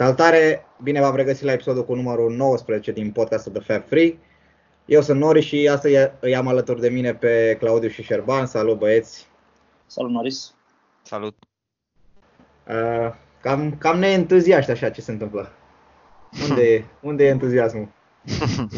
Salutare! 0.00 0.66
Bine 0.82 1.00
v-am 1.00 1.16
regăsit 1.16 1.44
la 1.44 1.52
episodul 1.52 1.84
cu 1.84 1.94
numărul 1.94 2.32
19 2.36 2.92
din 2.92 3.10
podcastul 3.10 3.52
The 3.52 3.62
Fab 3.62 3.86
Free. 3.86 4.18
Eu 4.84 5.00
sunt 5.00 5.20
Nori 5.20 5.40
și 5.40 5.68
astăzi 5.68 5.94
îi 6.20 6.36
am 6.36 6.48
alături 6.48 6.80
de 6.80 6.88
mine 6.88 7.14
pe 7.14 7.56
Claudiu 7.58 7.88
și 7.88 8.02
Șerban. 8.02 8.46
Salut 8.46 8.78
băieți! 8.78 9.26
Salut 9.86 10.10
Noris! 10.10 10.54
Salut! 11.02 11.36
Uh, 12.68 13.14
cam, 13.40 13.76
cam 13.78 13.98
neentuziaști 13.98 14.70
așa 14.70 14.90
ce 14.90 15.00
se 15.00 15.10
întâmplă. 15.10 15.52
Unde 16.48 16.62
e, 16.62 16.84
unde 17.08 17.24
e 17.24 17.28
entuziasmul? 17.28 17.88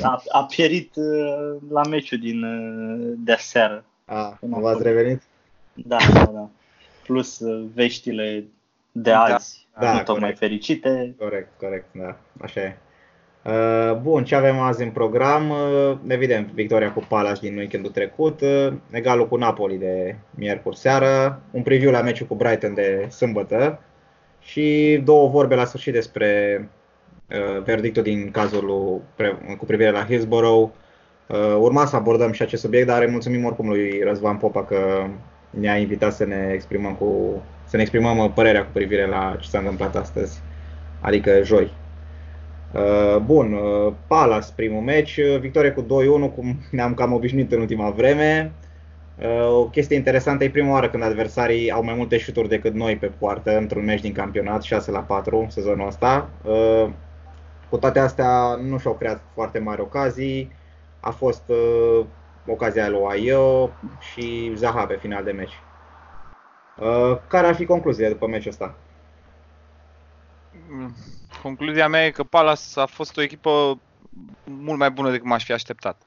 A, 0.03 0.23
a 0.33 0.45
pierit 0.45 0.97
uh, 0.97 1.61
la 1.71 1.83
meciul 1.83 2.19
din 2.19 2.43
uh, 2.43 3.13
de 3.17 3.33
aseară. 3.33 3.85
A, 4.05 4.39
nu 4.41 4.61
v-ați 4.61 4.83
revenit? 4.83 5.23
Da, 5.73 5.97
da, 6.13 6.25
da. 6.25 6.49
Plus 7.03 7.39
uh, 7.39 7.67
veștile 7.75 8.47
de 8.93 9.11
da. 9.11 9.19
azi, 9.19 9.69
da, 9.81 9.93
nu 9.93 9.99
tocmai 9.99 10.21
corect. 10.21 10.39
fericite. 10.39 11.15
Corect, 11.19 11.49
corect, 11.59 11.87
da, 11.93 12.17
așa 12.41 12.61
e. 12.61 12.77
Uh, 13.45 13.97
bun, 13.97 14.25
ce 14.25 14.35
avem 14.35 14.59
azi 14.59 14.83
în 14.83 14.91
program? 14.91 15.51
Uh, 15.51 15.97
evident, 16.07 16.49
victoria 16.49 16.93
cu 16.93 17.05
Palace 17.09 17.41
din 17.41 17.57
weekendul 17.57 17.91
trecut, 17.91 18.41
uh, 18.41 18.73
egalul 18.91 19.29
cu 19.29 19.37
Napoli 19.37 19.79
de 19.79 20.17
miercuri 20.35 20.77
seară, 20.77 21.41
un 21.51 21.63
preview 21.63 21.91
la 21.91 22.03
meciul 22.03 22.27
cu 22.27 22.35
Brighton 22.35 22.75
de 22.75 23.07
sâmbătă 23.11 23.81
și 24.41 25.01
două 25.05 25.29
vorbe 25.29 25.55
la 25.55 25.65
sfârșit 25.65 25.93
despre 25.93 26.69
verdictul 27.65 28.03
din 28.03 28.31
cazul 28.31 28.67
cu 29.59 29.65
privire 29.67 29.91
la 29.91 30.05
Hillsborough. 30.05 30.71
Urma 31.59 31.87
să 31.87 31.97
abordăm 31.97 32.33
și 32.33 32.43
acest 32.43 32.63
subiect, 32.63 32.87
dar 32.87 33.07
mulțumim 33.07 33.45
oricum 33.45 33.69
lui 33.69 34.03
Răzvan 34.03 34.37
Popa 34.37 34.65
că 34.65 35.07
ne-a 35.51 35.77
invitat 35.77 36.13
să 36.13 36.25
ne 36.25 36.51
exprimăm 36.53 36.95
cu 36.95 37.43
să 37.73 37.79
ne 37.79 37.85
exprimăm 37.85 38.33
părerea 38.33 38.65
cu 38.65 38.71
privire 38.73 39.07
la 39.07 39.37
ce 39.41 39.49
s-a 39.49 39.59
întâmplat 39.59 39.97
astăzi, 39.97 40.41
adică 41.01 41.43
joi. 41.43 41.73
Uh, 42.73 43.17
bun, 43.25 43.53
uh, 43.53 43.93
Palace 44.07 44.47
primul 44.55 44.81
meci, 44.81 45.17
uh, 45.17 45.39
victorie 45.41 45.71
cu 45.71 45.83
2-1, 45.83 46.35
cum 46.35 46.61
ne-am 46.71 46.95
cam 46.95 47.13
obișnuit 47.13 47.53
în 47.53 47.61
ultima 47.61 47.91
vreme. 47.91 48.53
O 49.51 49.65
chestie 49.65 49.97
interesantă 49.97 50.45
e 50.45 50.51
prima 50.51 50.73
oară 50.73 50.89
când 50.89 51.03
adversarii 51.03 51.71
au 51.71 51.85
mai 51.85 51.95
multe 51.95 52.19
șuturi 52.19 52.49
decât 52.49 52.75
noi 52.75 52.97
pe 52.97 53.07
poartă 53.19 53.57
într-un 53.57 53.85
meci 53.85 54.01
din 54.01 54.13
campionat, 54.13 54.63
6 54.63 54.91
la 54.91 55.01
4 55.01 55.47
sezonul 55.49 55.87
ăsta. 55.87 56.29
Cu 57.69 57.77
toate 57.77 57.99
astea 57.99 58.59
nu 58.69 58.79
și-au 58.79 58.95
creat 58.95 59.21
foarte 59.35 59.59
mari 59.59 59.81
ocazii. 59.81 60.53
A 61.01 61.11
fost 61.11 61.43
ocazia 62.47 62.89
lui 62.89 63.07
Aio 63.09 63.71
și 64.13 64.53
Zaha 64.55 64.85
pe 64.85 64.99
final 65.01 65.25
de 65.25 65.31
meci. 65.31 65.61
Care 67.27 67.47
ar 67.47 67.55
fi 67.55 67.65
concluzia 67.65 68.09
după 68.09 68.27
meciul 68.27 68.51
ăsta? 68.51 68.75
Mm, 70.69 70.95
concluzia 71.43 71.89
mea 71.89 72.05
e 72.05 72.11
că 72.11 72.23
Palace 72.23 72.63
a 72.75 72.87
fost 72.87 73.17
o 73.17 73.23
echipă 73.23 73.79
mult 74.45 74.79
mai 74.79 74.91
bună 74.91 75.11
decât 75.11 75.27
m-aș 75.27 75.45
fi 75.45 75.53
așteptat. 75.53 76.03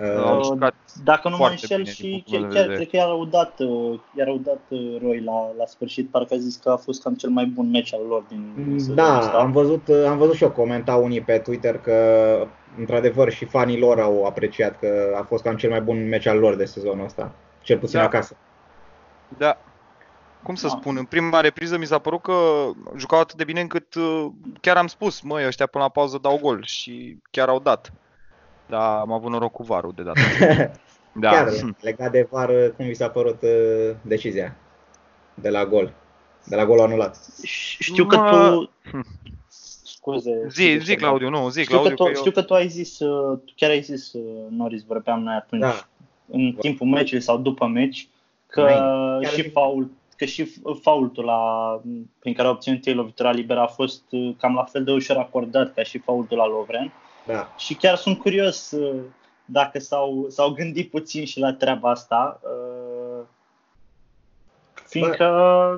Uh, 0.00 0.68
dacă 1.04 1.28
nu 1.28 1.36
mă 1.36 1.48
înșel 1.48 1.84
și 1.84 2.24
chiar, 2.26 2.42
chiar 2.42 2.66
cred 2.66 2.88
că 2.88 2.96
i-a 2.96 3.06
răudat, 3.06 3.58
uh, 3.58 3.98
i-a 4.18 4.24
răudat 4.24 4.60
uh, 4.68 4.98
Roy 5.02 5.22
la, 5.24 5.52
la 5.58 5.66
sfârșit, 5.66 6.10
parcă 6.10 6.34
a 6.34 6.36
zis 6.36 6.56
că 6.56 6.70
a 6.70 6.76
fost 6.76 7.02
cam 7.02 7.14
cel 7.14 7.30
mai 7.30 7.44
bun 7.44 7.70
meci 7.70 7.94
al 7.94 8.00
lor 8.08 8.24
din 8.28 8.52
mm, 8.54 8.94
Da, 8.94 9.18
am 9.18 9.52
văzut, 9.52 9.88
uh, 9.88 10.04
am 10.08 10.18
văzut 10.18 10.34
și 10.34 10.42
eu 10.42 10.50
comenta 10.50 10.96
unii 10.96 11.20
pe 11.20 11.38
Twitter 11.38 11.78
că 11.78 11.94
într-adevăr 12.78 13.32
și 13.32 13.44
fanii 13.44 13.78
lor 13.78 14.00
au 14.00 14.24
apreciat 14.24 14.78
că 14.78 15.14
a 15.20 15.22
fost 15.22 15.42
cam 15.42 15.56
cel 15.56 15.70
mai 15.70 15.80
bun 15.80 16.08
meci 16.08 16.26
al 16.26 16.38
lor 16.38 16.56
de 16.56 16.64
sezonul 16.64 17.04
ăsta, 17.04 17.34
cel 17.62 17.78
puțin 17.78 17.98
da. 17.98 18.04
acasă. 18.04 18.36
Da, 19.38 19.58
cum 20.46 20.54
să 20.54 20.66
da. 20.66 20.76
spun, 20.80 20.96
în 20.96 21.04
prima 21.04 21.40
repriză 21.40 21.78
mi 21.78 21.86
s-a 21.86 21.98
părut 21.98 22.22
că 22.22 22.32
jucau 22.96 23.20
atât 23.20 23.36
de 23.36 23.44
bine 23.44 23.60
încât 23.60 23.94
uh, 23.94 24.26
chiar 24.60 24.76
am 24.76 24.86
spus, 24.86 25.20
măi, 25.20 25.46
ăștia 25.46 25.66
până 25.66 25.84
la 25.84 25.90
pauză 25.90 26.18
dau 26.22 26.38
gol 26.42 26.62
și 26.64 27.18
chiar 27.30 27.48
au 27.48 27.60
dat. 27.60 27.92
Dar 28.66 28.98
am 28.98 29.12
avut 29.12 29.30
noroc 29.30 29.52
cu 29.52 29.62
varul 29.62 29.92
de 29.96 30.02
data 30.02 30.20
da. 31.12 31.30
Chiar, 31.30 31.52
legat 31.80 32.10
de 32.10 32.26
var, 32.30 32.50
cum 32.76 32.86
vi 32.86 32.94
s-a 32.94 33.08
părut 33.08 33.42
uh, 33.42 33.96
decizia 34.02 34.56
de 35.34 35.48
la 35.48 35.66
gol? 35.66 35.92
De 36.44 36.56
la 36.56 36.64
gol 36.64 36.80
anulat. 36.80 37.18
Știu 37.78 38.06
că 38.06 38.16
tu... 38.16 38.70
Scuze. 39.84 40.46
Zi, 40.48 40.78
zi 40.82 40.94
Claudiu, 40.94 41.28
nu, 41.28 41.48
zi 41.48 41.62
știu 41.62 41.78
Claudiu. 41.78 41.96
Că 41.96 42.02
tu, 42.02 42.10
că 42.10 42.18
știu 42.18 42.30
că 42.30 42.42
tu 42.42 42.54
ai 42.54 42.68
zis, 42.68 42.98
uh, 42.98 43.38
chiar 43.56 43.70
ai 43.70 43.80
zis, 43.80 44.12
Noris, 44.48 44.84
vorbeam 44.84 45.22
noi 45.22 45.34
atunci, 45.34 45.62
da. 45.62 45.88
în 46.26 46.52
timpul 46.52 46.86
meciului 46.86 47.22
sau 47.22 47.38
după 47.38 47.66
meci, 47.66 48.08
că 48.46 48.60
Mai, 48.60 49.24
și 49.24 49.50
faul 49.50 49.90
că 50.16 50.24
și 50.24 50.52
faultul 50.80 51.24
la, 51.24 51.80
prin 52.18 52.34
care 52.34 52.48
a 52.48 52.50
obținut 52.50 52.86
ei 52.86 52.94
lovitura 52.94 53.30
liberă 53.30 53.60
a 53.60 53.66
fost 53.66 54.02
uh, 54.10 54.34
cam 54.38 54.54
la 54.54 54.64
fel 54.64 54.84
de 54.84 54.92
ușor 54.92 55.16
acordat 55.16 55.74
ca 55.74 55.82
și 55.82 55.98
faultul 55.98 56.36
la 56.36 56.46
Lovren. 56.46 56.92
Da. 57.26 57.54
Și 57.58 57.74
chiar 57.74 57.96
sunt 57.96 58.18
curios 58.18 58.70
uh, 58.70 59.02
dacă 59.44 59.78
s-au, 59.78 60.26
s-au 60.28 60.50
gândit 60.50 60.90
puțin 60.90 61.24
și 61.24 61.38
la 61.38 61.52
treaba 61.52 61.90
asta. 61.90 62.40
Uh, 62.42 63.24
fiindcă, 64.86 65.26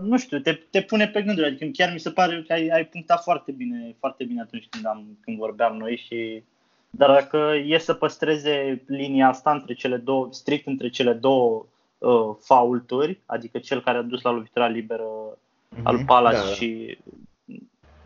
Bă. 0.00 0.06
nu 0.06 0.18
știu, 0.18 0.38
te, 0.38 0.52
te 0.52 0.82
pune 0.82 1.08
pe 1.08 1.22
gânduri. 1.22 1.46
Adică 1.46 1.66
chiar 1.72 1.92
mi 1.92 2.00
se 2.00 2.10
pare 2.10 2.44
că 2.46 2.52
ai, 2.52 2.68
ai 2.68 2.84
punctat 2.84 3.22
foarte 3.22 3.52
bine, 3.52 3.96
foarte 3.98 4.24
bine 4.24 4.40
atunci 4.40 4.66
când, 4.70 4.86
am, 4.86 5.18
când 5.20 5.36
vorbeam 5.36 5.76
noi 5.76 6.02
și 6.06 6.42
dar 6.90 7.10
dacă 7.10 7.54
e 7.66 7.78
să 7.78 7.94
păstreze 7.94 8.82
linia 8.86 9.28
asta 9.28 9.50
între 9.50 9.74
cele 9.74 9.96
două, 9.96 10.28
strict 10.30 10.66
între 10.66 10.88
cele 10.88 11.12
două 11.12 11.66
uh, 11.98 12.34
faulturi, 12.41 13.20
adică 13.26 13.59
cel 13.59 13.82
care 13.82 13.98
a 13.98 14.03
dus 14.03 14.22
la 14.22 14.31
lovitura 14.31 14.66
liberă 14.66 15.04
mm-hmm. 15.04 15.82
al 15.82 16.04
Palace 16.06 16.36
da, 16.36 16.42
da. 16.42 16.48
și 16.53 16.98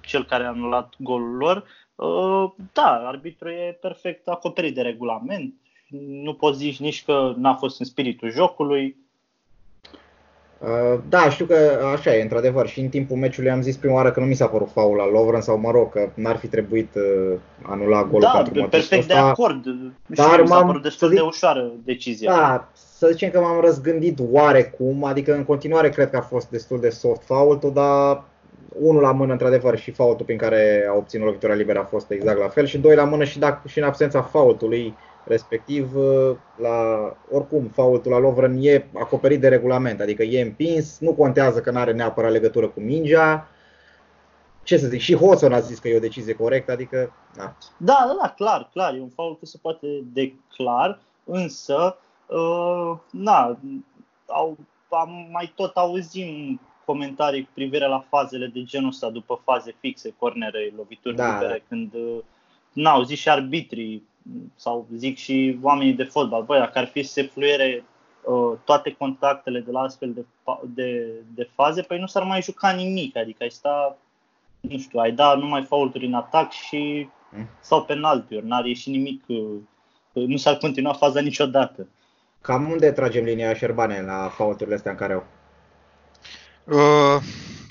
cel 0.01 0.25
care 0.25 0.45
a 0.45 0.49
anulat 0.49 0.95
golul 0.99 1.37
lor, 1.37 1.65
uh, 1.95 2.51
da, 2.73 3.03
arbitru 3.07 3.49
e 3.49 3.79
perfect 3.81 4.29
acoperit 4.29 4.75
de 4.75 4.83
regulament. 4.83 5.55
Nu 6.23 6.35
poți 6.35 6.59
zici 6.59 6.81
nici 6.81 7.05
că 7.05 7.35
n-a 7.37 7.55
fost 7.55 7.81
în 7.81 7.87
spiritul 7.87 8.31
jocului. 8.31 8.97
Uh, 10.59 11.01
da, 11.09 11.31
știu 11.31 11.45
că 11.45 11.81
așa 11.95 12.15
e, 12.15 12.23
într-adevăr. 12.23 12.69
Și 12.69 12.81
în 12.81 12.89
timpul 12.89 13.17
meciului 13.17 13.51
am 13.51 13.63
zis 13.63 13.77
prima 13.77 13.95
oară 13.95 14.11
că 14.11 14.21
nu 14.21 14.27
mi 14.27 14.35
s-a 14.35 14.47
părut 14.47 14.71
faul 14.71 14.97
la 14.97 15.07
Lovren 15.11 15.41
sau 15.41 15.59
mă 15.59 15.71
rog, 15.71 15.93
că 15.93 16.11
n-ar 16.15 16.37
fi 16.37 16.47
trebuit 16.47 16.95
uh, 16.95 17.39
anulat 17.63 18.05
golul 18.05 18.21
da, 18.21 18.43
pentru 18.43 18.69
perfect 18.69 19.01
ăsta. 19.03 19.15
de 19.15 19.21
acord. 19.21 19.65
Dar 20.07 20.35
și 20.35 20.41
mi 20.41 20.49
s-a 20.49 20.65
părut 20.65 20.83
destul 20.83 21.09
zic, 21.09 21.17
de 21.17 21.23
ușoară 21.23 21.73
decizia. 21.85 22.33
Da, 22.33 22.69
să 23.03 23.11
zicem 23.11 23.31
că 23.31 23.41
m-am 23.41 23.61
răzgândit 23.61 24.19
oarecum, 24.31 25.05
adică 25.05 25.35
în 25.35 25.45
continuare 25.45 25.89
cred 25.89 26.11
că 26.11 26.17
a 26.17 26.21
fost 26.21 26.49
destul 26.49 26.81
de 26.81 26.89
soft 26.89 27.23
faultul, 27.25 27.73
dar 27.73 28.25
unul 28.81 29.03
la 29.03 29.13
mână 29.13 29.33
într-adevăr 29.33 29.79
și 29.79 29.91
faultul 29.91 30.25
prin 30.25 30.39
care 30.39 30.87
a 30.91 30.97
obținut 30.97 31.27
lovitura 31.27 31.55
liberă 31.55 31.79
a 31.79 31.85
fost 31.85 32.11
exact 32.11 32.39
la 32.39 32.49
fel 32.49 32.67
și 32.67 32.79
doi 32.79 32.95
la 32.95 33.05
mână 33.05 33.25
și, 33.25 33.39
dacă, 33.39 33.69
și 33.69 33.79
în 33.79 33.85
absența 33.85 34.23
faultului 34.23 34.95
respectiv 35.25 35.93
la 36.57 36.77
oricum 37.31 37.65
faultul 37.67 38.11
la 38.11 38.19
Lovren 38.19 38.59
e 38.61 38.87
acoperit 38.95 39.41
de 39.41 39.49
regulament, 39.49 40.01
adică 40.01 40.23
e 40.23 40.43
împins, 40.43 40.99
nu 40.99 41.13
contează 41.13 41.61
că 41.61 41.71
nu 41.71 41.79
are 41.79 41.93
neapărat 41.93 42.33
legătură 42.33 42.69
cu 42.69 42.81
mingea. 42.81 43.49
Ce 44.63 44.77
să 44.77 44.87
zic, 44.87 45.01
și 45.01 45.17
Hodson 45.17 45.53
a 45.53 45.61
zis 45.61 45.79
că 45.79 45.89
e 45.89 45.97
o 45.97 46.01
decizie 46.01 46.35
corectă, 46.35 46.73
adică 46.73 47.13
da. 47.37 47.57
Da, 47.77 48.05
da, 48.07 48.17
da, 48.23 48.35
clar, 48.37 48.69
clar, 48.73 48.95
e 48.95 49.01
un 49.01 49.09
fault 49.15 49.39
că 49.39 49.47
se 49.47 49.59
poate 49.63 49.87
de 50.13 50.33
clar, 50.57 51.01
însă 51.25 51.97
Uh, 51.97 52.12
na, 53.11 53.59
au, 54.27 54.57
am 54.89 55.29
mai 55.31 55.53
tot 55.55 55.77
auzim 55.77 56.61
comentarii 56.85 57.43
cu 57.45 57.51
privire 57.55 57.87
la 57.87 58.05
fazele 58.09 58.47
de 58.47 58.63
genul 58.63 58.89
ăsta 58.89 59.11
după 59.11 59.41
faze 59.45 59.75
fixe, 59.81 60.15
cornere, 60.19 60.73
lovituri 60.77 61.17
da, 61.17 61.33
libere, 61.33 61.59
da. 61.59 61.65
când 61.69 61.95
uh, 61.95 62.19
n-au 62.73 63.03
zis 63.03 63.19
și 63.19 63.29
arbitrii 63.29 64.03
sau 64.55 64.87
zic 64.95 65.17
și 65.17 65.59
oamenii 65.63 65.93
de 65.93 66.05
fotbal, 66.05 66.43
băi, 66.43 66.59
dacă 66.59 66.79
ar 66.79 66.87
fi 66.87 67.03
să 67.03 67.13
se 67.13 67.23
fluiere 67.23 67.85
uh, 68.25 68.59
toate 68.65 68.93
contactele 68.93 69.61
de 69.61 69.71
la 69.71 69.81
astfel 69.81 70.13
de, 70.13 70.25
de, 70.75 71.13
de 71.35 71.49
faze, 71.55 71.83
păi 71.83 71.99
nu 71.99 72.07
s-ar 72.07 72.23
mai 72.23 72.43
juca 72.43 72.71
nimic, 72.71 73.17
adică 73.17 73.43
ai 73.43 73.51
sta, 73.51 73.97
nu 74.61 74.79
știu, 74.79 74.99
ai 74.99 75.13
da 75.13 75.35
numai 75.35 75.63
faulturi 75.63 76.07
în 76.07 76.15
atac 76.15 76.51
și 76.51 77.09
mm. 77.31 77.49
sau 77.61 77.85
penaltiuri, 77.85 78.47
n-ar 78.47 78.65
ieși 78.65 78.91
nimic, 78.91 79.25
uh, 79.27 79.57
nu 80.13 80.37
s-ar 80.37 80.57
continua 80.57 80.93
faza 80.93 81.21
niciodată. 81.21 81.87
Cam 82.43 82.71
unde 82.71 82.93
tragem 82.93 83.25
linia 83.25 83.55
șerbane 83.55 84.01
la 84.01 84.29
faulturile 84.29 84.75
astea 84.75 84.91
în 84.91 84.97
care 84.97 85.13
au? 85.13 85.27
Uh, 86.65 87.23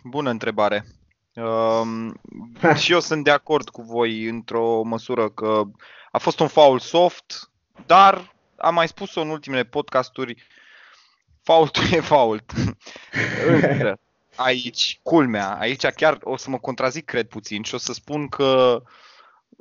bună 0.04 0.30
întrebare. 0.30 0.86
Uh, 1.34 2.76
și 2.82 2.92
eu 2.92 3.00
sunt 3.00 3.24
de 3.24 3.32
acord 3.32 3.70
cu 3.70 3.82
voi 3.82 4.26
într-o 4.26 4.82
măsură 4.82 5.30
că 5.30 5.64
a 6.12 6.18
fost 6.18 6.40
un 6.40 6.48
faul 6.48 6.80
soft, 6.80 7.50
dar 7.86 8.36
am 8.58 8.74
mai 8.74 8.88
spus-o 8.88 9.22
în 9.22 9.30
ultimele 9.30 9.64
podcasturi, 9.64 10.44
faultul 11.42 11.84
e 11.92 12.00
fault. 12.00 12.52
aici, 14.36 15.00
culmea, 15.04 15.58
aici 15.60 15.86
chiar 15.86 16.18
o 16.22 16.38
să 16.38 16.50
mă 16.50 16.58
contrazic, 16.58 17.06
cred 17.06 17.28
puțin, 17.28 17.64
și 17.64 17.76
o 17.76 17.78
să 17.78 17.94
spun 17.94 18.28
că 18.28 18.82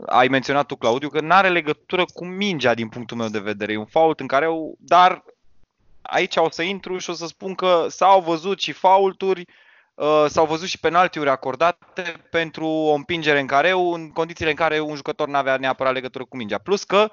ai 0.07 0.29
menționat 0.29 0.67
tu, 0.67 0.77
Claudiu, 0.77 1.09
că 1.09 1.21
nu 1.21 1.33
are 1.33 1.49
legătură 1.49 2.05
cu 2.15 2.25
mingea 2.25 2.75
din 2.75 2.89
punctul 2.89 3.17
meu 3.17 3.29
de 3.29 3.39
vedere. 3.39 3.73
E 3.73 3.77
un 3.77 3.87
fault 3.87 4.21
în 4.21 4.27
care, 4.27 4.45
au, 4.45 4.77
dar 4.79 5.25
aici 6.03 6.37
o 6.37 6.51
să 6.51 6.63
intru 6.63 6.99
și 6.99 7.11
o 7.11 7.13
să 7.13 7.27
spun 7.27 7.55
că 7.55 7.87
s-au 7.89 8.21
văzut 8.21 8.61
și 8.61 8.73
faulturi 8.73 9.45
Uh, 10.01 10.25
s-au 10.29 10.47
văzut 10.47 10.69
și 10.69 10.81
penaltiuri 10.81 11.29
acordate 11.29 12.27
pentru 12.31 12.67
o 12.67 12.93
împingere 12.93 13.41
în 13.41 13.47
careu, 13.47 13.93
în 13.93 14.11
condițiile 14.11 14.51
în 14.51 14.57
care 14.57 14.81
un 14.81 14.95
jucător 14.95 15.29
nu 15.29 15.37
avea 15.37 15.57
neapărat 15.57 15.93
legătură 15.93 16.25
cu 16.25 16.37
mingea. 16.37 16.59
Plus 16.59 16.85
că 16.85 17.11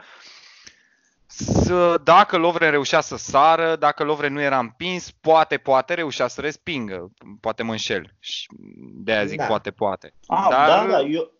să, 1.25 1.99
dacă 2.03 2.37
Lovren 2.37 2.71
reușea 2.71 3.01
să 3.01 3.17
sară, 3.17 3.75
dacă 3.75 4.03
Lovren 4.03 4.33
nu 4.33 4.41
era 4.41 4.59
împins, 4.59 5.11
poate, 5.11 5.57
poate 5.57 5.93
reușea 5.93 6.27
să 6.27 6.41
respingă. 6.41 7.11
Poate 7.41 7.63
mă 7.63 7.71
înșel. 7.71 8.13
Și 8.19 8.47
de 8.79 9.11
aia 9.11 9.25
zic 9.25 9.37
Da. 9.37 9.45
poate, 9.45 9.71
poate. 9.71 10.13
Ah, 10.27 10.47
Dar- 10.49 10.67
da, 10.67 10.91
da, 10.91 10.99
eu, 10.99 11.31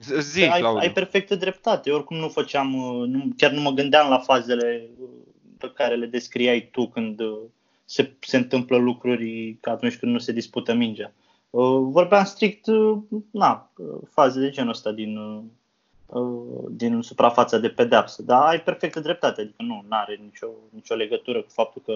Zi, 0.00 0.42
ai, 0.42 0.60
Claudiu. 0.60 0.80
ai 0.80 0.92
perfectă 0.92 1.34
dreptate. 1.34 1.88
Eu 1.90 1.94
oricum 1.96 2.16
nu 2.16 2.28
făceam, 2.28 2.74
uh, 2.74 3.08
nu, 3.08 3.28
chiar 3.36 3.50
nu 3.50 3.60
mă 3.60 3.70
gândeam 3.70 4.08
la 4.08 4.18
fazele 4.18 4.88
uh, 5.00 5.08
pe 5.58 5.70
care 5.74 5.94
le 5.94 6.06
descriai 6.06 6.68
tu 6.72 6.88
când 6.88 7.20
uh, 7.20 7.38
se, 7.84 8.12
se 8.20 8.36
întâmplă 8.36 8.76
lucruri 8.76 9.56
ca 9.60 9.70
atunci 9.70 9.96
când 9.96 10.12
nu 10.12 10.18
se 10.18 10.32
dispută 10.32 10.74
mingea. 10.74 11.12
Uh, 11.50 11.78
Vorbeam 11.80 12.24
strict, 12.24 12.66
uh, 12.66 12.98
na, 13.30 13.70
uh, 13.76 13.98
faze 14.10 14.40
de 14.40 14.50
genul 14.50 14.70
ăsta 14.70 14.92
din, 14.92 15.16
uh, 15.16 15.42
uh, 16.06 16.64
din 16.70 17.00
suprafața 17.00 17.58
de 17.58 17.68
pedeapsă. 17.68 18.22
Dar 18.22 18.42
ai 18.42 18.60
perfectă 18.60 19.00
dreptate, 19.00 19.40
adică 19.40 19.62
nu 19.62 19.84
are 19.88 20.20
nicio, 20.22 20.46
nicio 20.70 20.94
legătură 20.94 21.42
cu 21.42 21.50
faptul 21.50 21.82
că 21.84 21.94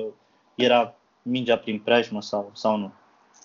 era 0.54 0.94
mingea 1.22 1.56
prin 1.56 1.78
preajmă 1.78 2.22
sau, 2.22 2.50
sau 2.54 2.76
nu. 2.76 2.92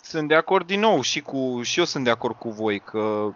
Sunt 0.04 0.28
de 0.28 0.36
acord 0.36 0.68
din 0.68 0.80
nou 0.80 1.02
și 1.02 1.22
cu 1.22 1.62
și 1.62 1.80
eu 1.80 1.86
sunt 1.86 2.04
de 2.04 2.10
acord 2.10 2.36
cu 2.36 2.50
voi 2.50 2.80
că 2.80 3.34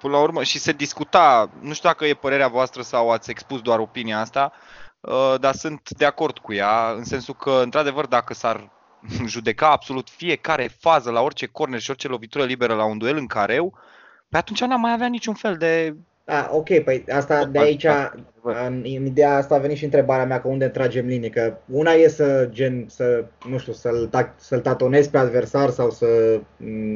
până 0.00 0.16
la 0.16 0.22
urmă 0.22 0.42
și 0.42 0.58
se 0.58 0.72
discuta, 0.72 1.50
nu 1.60 1.72
știu 1.72 1.88
dacă 1.88 2.06
e 2.06 2.14
părerea 2.14 2.48
voastră 2.48 2.82
sau 2.82 3.10
ați 3.10 3.30
expus 3.30 3.60
doar 3.60 3.78
opinia 3.78 4.20
asta, 4.20 4.52
uh, 5.00 5.34
dar 5.40 5.54
sunt 5.54 5.90
de 5.90 6.04
acord 6.04 6.38
cu 6.38 6.52
ea 6.52 6.90
în 6.96 7.04
sensul 7.04 7.34
că 7.34 7.60
într-adevăr 7.62 8.06
dacă 8.06 8.34
s-ar 8.34 8.70
judeca 9.26 9.70
absolut 9.70 10.08
fiecare 10.08 10.76
fază 10.80 11.10
la 11.10 11.20
orice 11.20 11.46
corner 11.46 11.80
și 11.80 11.90
orice 11.90 12.08
lovitură 12.08 12.44
liberă 12.44 12.74
la 12.74 12.84
un 12.84 12.98
duel 12.98 13.16
în 13.16 13.26
careu, 13.26 13.78
pe 14.28 14.36
atunci 14.36 14.60
n-am 14.60 14.80
mai 14.80 14.92
avea 14.92 15.06
niciun 15.06 15.34
fel 15.34 15.56
de 15.56 15.96
A, 16.30 16.48
ok, 16.52 16.78
păi 16.78 17.04
asta 17.08 17.44
de 17.44 17.58
aici, 17.58 17.86
în, 18.42 18.84
în 18.96 19.06
ideea 19.06 19.36
asta 19.36 19.54
a 19.54 19.58
venit 19.58 19.76
și 19.76 19.84
întrebarea 19.84 20.26
mea 20.26 20.40
că 20.40 20.48
unde 20.48 20.68
tragem 20.68 21.06
linii, 21.06 21.30
că 21.30 21.56
una 21.66 21.92
e 21.92 22.08
să, 22.08 22.48
gen, 22.50 22.84
să, 22.88 23.24
nu 23.48 23.58
știu, 23.58 23.72
să-l, 23.72 24.08
tac, 24.10 24.34
să-l 24.36 24.60
tatonezi 24.60 25.10
pe 25.10 25.18
adversar 25.18 25.70
sau 25.70 25.90
să, 25.90 26.40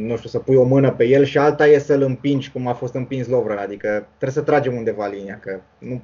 nu 0.06 0.16
știu, 0.16 0.28
să 0.28 0.38
pui 0.38 0.56
o 0.56 0.64
mână 0.64 0.92
pe 0.92 1.04
el 1.04 1.24
și 1.24 1.38
alta 1.38 1.66
e 1.66 1.78
să-l 1.78 2.02
împingi 2.02 2.50
cum 2.50 2.66
a 2.66 2.72
fost 2.72 2.94
împins 2.94 3.26
Lovren, 3.26 3.58
adică 3.58 3.88
trebuie 4.06 4.30
să 4.30 4.50
tragem 4.50 4.76
undeva 4.76 5.06
linia, 5.06 5.38
că 5.38 5.60
nu, 5.78 6.02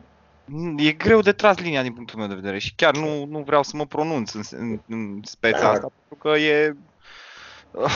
E 0.77 0.93
greu 0.93 1.21
de 1.21 1.33
tras 1.33 1.59
linia 1.59 1.83
din 1.83 1.93
punctul 1.93 2.19
meu 2.19 2.29
de 2.29 2.35
vedere 2.35 2.59
și 2.59 2.73
chiar 2.75 2.97
nu, 2.97 3.25
nu 3.25 3.39
vreau 3.39 3.63
să 3.63 3.77
mă 3.77 3.87
pronunț 3.87 4.33
în, 4.33 4.43
în, 4.51 4.81
în 4.89 5.21
speța 5.25 5.61
Da. 5.61 5.71
asta, 5.71 5.93
pentru 6.09 6.29
că 6.29 6.39
e... 6.39 6.77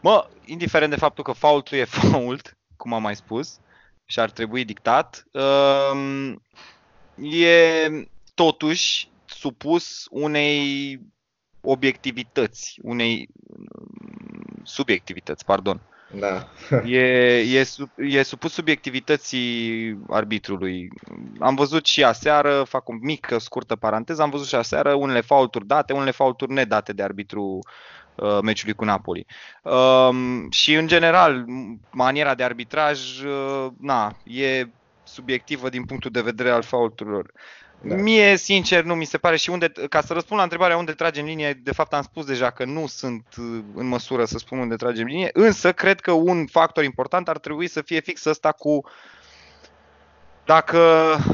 Mă, 0.00 0.28
indiferent 0.44 0.90
de 0.90 0.96
faptul 0.96 1.24
că 1.24 1.32
faultul 1.32 1.78
e 1.78 1.84
fault, 2.10 2.56
cum 2.76 2.92
am 2.92 3.02
mai 3.02 3.16
spus, 3.16 3.58
și 4.04 4.20
ar 4.20 4.30
trebui 4.30 4.64
dictat, 4.64 5.26
um, 5.92 6.42
e 7.16 7.88
totuși 8.34 9.08
supus 9.26 10.06
unei 10.10 11.00
obiectivități, 11.60 12.78
unei 12.82 13.28
um, 13.46 14.60
subiectivități, 14.62 15.44
pardon. 15.44 15.80
da. 16.18 16.48
E, 16.86 17.38
e, 17.38 17.62
sub, 17.62 17.90
e 17.96 18.22
supus 18.22 18.52
subiectivității 18.52 19.98
arbitrului. 20.08 20.90
Am 21.38 21.54
văzut 21.54 21.86
și 21.86 22.04
aseară, 22.04 22.62
fac 22.62 22.88
o 22.88 22.92
mică, 23.00 23.38
scurtă 23.38 23.76
paranteză, 23.76 24.22
am 24.22 24.30
văzut 24.30 24.46
și 24.46 24.54
aseară 24.54 24.94
unele 24.94 25.20
faulturi 25.20 25.66
date, 25.66 25.92
unele 25.92 26.10
faulturi 26.10 26.52
nedate 26.52 26.92
de 26.92 27.02
arbitru 27.02 27.58
uh, 28.14 28.38
meciului 28.42 28.74
cu 28.74 28.84
Napoli. 28.84 29.26
Um, 29.62 30.50
și 30.50 30.74
în 30.74 30.86
general, 30.86 31.44
m- 31.44 31.90
maniera 31.90 32.34
de 32.34 32.42
arbitraj, 32.42 33.22
uh, 33.22 33.66
na, 33.80 34.16
e 34.24 34.66
subiectivă 35.02 35.68
din 35.68 35.84
punctul 35.84 36.10
de 36.10 36.20
vedere 36.20 36.50
al 36.50 36.62
faulturilor. 36.62 37.32
Da. 37.80 37.94
Mie, 37.94 38.36
sincer, 38.36 38.84
nu 38.84 38.94
mi 38.94 39.04
se 39.04 39.18
pare 39.18 39.36
și 39.36 39.50
unde, 39.50 39.72
ca 39.88 40.00
să 40.00 40.12
răspund 40.12 40.38
la 40.38 40.42
întrebarea 40.42 40.76
unde 40.76 40.92
tragem 40.92 41.24
linie, 41.24 41.52
de 41.52 41.72
fapt 41.72 41.92
am 41.92 42.02
spus 42.02 42.24
deja 42.24 42.50
că 42.50 42.64
nu 42.64 42.86
sunt 42.86 43.26
uh, 43.38 43.60
în 43.74 43.86
măsură 43.86 44.24
să 44.24 44.38
spun 44.38 44.58
unde 44.58 44.76
tragem 44.76 45.06
linie, 45.06 45.30
însă 45.32 45.72
cred 45.72 46.00
că 46.00 46.12
un 46.12 46.46
factor 46.46 46.84
important 46.84 47.28
ar 47.28 47.38
trebui 47.38 47.68
să 47.68 47.82
fie 47.82 48.00
fix 48.00 48.24
ăsta 48.24 48.52
cu 48.52 48.84
dacă 50.46 50.78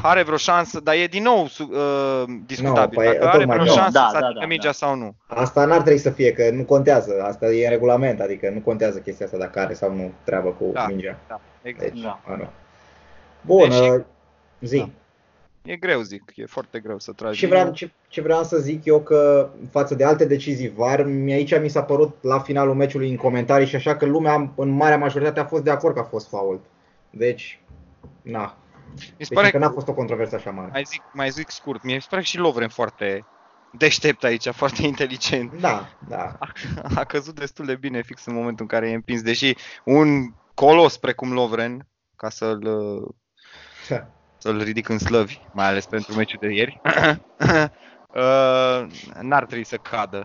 are 0.01 0.23
vreo 0.23 0.37
șansă, 0.37 0.79
dar 0.79 0.95
e 0.95 1.05
din 1.05 1.23
nou 1.23 1.47
su- 1.47 1.69
uh, 1.73 2.23
discutabil, 2.45 2.97
păi, 2.97 3.05
dacă 3.07 3.27
are 3.27 3.37
tocmai 3.37 3.57
vreo 3.57 3.73
că- 3.73 3.79
șansă 3.79 3.91
Da, 3.99 4.07
să 4.11 4.17
da, 4.19 4.25
atingă 4.25 4.39
da, 4.39 4.45
mingea 4.45 4.65
da. 4.67 4.71
sau 4.71 4.95
nu. 4.95 5.15
Asta 5.27 5.65
n-ar 5.65 5.81
trebui 5.81 5.99
să 5.99 6.09
fie, 6.09 6.33
că 6.33 6.49
nu 6.51 6.63
contează, 6.63 7.21
asta 7.23 7.45
e 7.45 7.63
în 7.65 7.69
regulament, 7.71 8.19
adică 8.21 8.49
nu 8.53 8.59
contează 8.59 8.99
chestia 8.99 9.25
asta 9.25 9.37
dacă 9.37 9.59
are 9.59 9.73
sau 9.73 9.93
nu 9.95 10.11
treabă 10.23 10.49
cu 10.49 10.69
Da. 10.73 10.85
mingea. 10.87 11.19
Da, 11.27 11.39
exact. 11.61 11.91
Deci, 11.93 12.01
Da. 12.01 12.19
a, 12.27 12.35
nu. 12.35 12.47
Bun, 13.41 13.69
Deci- 13.69 13.79
uh, 13.79 14.01
zi. 14.61 14.77
Da. 14.77 14.89
E 15.63 15.75
greu, 15.75 16.01
zic, 16.01 16.23
e 16.35 16.45
foarte 16.45 16.79
greu 16.79 16.99
să 16.99 17.11
tragi 17.11 17.39
Ce 17.39 17.47
vreau, 17.47 17.71
ce, 17.71 17.91
ce 18.07 18.21
vreau 18.21 18.43
să 18.43 18.57
zic 18.57 18.85
eu 18.85 18.99
că 18.99 19.49
față 19.71 19.95
de 19.95 20.03
alte 20.03 20.25
decizii 20.25 20.73
VAR, 20.75 21.03
mi- 21.03 21.33
aici 21.33 21.59
mi 21.59 21.69
s-a 21.69 21.83
părut 21.83 22.15
la 22.21 22.39
finalul 22.39 22.73
meciului 22.75 23.09
în 23.09 23.15
comentarii 23.15 23.67
și 23.67 23.75
așa 23.75 23.95
că 23.95 24.05
lumea 24.05 24.51
în 24.55 24.69
marea 24.69 24.97
majoritate 24.97 25.39
a 25.39 25.45
fost 25.45 25.63
de 25.63 25.69
acord 25.71 25.93
că 25.93 25.99
a 25.99 26.03
fost 26.03 26.27
fault. 26.29 26.59
Deci, 27.09 27.59
na. 28.21 28.55
Mi 28.95 28.99
se 28.99 29.13
Deci 29.17 29.27
pare 29.33 29.49
că 29.49 29.57
că 29.57 29.63
n-a 29.63 29.71
fost 29.71 29.87
o 29.87 29.93
controversă 29.93 30.35
așa 30.35 30.51
mare. 30.51 30.69
mai 30.71 30.83
zic, 30.83 31.01
mai 31.13 31.29
zic 31.29 31.49
scurt, 31.49 31.83
mie 31.83 31.95
mi 31.95 32.01
se 32.01 32.07
pare 32.09 32.21
că 32.21 32.27
și 32.27 32.37
Lovren 32.37 32.69
foarte 32.69 33.25
deștept 33.77 34.23
aici, 34.23 34.49
foarte 34.61 34.85
inteligent. 34.85 35.59
Da, 35.59 35.87
da. 36.07 36.35
a, 36.39 36.51
a 36.95 37.03
căzut 37.03 37.39
destul 37.39 37.65
de 37.65 37.75
bine 37.75 38.01
fix 38.01 38.25
în 38.25 38.33
momentul 38.33 38.61
în 38.61 38.67
care 38.67 38.89
e 38.89 38.93
împins, 38.93 39.21
deși 39.21 39.55
un 39.85 40.07
colos 40.53 40.97
precum 40.97 41.33
Lovren, 41.33 41.87
ca 42.15 42.29
să-l, 42.29 42.63
să-l 44.37 44.61
ridic 44.63 44.89
în 44.89 44.97
slăvi, 44.99 45.39
mai 45.53 45.65
ales 45.65 45.85
pentru 45.85 46.13
meciul 46.15 46.39
de 46.41 46.53
ieri, 46.53 46.81
uh, 48.15 48.85
n-ar 49.21 49.45
trebui 49.45 49.65
să 49.65 49.77
cadă 49.77 50.23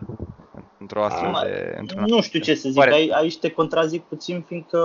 într-o 0.79 1.05
astfel 1.05 1.35
Ah, 1.35 1.41
de... 1.43 1.75
într-un 1.79 2.05
Nu 2.07 2.21
știu 2.23 2.41
ce 2.41 2.55
să 2.55 2.69
zic, 2.69 2.79
Pare- 2.79 2.93
Ai, 2.93 3.09
aici 3.15 3.39
te 3.39 3.51
contrazic 3.51 4.03
puțin, 4.03 4.43
fiindcă 4.43 4.81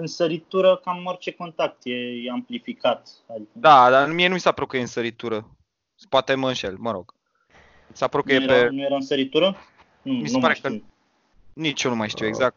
în 0.00 0.06
săritură 0.06 0.76
cam 0.76 1.04
orice 1.06 1.30
contact 1.32 1.78
e, 1.82 1.92
e 2.24 2.30
amplificat. 2.30 3.08
Adică 3.30 3.48
Da, 3.52 3.90
dar 3.90 4.08
mie 4.12 4.28
nu 4.28 4.34
mi 4.34 4.40
s-a 4.40 4.52
părut 4.52 4.68
că 4.68 4.76
e 4.76 4.80
în 4.80 4.86
săritură. 4.86 5.48
Poate 6.08 6.34
mă 6.34 6.48
înșel, 6.48 6.76
mă 6.78 6.90
rog. 6.90 7.14
Mi 7.88 7.96
s-a 7.96 8.08
părut 8.08 8.26
că 8.26 8.32
nu, 8.32 8.40
e 8.40 8.44
era, 8.44 8.54
pe... 8.54 8.68
nu 8.68 8.82
era 8.82 8.94
în 8.94 9.00
săritură? 9.00 9.56
Nu, 10.02 10.12
Mi 10.12 10.28
se 10.28 10.34
nu 10.34 10.40
pare 10.40 10.58
mai 10.62 10.70
că- 10.70 10.76
știu. 10.76 10.92
Nici 11.52 11.82
eu 11.82 11.90
nu 11.90 11.96
mai 11.96 12.08
știu 12.08 12.26
exact. 12.26 12.56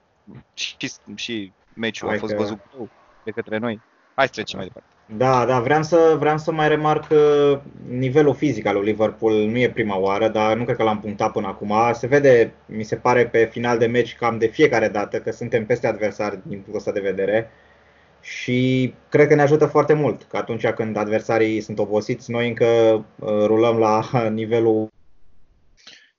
Și, 0.54 0.76
și 1.16 1.52
meciul 1.76 2.08
a 2.08 2.10
Hai 2.10 2.20
fost 2.20 2.34
că- 2.34 2.40
văzut 2.40 2.60
greu 2.72 2.90
de 3.24 3.32
către 3.32 3.58
noi. 3.58 3.82
Hai 4.16 4.26
să 4.26 4.32
trecem 4.34 4.58
mai 4.58 4.68
departe. 4.68 4.92
Da, 5.18 5.46
da, 5.46 5.60
vreau 5.60 5.84
să, 5.84 6.16
vreau 6.20 6.38
să 6.38 6.52
mai 6.52 6.68
remarc 6.68 7.08
că 7.08 7.62
nivelul 7.90 8.34
fizic 8.34 8.66
al 8.66 8.76
lui 8.76 8.86
Liverpool 8.86 9.34
nu 9.34 9.58
e 9.58 9.70
prima 9.70 9.98
oară, 9.98 10.28
dar 10.28 10.58
nu 10.58 10.64
cred 10.64 10.76
că 10.76 10.84
l-am 10.84 11.00
punctat 11.00 11.32
până 11.32 11.48
acum. 11.48 11.74
Se 11.94 12.08
vede, 12.08 12.54
mi 12.66 12.84
se 12.84 12.96
pare, 12.96 13.28
pe 13.28 13.50
final 13.52 13.78
de 13.78 13.86
meci 13.86 14.16
cam 14.16 14.38
de 14.38 14.48
fiecare 14.48 14.88
dată 14.88 15.20
că 15.20 15.32
suntem 15.32 15.66
peste 15.66 15.88
adversari 15.88 16.40
din 16.44 16.52
punctul 16.52 16.76
ăsta 16.76 16.92
de 16.92 17.00
vedere 17.00 17.52
și 18.22 18.94
cred 19.10 19.28
că 19.28 19.36
ne 19.36 19.42
ajută 19.42 19.66
foarte 19.66 19.94
mult 19.94 20.24
că 20.24 20.38
atunci 20.38 20.68
când 20.68 20.98
adversarii 20.98 21.62
sunt 21.62 21.80
obosiți, 21.80 22.32
noi 22.32 22.48
încă 22.48 22.66
uh, 22.66 23.30
rulăm 23.46 23.78
la 23.78 24.10
nivelul 24.34 24.88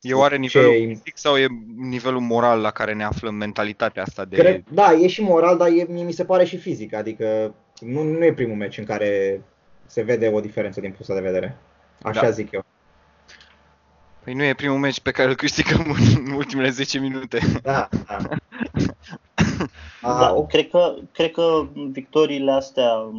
E 0.01 0.15
oare 0.15 0.35
Ce- 0.35 0.41
nivelul 0.41 0.89
fizic 0.89 1.17
sau 1.17 1.37
e 1.37 1.47
nivelul 1.77 2.21
moral 2.21 2.61
la 2.61 2.71
care 2.71 2.93
ne 2.93 3.05
aflăm, 3.05 3.35
mentalitatea 3.35 4.03
asta 4.03 4.25
de... 4.25 4.37
Cred, 4.37 4.63
da, 4.71 4.93
e 4.93 5.07
și 5.07 5.23
moral, 5.23 5.57
dar 5.57 5.69
e, 5.69 5.87
mie 5.89 6.05
mi 6.05 6.13
se 6.13 6.25
pare 6.25 6.45
și 6.45 6.57
fizic. 6.57 6.95
Adică 6.95 7.55
nu, 7.85 8.03
nu 8.03 8.25
e 8.25 8.33
primul 8.33 8.57
meci 8.57 8.79
în 8.79 8.85
care 8.85 9.43
se 9.87 10.03
vede 10.03 10.29
o 10.29 10.41
diferență 10.41 10.81
din 10.81 10.91
punctul 10.93 11.15
ăsta 11.15 11.25
de 11.27 11.31
vedere. 11.33 11.57
Așa 12.03 12.21
Da. 12.21 12.31
zic 12.31 12.53
eu. 12.53 12.65
Păi 14.25 14.35
nu 14.35 14.43
e 14.43 14.55
primul 14.55 14.79
meci 14.79 15.01
pe 15.01 15.11
care 15.11 15.29
îl 15.29 15.35
câștigăm 15.35 15.97
în 16.17 16.33
ultimele 16.37 16.71
10 16.71 16.99
minute. 16.99 17.39
Da, 17.63 17.89
da. 18.07 18.17
Da, 20.03 20.27
A, 20.27 20.35
o- 20.35 20.47
cred, 20.47 20.69
că, 20.69 20.95
cred 21.13 21.31
că 21.31 21.67
victoriile 21.91 22.51
astea 22.53 23.13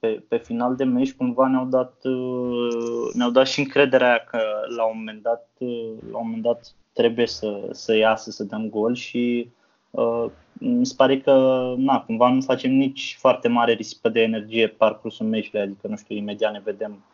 pe, 0.00 0.22
pe 0.28 0.36
final 0.36 0.76
de 0.76 0.84
meci 0.84 1.12
cumva 1.12 1.46
ne-au 1.46 1.64
dat, 1.64 1.94
uh, 2.02 3.12
ne-au 3.12 3.30
dat 3.30 3.46
și 3.46 3.58
încrederea 3.60 4.08
aia 4.08 4.24
că 4.30 4.38
la 4.76 4.84
un 4.84 4.92
moment 4.96 5.22
dat, 5.22 5.48
uh, 5.58 5.92
la 6.10 6.18
un 6.18 6.24
moment 6.24 6.42
dat 6.42 6.72
trebuie 6.92 7.26
să, 7.26 7.68
să 7.72 7.94
iasă, 7.96 8.30
să 8.30 8.44
dăm 8.44 8.68
gol 8.68 8.94
și 8.94 9.50
uh, 9.50 9.65
mi 10.52 10.86
se 10.86 10.94
pare 10.96 11.20
că 11.20 11.32
na, 11.76 12.00
cumva 12.00 12.30
nu 12.30 12.40
facem 12.40 12.72
nici 12.72 13.16
foarte 13.18 13.48
mare 13.48 13.72
risipă 13.72 14.08
de 14.08 14.20
energie 14.20 14.66
pe 14.68 14.74
parcursul 14.78 15.26
meciului, 15.26 15.66
adică 15.66 15.86
nu 15.88 15.96
știu, 15.96 16.16
imediat 16.16 16.52
ne 16.52 16.60
vedem 16.64 17.04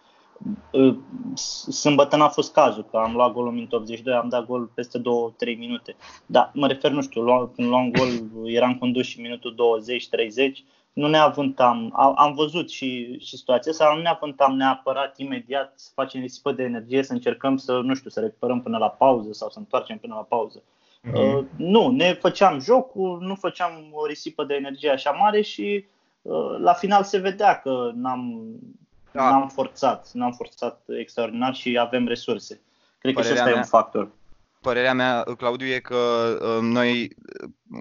Uh, 0.71 0.97
s- 1.35 1.69
Sâmbătă 1.71 2.17
n-a 2.17 2.29
fost 2.29 2.53
cazul, 2.53 2.87
că 2.91 2.97
am 2.97 3.15
luat 3.15 3.33
gol 3.33 3.47
în 3.47 3.55
minutul 3.55 3.79
82, 3.79 4.15
am 4.15 4.29
dat 4.29 4.47
gol 4.47 4.71
peste 4.75 4.99
2-3 4.99 5.03
minute. 5.59 5.97
Da, 6.27 6.51
mă 6.55 6.67
refer, 6.67 6.91
nu 6.91 7.03
știu, 7.03 7.23
lua, 7.23 7.51
când 7.55 7.69
luam 7.69 7.91
gol, 7.91 8.09
eram 8.45 8.79
condus 8.79 9.07
și 9.07 9.21
minutul 9.21 9.55
20-30, 9.55 10.65
nu 10.93 11.09
ne 11.09 11.17
avântam, 11.19 11.93
am, 11.97 12.15
am 12.17 12.35
văzut 12.35 12.71
și, 12.71 13.19
și 13.19 13.37
situația 13.37 13.73
asta, 13.73 13.93
nu 13.95 14.01
ne 14.01 14.09
avântam 14.09 14.57
neapărat 14.57 15.19
imediat 15.19 15.73
să 15.77 15.91
facem 15.95 16.21
risipă 16.21 16.53
de 16.53 16.63
energie, 16.63 17.03
să 17.03 17.13
încercăm 17.13 17.57
să, 17.57 17.81
nu 17.85 17.95
știu, 17.95 18.11
să 18.11 18.21
recuperăm 18.21 18.63
până 18.63 18.79
la 18.79 18.89
pauză 18.89 19.33
sau 19.33 19.49
să 19.51 19.59
întoarcem 19.59 19.99
până 19.99 20.15
la 20.15 20.23
pauză. 20.23 20.63
Uh-huh. 21.11 21.39
Uh, 21.39 21.45
nu, 21.57 21.91
ne 21.91 22.13
făceam 22.13 22.61
jocul, 22.61 23.19
nu 23.21 23.35
făceam 23.35 23.89
o 23.93 24.07
risipă 24.07 24.45
de 24.45 24.55
energie 24.55 24.91
așa 24.91 25.11
mare 25.11 25.41
și 25.41 25.85
uh, 26.23 26.59
la 26.59 26.73
final 26.73 27.03
se 27.05 27.19
vedea 27.19 27.61
că 27.61 27.91
n-am, 27.95 28.45
da. 29.11 29.31
n-am 29.31 29.49
forțat, 29.49 30.11
n-am 30.13 30.33
forțat 30.33 30.83
extraordinar 30.99 31.55
și 31.55 31.79
avem 31.79 32.07
resurse. 32.07 32.61
Cred 32.99 33.15
Părerea 33.15 33.23
că 33.23 33.27
și 33.27 33.33
ăsta 33.33 33.45
mea... 33.45 33.55
e 33.55 33.57
un 33.57 33.81
factor 33.81 34.11
părerea 34.63 34.95
mea, 34.95 35.23
Claudiu, 35.37 35.67
e 35.67 35.79
că 35.79 35.97
uh, 36.43 36.59
noi, 36.61 37.17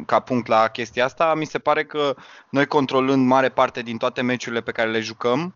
ca 0.05 0.19
punct 0.19 0.47
la 0.47 0.67
chestia 0.67 1.05
asta, 1.05 1.33
mi 1.35 1.45
se 1.45 1.59
pare 1.59 1.83
că 1.85 2.15
noi 2.49 2.65
controlând 2.65 3.27
mare 3.27 3.49
parte 3.49 3.81
din 3.81 3.97
toate 3.97 4.21
meciurile 4.21 4.61
pe 4.61 4.71
care 4.71 4.89
le 4.89 4.99
jucăm, 4.99 5.55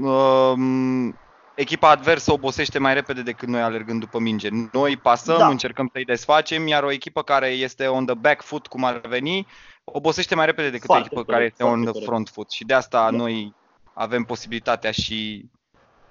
um, 0.00 1.18
echipa 1.54 1.90
adversă 1.90 2.32
obosește 2.32 2.78
mai 2.78 2.94
repede 2.94 3.22
decât 3.22 3.48
noi 3.48 3.60
alergând 3.60 4.00
după 4.00 4.18
minge. 4.18 4.48
Noi 4.72 4.96
pasăm, 4.96 5.38
da. 5.38 5.46
încercăm 5.46 5.88
să-i 5.92 6.04
desfacem, 6.04 6.66
iar 6.66 6.82
o 6.82 6.90
echipă 6.90 7.22
care 7.22 7.46
este 7.46 7.86
on 7.86 8.06
the 8.06 8.14
back 8.14 8.42
foot, 8.42 8.66
cum 8.66 8.84
ar 8.84 9.00
veni, 9.08 9.46
obosește 9.84 10.34
mai 10.34 10.46
repede 10.46 10.70
decât 10.70 10.86
foarte 10.86 11.02
o 11.02 11.06
echipă 11.06 11.32
corect, 11.32 11.56
care 11.56 11.68
este 11.76 11.86
on 11.86 11.92
the 11.92 12.04
front 12.04 12.28
foot. 12.28 12.50
Și 12.50 12.64
de 12.64 12.74
asta 12.74 13.10
da. 13.10 13.16
noi 13.16 13.54
avem 13.92 14.22
posibilitatea 14.22 14.90
și 14.90 15.48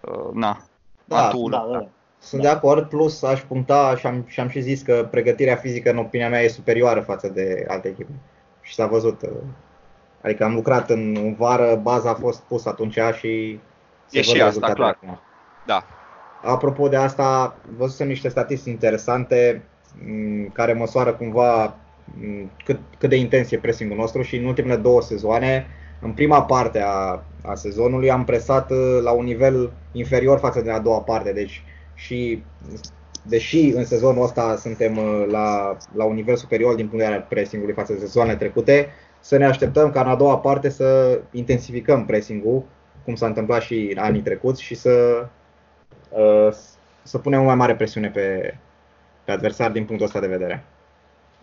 uh, 0.01 0.33
na, 0.33 0.63
da, 1.05 1.25
atul. 1.25 1.49
Da, 1.51 1.67
da. 1.71 1.87
Sunt 2.19 2.41
da. 2.41 2.47
de 2.47 2.55
acord, 2.55 2.89
plus 2.89 3.23
aș 3.23 3.41
puncta 3.41 3.95
și 3.97 4.07
am, 4.07 4.25
și 4.27 4.39
am 4.39 4.49
și 4.49 4.61
zis 4.61 4.81
că 4.81 5.07
pregătirea 5.11 5.55
fizică, 5.55 5.89
în 5.89 5.97
opinia 5.97 6.29
mea, 6.29 6.41
e 6.41 6.47
superioară 6.47 7.01
față 7.01 7.27
de 7.27 7.65
alte 7.67 7.87
echipe. 7.87 8.11
Și 8.61 8.73
s-a 8.73 8.87
văzut. 8.87 9.21
Uh, 9.21 9.29
adică 10.21 10.43
am 10.43 10.53
lucrat 10.53 10.89
în 10.89 11.35
vară, 11.37 11.75
baza 11.75 12.09
a 12.09 12.13
fost 12.13 12.39
pusă 12.39 12.69
atunci 12.69 12.99
și 13.17 13.59
se 14.05 14.17
e 14.17 14.21
și 14.21 14.41
asta, 14.41 14.73
clar. 14.73 14.89
Acum. 15.01 15.19
Da. 15.69 15.85
Apropo 16.43 16.87
de 16.87 16.95
asta, 16.95 17.55
văzusem 17.77 18.07
niște 18.07 18.29
statistici 18.29 18.73
interesante 18.73 19.63
mm, 20.05 20.49
care 20.53 20.73
măsoară 20.73 21.13
cumva 21.13 21.75
mm, 22.19 22.51
cât, 22.65 22.79
cât 22.97 23.09
de 23.09 23.15
intens 23.15 23.51
e 23.51 23.57
pressing 23.57 23.91
nostru 23.91 24.21
și 24.21 24.35
în 24.35 24.45
ultimele 24.45 24.75
două 24.75 25.01
sezoane, 25.01 25.67
în 26.01 26.11
prima 26.11 26.43
parte 26.43 26.81
a, 26.81 27.23
a 27.43 27.55
sezonului, 27.55 28.11
am 28.11 28.23
presat 28.23 28.71
uh, 28.71 28.99
la 29.03 29.11
un 29.11 29.23
nivel 29.23 29.71
inferior 29.91 30.39
față 30.39 30.61
de 30.61 30.71
a 30.71 30.79
doua 30.79 30.99
parte. 30.99 31.33
Deci 31.33 31.63
și 31.93 32.43
deși 33.23 33.71
în 33.75 33.85
sezonul 33.85 34.23
ăsta 34.23 34.55
suntem 34.55 34.97
uh, 34.97 35.25
la, 35.27 35.77
la 35.93 36.03
un 36.03 36.15
nivel 36.15 36.35
superior 36.35 36.75
din 36.75 36.87
punct 36.87 36.97
de 36.97 37.03
vedere 37.03 37.21
al 37.21 37.27
pressing-ului 37.29 37.75
față 37.75 37.93
de 37.93 37.99
sezoanele 37.99 38.37
trecute, 38.37 38.87
să 39.19 39.37
ne 39.37 39.45
așteptăm 39.45 39.91
ca 39.91 40.01
în 40.01 40.07
a 40.07 40.15
doua 40.15 40.37
parte 40.37 40.69
să 40.69 41.19
intensificăm 41.31 42.05
pressing-ul, 42.05 42.63
cum 43.05 43.15
s-a 43.15 43.25
întâmplat 43.25 43.61
și 43.61 43.91
în 43.95 43.97
anii 43.97 44.21
trecuți 44.21 44.63
și 44.63 44.75
să, 44.75 45.19
uh, 45.21 45.27
să 47.03 47.17
punem 47.17 47.41
o 47.41 47.43
mai 47.43 47.55
mare 47.55 47.75
presiune 47.75 48.09
pe, 48.09 48.57
pe 49.23 49.31
adversar 49.31 49.71
din 49.71 49.85
punctul 49.85 50.07
ăsta 50.07 50.19
de 50.19 50.27
vedere. 50.27 50.65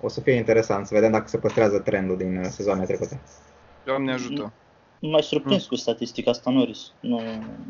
O 0.00 0.08
să 0.08 0.20
fie 0.20 0.32
interesant 0.32 0.86
să 0.86 0.94
vedem 0.94 1.10
dacă 1.10 1.28
se 1.28 1.38
păstrează 1.38 1.78
trendul 1.78 2.16
din 2.16 2.36
uh, 2.36 2.44
sezoanele 2.44 2.86
trecute. 2.86 3.20
Doamne 3.84 4.12
ajută! 4.12 4.52
mai 5.00 5.22
surprins 5.22 5.60
hmm. 5.60 5.68
cu 5.68 5.74
statistica 5.74 6.30
asta 6.30 6.50
Norris. 6.50 6.92
Nu, 7.00 7.20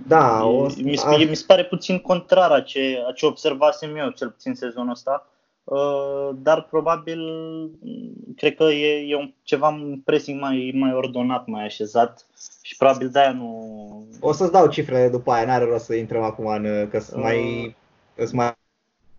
da, 0.06 0.38
e, 0.40 0.42
o, 0.42 0.66
mi, 0.82 0.98
a... 1.04 1.16
mi 1.16 1.34
se 1.34 1.44
pare 1.46 1.64
puțin 1.64 1.98
contrar 1.98 2.50
a 2.50 2.60
ce, 2.60 3.04
a 3.08 3.12
ce 3.12 3.26
observasem 3.26 3.96
eu, 3.96 4.08
cel 4.08 4.30
puțin 4.30 4.54
sezonul 4.54 4.90
ăsta. 4.90 5.30
Uh, 5.66 6.30
dar 6.42 6.62
probabil 6.62 7.20
cred 8.36 8.54
că 8.54 8.64
e, 8.64 9.06
e 9.08 9.16
un, 9.16 9.32
ceva 9.42 9.68
un 9.68 10.00
pressing 10.04 10.40
mai, 10.40 10.72
mai 10.74 10.92
ordonat, 10.92 11.46
mai 11.46 11.64
așezat 11.64 12.26
și 12.62 12.76
probabil 12.76 13.08
de-aia 13.08 13.32
nu... 13.32 14.06
O 14.20 14.32
să-ți 14.32 14.52
dau 14.52 14.66
cifrele 14.66 15.08
după 15.08 15.32
aia, 15.32 15.46
n-are 15.46 15.64
rost 15.64 15.84
să 15.84 15.94
intrăm 15.94 16.22
acum 16.22 16.46
în, 16.46 16.88
că 16.90 17.00
sunt 17.00 17.16
uh, 17.16 17.22
mai, 17.22 17.76
sunt 18.16 18.32
mai... 18.32 18.54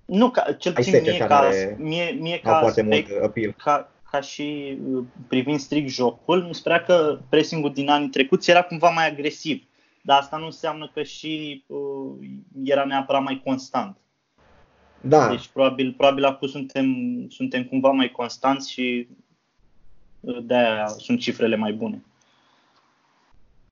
Nu, 0.06 0.30
ca, 0.30 0.52
cel 0.52 0.74
puțin 0.74 1.02
mie 1.02 1.18
ca, 1.18 1.50
mie, 1.78 2.18
mie 2.20 2.40
ca, 2.40 2.58
aspect, 2.58 3.10
ca, 3.58 3.92
ca 4.12 4.22
și 4.22 4.78
uh, 4.92 5.04
privind 5.28 5.60
strict 5.60 5.90
jocul, 5.90 6.44
mi 6.44 6.56
se 6.56 6.62
părea 6.64 6.84
că 6.84 7.20
pressing-ul 7.30 7.74
din 7.74 7.90
anii 7.90 8.10
trecuți 8.10 8.50
era 8.50 8.62
cumva 8.62 8.90
mai 8.90 9.08
agresiv. 9.08 9.64
Dar 10.02 10.20
asta 10.20 10.38
nu 10.38 10.46
înseamnă 10.46 10.92
că 10.94 11.04
și 11.04 11.64
uh, 11.68 12.28
era 12.64 12.84
neapărat 12.84 13.24
mai 13.24 13.42
constant. 13.44 13.98
Da. 15.08 15.30
Deci 15.30 15.48
probabil, 15.48 15.94
probabil 15.98 16.26
acum 16.26 16.48
suntem, 16.48 16.86
suntem 17.30 17.64
cumva 17.64 17.90
mai 17.90 18.12
constanți 18.12 18.72
și 18.72 19.08
uh, 20.20 20.38
de-aia 20.44 20.88
sunt 20.88 21.20
cifrele 21.20 21.56
mai 21.56 21.74
bune. 21.74 22.02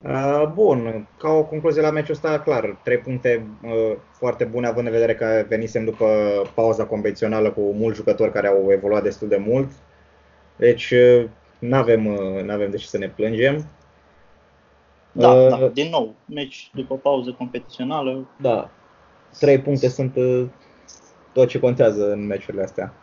Uh, 0.04 0.48
bun, 0.54 1.08
ca 1.18 1.30
o 1.30 1.44
concluzie 1.44 1.82
la 1.82 1.92
meciul 1.92 2.14
ăsta, 2.14 2.40
clar, 2.40 2.80
trei 2.84 2.98
puncte 2.98 3.48
uh, 3.64 3.98
foarte 4.12 4.44
bune, 4.44 4.68
având 4.68 4.88
în 4.88 4.94
vedere 4.94 5.16
că 5.16 5.46
venisem 5.48 5.86
după 5.86 6.08
pauza 6.54 6.86
convențională 6.86 7.52
cu 7.52 7.62
mulți 7.62 7.98
jucători 7.98 8.32
care 8.32 8.48
au 8.48 8.72
evoluat 8.72 9.04
destul 9.04 9.28
de 9.28 9.38
mult. 9.38 9.72
Deci 10.56 10.94
nu 11.60 11.76
avem, 11.76 12.08
avem 12.50 12.70
de 12.70 12.78
ce 12.78 12.86
să 12.86 12.98
ne 12.98 13.10
plângem. 13.10 13.66
Da, 15.12 15.32
uh, 15.32 15.50
da, 15.50 15.68
din 15.68 15.90
nou, 15.90 16.16
meci 16.26 16.70
după 16.74 16.98
pauză 16.98 17.32
competițională. 17.32 18.28
Da, 18.42 18.70
trei 19.40 19.60
puncte 19.60 19.88
sunt 19.88 20.16
uh, 20.16 20.46
tot 21.36 21.48
ce 21.48 21.60
contează 21.60 22.12
în 22.12 22.26
meciurile 22.26 22.64
astea. 22.64 22.94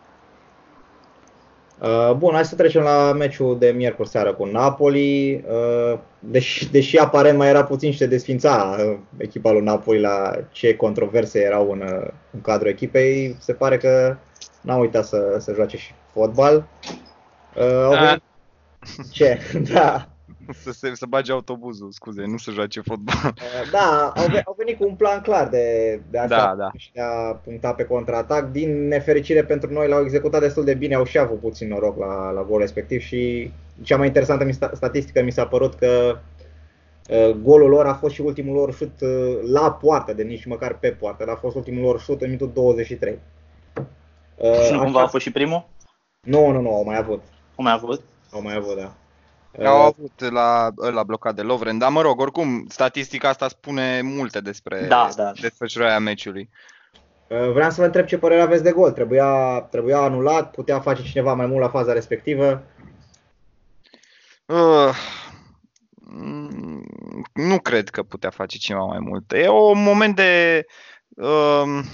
Uh, 1.82 2.14
bun, 2.16 2.32
hai 2.32 2.44
să 2.44 2.54
trecem 2.54 2.82
la 2.82 3.12
meciul 3.12 3.58
de 3.58 3.70
miercuri 3.76 4.08
seară 4.08 4.34
cu 4.34 4.44
Napoli. 4.44 5.34
Uh, 5.34 5.98
deși, 6.18 6.70
deși 6.70 6.98
aparent 6.98 7.38
mai 7.38 7.48
era 7.48 7.64
puțin 7.64 7.92
și 7.92 7.98
se 7.98 8.06
desfința 8.06 8.76
uh, 8.78 8.98
echipa 9.16 9.50
lui 9.50 9.62
Napoli 9.62 10.00
la 10.00 10.32
ce 10.50 10.76
controverse 10.76 11.40
erau 11.40 11.70
în, 11.70 11.80
uh, 11.80 12.08
în 12.30 12.40
cadrul 12.40 12.70
echipei, 12.70 13.36
se 13.38 13.52
pare 13.52 13.76
că 13.76 14.16
n-au 14.60 14.80
uitat 14.80 15.04
să, 15.04 15.36
să 15.38 15.52
joace 15.54 15.76
și 15.76 15.92
fotbal. 16.12 16.66
Uh, 17.56 17.84
au 17.84 17.92
da. 17.92 17.98
venit... 17.98 18.22
Ce? 19.12 19.38
Da. 19.72 20.12
Să, 20.62 20.72
se, 20.72 20.94
să 20.94 21.06
bage 21.06 21.32
autobuzul, 21.32 21.90
scuze, 21.90 22.25
nu 22.25 22.37
să 22.37 22.50
joace 22.50 22.80
fotbal. 22.80 23.34
Uh, 23.37 23.70
da, 23.78 24.12
au, 24.16 24.26
au 24.44 24.54
venit 24.58 24.78
cu 24.78 24.84
un 24.84 24.94
plan 24.94 25.20
clar 25.20 25.49
de, 25.49 26.00
de 26.11 26.18
a 26.18 26.26
da, 26.26 26.54
da. 26.56 26.70
și 26.76 26.92
de 26.92 27.00
a 27.00 27.34
puncta 27.34 27.72
pe 27.72 27.84
contraatac. 27.84 28.50
Din 28.50 28.88
nefericire 28.88 29.44
pentru 29.44 29.72
noi 29.72 29.88
l-au 29.88 30.02
executat 30.02 30.40
destul 30.40 30.64
de 30.64 30.75
bine, 30.75 30.94
au 30.94 31.04
și 31.04 31.18
avut 31.18 31.40
puțin 31.40 31.68
noroc 31.68 31.99
la, 31.99 32.30
la 32.30 32.42
gol 32.42 32.58
respectiv 32.58 33.00
și 33.00 33.52
cea 33.82 33.96
mai 33.96 34.06
interesantă 34.06 34.70
statistică 34.72 35.22
mi 35.22 35.32
s-a 35.32 35.46
părut 35.46 35.75
că 35.75 36.18
uh, 37.08 37.30
golul 37.30 37.68
lor 37.68 37.87
a 37.87 37.94
fost 37.94 38.14
și 38.14 38.20
ultimul 38.20 38.54
lor 38.54 38.75
șut 38.75 39.00
uh, 39.00 39.38
la 39.52 39.72
poartă, 39.72 40.12
de 40.12 40.22
nici 40.22 40.44
măcar 40.44 40.78
pe 40.78 40.88
poartă. 40.88 41.30
A 41.30 41.37
fost 41.37 41.56
ultimul 41.56 41.82
lor 41.82 42.00
șut 42.00 42.20
în 42.20 42.26
minutul 42.26 42.50
23. 42.54 43.18
Uh, 44.37 44.61
și 44.66 44.72
nu 44.72 44.78
cumva 44.78 45.02
a 45.02 45.06
fost 45.06 45.25
și 45.25 45.32
primul? 45.32 45.64
Nu, 46.20 46.50
nu, 46.50 46.61
nu, 46.61 46.75
au 46.75 46.84
mai 46.84 46.96
avut. 46.96 47.22
Au 47.56 47.64
mai 47.64 47.72
avut? 47.72 48.02
Au 48.30 48.42
mai 48.42 48.54
avut, 48.54 48.76
da. 48.76 48.92
Au 49.59 49.78
uh, 49.78 49.94
avut 49.97 50.32
la, 50.32 50.71
la 50.90 51.02
blocat 51.02 51.35
de 51.35 51.42
Lovren, 51.42 51.78
dar 51.78 51.90
mă 51.90 52.00
rog, 52.00 52.21
oricum, 52.21 52.66
statistica 52.68 53.28
asta 53.28 53.49
spune 53.49 54.00
multe 54.02 54.40
despre 54.40 54.87
da, 54.88 55.09
da. 55.16 55.32
desfășurarea 55.40 55.99
meciului. 55.99 56.49
Uh, 57.26 57.50
vreau 57.52 57.71
să 57.71 57.80
vă 57.80 57.87
întreb 57.87 58.06
ce 58.06 58.18
părere 58.18 58.40
aveți 58.40 58.62
de 58.62 58.73
gol. 58.73 58.90
Trebuia, 58.90 59.61
trebuia 59.71 59.99
anulat, 59.99 60.50
putea 60.50 60.80
face 60.80 61.02
cineva 61.02 61.35
mai 61.35 61.47
mult 61.47 61.61
la 61.61 61.68
faza 61.68 61.92
respectivă? 61.92 62.62
Uh, 64.47 64.94
nu 67.32 67.59
cred 67.59 67.88
că 67.88 68.02
putea 68.02 68.30
face 68.30 68.59
cineva 68.59 68.85
mai 68.85 68.99
mult. 68.99 69.32
E 69.32 69.49
un 69.49 69.82
moment 69.82 70.16
de... 70.16 70.64
Uh, 71.09 71.85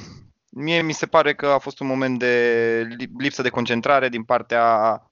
mie 0.50 0.82
mi 0.82 0.92
se 0.92 1.06
pare 1.06 1.34
că 1.34 1.46
a 1.46 1.58
fost 1.58 1.80
un 1.80 1.86
moment 1.86 2.18
de 2.18 2.86
lipsă 3.18 3.42
de 3.42 3.48
concentrare 3.48 4.08
din 4.08 4.22
partea 4.22 5.02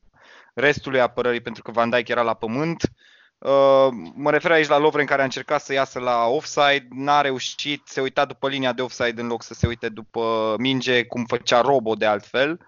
restului 0.56 1.00
apărării 1.00 1.40
pentru 1.40 1.62
că 1.62 1.70
Van 1.70 1.90
Dijk 1.90 2.08
era 2.08 2.22
la 2.22 2.34
pământ. 2.34 2.90
Uh, 3.38 3.88
mă 4.14 4.30
refer 4.30 4.50
aici 4.50 4.68
la 4.68 4.78
Lovren 4.78 5.06
care 5.06 5.20
a 5.20 5.24
încercat 5.24 5.60
să 5.60 5.72
iasă 5.72 5.98
la 5.98 6.26
offside, 6.26 6.86
n-a 6.90 7.20
reușit, 7.20 7.82
se 7.84 8.00
uita 8.00 8.24
după 8.24 8.48
linia 8.48 8.72
de 8.72 8.82
offside 8.82 9.20
în 9.20 9.26
loc 9.26 9.42
să 9.42 9.54
se 9.54 9.66
uite 9.66 9.88
după 9.88 10.54
minge, 10.58 11.04
cum 11.04 11.24
făcea 11.24 11.60
Robo 11.60 11.94
de 11.94 12.06
altfel. 12.06 12.60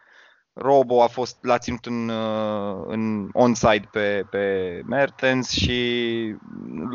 Robo 0.52 1.02
a 1.02 1.06
fost, 1.06 1.36
l-a 1.40 1.58
ținut 1.58 1.86
în, 1.86 2.08
uh, 2.08 2.84
în 2.86 3.28
onside 3.32 3.88
pe, 3.92 4.24
pe 4.30 4.80
Mertens 4.86 5.50
și 5.50 6.34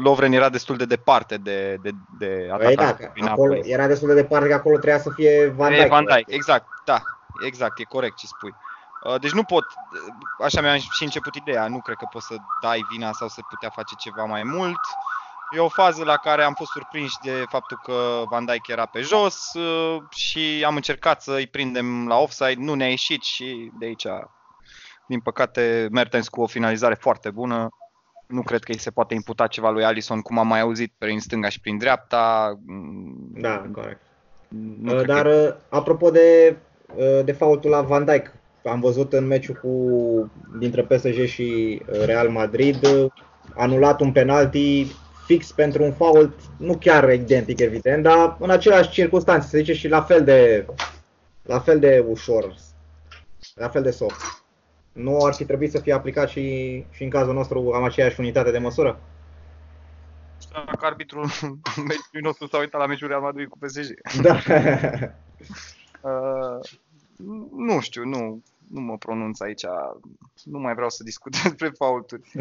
Lovren 0.03 0.33
era 0.33 0.49
destul 0.49 0.77
de 0.77 0.85
departe 0.85 1.37
de, 1.37 1.77
de, 1.81 1.89
de 2.19 2.49
păi 2.57 2.75
atacat. 2.75 3.13
Da, 3.19 3.31
acolo, 3.31 3.59
era 3.63 3.87
destul 3.87 4.07
de 4.07 4.13
departe 4.13 4.47
că 4.47 4.53
acolo 4.53 4.75
trebuia 4.77 4.99
să 4.99 5.09
fie 5.15 5.53
Van 5.55 5.73
Dijk. 5.73 5.87
Van 5.87 6.05
Dijk, 6.05 6.25
exact, 6.27 6.65
da, 6.85 7.01
exact, 7.45 7.79
e 7.79 7.83
corect 7.83 8.15
ce 8.15 8.25
spui. 8.25 8.49
Uh, 8.49 8.72
deci 9.21 9.31
nu 9.31 9.43
pot, 9.43 9.65
așa 10.43 10.61
mi-am 10.61 10.77
și 10.77 11.03
început 11.03 11.35
ideea, 11.35 11.67
nu 11.67 11.79
cred 11.79 11.95
că 11.95 12.07
poți 12.11 12.25
să 12.25 12.35
dai 12.61 12.85
vina 12.91 13.11
sau 13.11 13.27
să 13.27 13.41
putea 13.49 13.69
face 13.69 13.95
ceva 13.97 14.23
mai 14.23 14.43
mult. 14.43 14.79
E 15.55 15.59
o 15.59 15.69
fază 15.69 16.03
la 16.03 16.17
care 16.17 16.43
am 16.43 16.53
fost 16.53 16.71
surprinși 16.71 17.15
de 17.23 17.43
faptul 17.49 17.79
că 17.83 18.23
Van 18.29 18.45
Dijk 18.45 18.67
era 18.67 18.85
pe 18.85 19.01
jos 19.01 19.53
uh, 19.53 20.03
și 20.09 20.63
am 20.65 20.75
încercat 20.75 21.21
să 21.21 21.33
îi 21.33 21.47
prindem 21.47 22.07
la 22.07 22.17
offside, 22.17 22.63
nu 22.63 22.73
ne-a 22.73 22.89
ieșit 22.89 23.23
și 23.23 23.71
de 23.79 23.85
aici, 23.85 24.05
din 25.07 25.19
păcate, 25.19 25.87
Mertens 25.91 26.27
cu 26.27 26.41
o 26.41 26.47
finalizare 26.47 26.93
foarte 26.93 27.29
bună. 27.29 27.67
Nu 28.27 28.41
cred 28.41 28.63
că 28.63 28.71
îi 28.71 28.79
se 28.79 28.91
poate 28.91 29.13
imputa 29.13 29.47
ceva 29.47 29.69
lui 29.69 29.83
Alison, 29.83 30.21
cum 30.21 30.37
am 30.37 30.47
mai 30.47 30.59
auzit, 30.59 30.93
prin 30.97 31.19
stânga 31.19 31.49
și 31.49 31.59
prin 31.59 31.77
dreapta. 31.77 32.53
Da, 33.33 33.63
corect. 33.73 34.01
Nu 34.79 35.03
Dar, 35.03 35.21
că... 35.21 35.55
Uh, 35.69 35.77
apropo 35.79 36.09
de, 36.09 36.57
de 37.23 37.31
faultul 37.31 37.69
la 37.69 37.81
Van 37.81 38.05
Dijk, 38.05 38.31
am 38.63 38.79
văzut 38.79 39.13
în 39.13 39.25
meciul 39.25 39.55
cu, 39.55 40.31
dintre 40.59 40.83
PSG 40.83 41.25
și 41.25 41.81
uh, 41.81 42.05
Real 42.05 42.29
Madrid, 42.29 42.85
uh, 42.85 43.11
anulat 43.55 44.01
un 44.01 44.11
penalti 44.11 44.95
fix 45.25 45.51
pentru 45.51 45.83
un 45.83 45.93
fault, 45.93 46.33
nu 46.57 46.77
chiar 46.77 47.13
identic 47.13 47.59
evident, 47.59 48.03
dar 48.03 48.37
în 48.39 48.49
aceleași 48.49 48.89
circunstanțe, 48.89 49.47
se 49.47 49.57
zice 49.57 49.73
și 49.73 49.87
la 49.87 50.01
fel 50.01 50.23
de, 50.23 50.65
la 51.41 51.59
fel 51.59 51.79
de 51.79 52.05
ușor, 52.07 52.55
la 53.55 53.69
fel 53.69 53.81
de 53.81 53.91
soft. 53.91 54.43
Nu 54.91 55.25
ar 55.25 55.33
fi 55.33 55.45
trebuit 55.45 55.71
să 55.71 55.79
fie 55.79 55.93
aplicat 55.93 56.29
și, 56.29 56.85
și 56.91 57.03
în 57.03 57.09
cazul 57.09 57.33
nostru 57.33 57.71
am 57.71 57.83
aceeași 57.83 58.19
unitate 58.19 58.51
de 58.51 58.57
măsură? 58.57 58.99
Dacă 60.51 60.85
arbitrul 60.85 61.25
meciului 61.87 62.21
nostru 62.21 62.47
s-a 62.47 62.57
uitat 62.57 62.79
la 62.79 62.87
meciul 62.87 63.07
Real 63.07 63.21
Madrid 63.21 63.47
cu 63.47 63.57
PSG. 63.57 64.21
Da. 64.21 64.37
Uh, 66.03 66.59
nu 67.55 67.79
știu, 67.79 68.05
nu, 68.05 68.43
nu 68.71 68.81
mă 68.81 68.97
pronunț 68.97 69.39
aici. 69.39 69.63
Nu 70.43 70.59
mai 70.59 70.73
vreau 70.73 70.89
să 70.89 71.03
discut 71.03 71.35
despre 71.43 71.69
faulturi. 71.77 72.31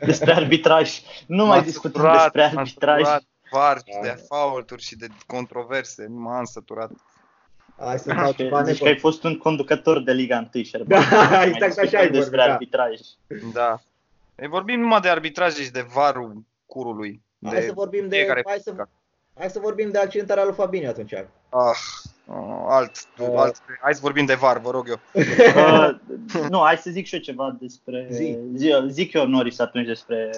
Despre 0.00 0.32
arbitraj. 0.32 1.00
Nu 1.26 1.46
mai 1.46 1.62
discutăm 1.62 2.12
despre 2.12 2.42
arbitraj. 2.42 3.02
VAR, 3.50 3.82
de 4.02 4.24
faulturi 4.28 4.82
și 4.82 4.96
de 4.96 5.06
controverse. 5.26 6.06
Nu 6.08 6.20
m-am 6.20 6.44
săturat. 6.44 6.90
Hai 7.78 7.98
să 7.98 8.14
dau 8.14 8.24
Deci 8.24 8.36
ceva 8.36 8.62
că 8.62 8.84
ai 8.84 8.98
fost 8.98 9.24
un 9.24 9.38
conducător 9.38 10.02
de 10.02 10.12
Liga 10.12 10.50
1, 10.54 10.64
Șerban. 10.64 11.00
Da, 11.10 11.28
Mai 11.28 11.48
exact 11.48 11.74
discutăm 11.74 11.84
așa 11.84 11.98
ai 11.98 12.10
despre 12.10 12.36
vorbit, 12.36 12.70
da. 12.70 12.82
arbitraj. 12.82 13.00
Da. 13.52 13.80
E 14.34 14.48
vorbim 14.48 14.80
numai 14.80 15.00
de 15.00 15.08
arbitraj 15.08 15.54
și 15.54 15.70
de 15.70 15.86
varul 15.94 16.44
curului. 16.66 17.22
Hai 17.44 17.62
să 17.62 17.72
vorbim 17.72 18.08
de, 18.08 18.16
fiecare 18.16 18.42
hai 18.46 18.58
să, 18.58 18.74
hai 19.34 19.50
să 19.50 19.58
vorbim 19.58 19.90
de 19.90 19.98
accidentarea 19.98 20.44
lui 20.44 20.54
Fabinho 20.54 20.88
atunci. 20.88 21.12
Ah, 21.12 21.26
uh, 21.50 21.76
alt, 22.68 23.08
Uh. 23.18 23.34
alt, 23.36 23.62
hai 23.80 23.94
să 23.94 24.00
vorbim 24.02 24.24
de 24.24 24.34
var, 24.34 24.58
vă 24.58 24.70
rog 24.70 24.88
eu. 24.88 24.98
Uh, 25.56 26.48
nu, 26.50 26.58
hai 26.58 26.76
să 26.76 26.90
zic 26.90 27.06
și 27.06 27.14
eu 27.14 27.20
ceva 27.20 27.56
despre... 27.60 28.06
Zi. 28.10 28.38
Zi, 28.54 28.72
zic 28.88 29.12
eu, 29.12 29.26
Norris, 29.26 29.58
atunci 29.58 29.86
despre 29.86 30.30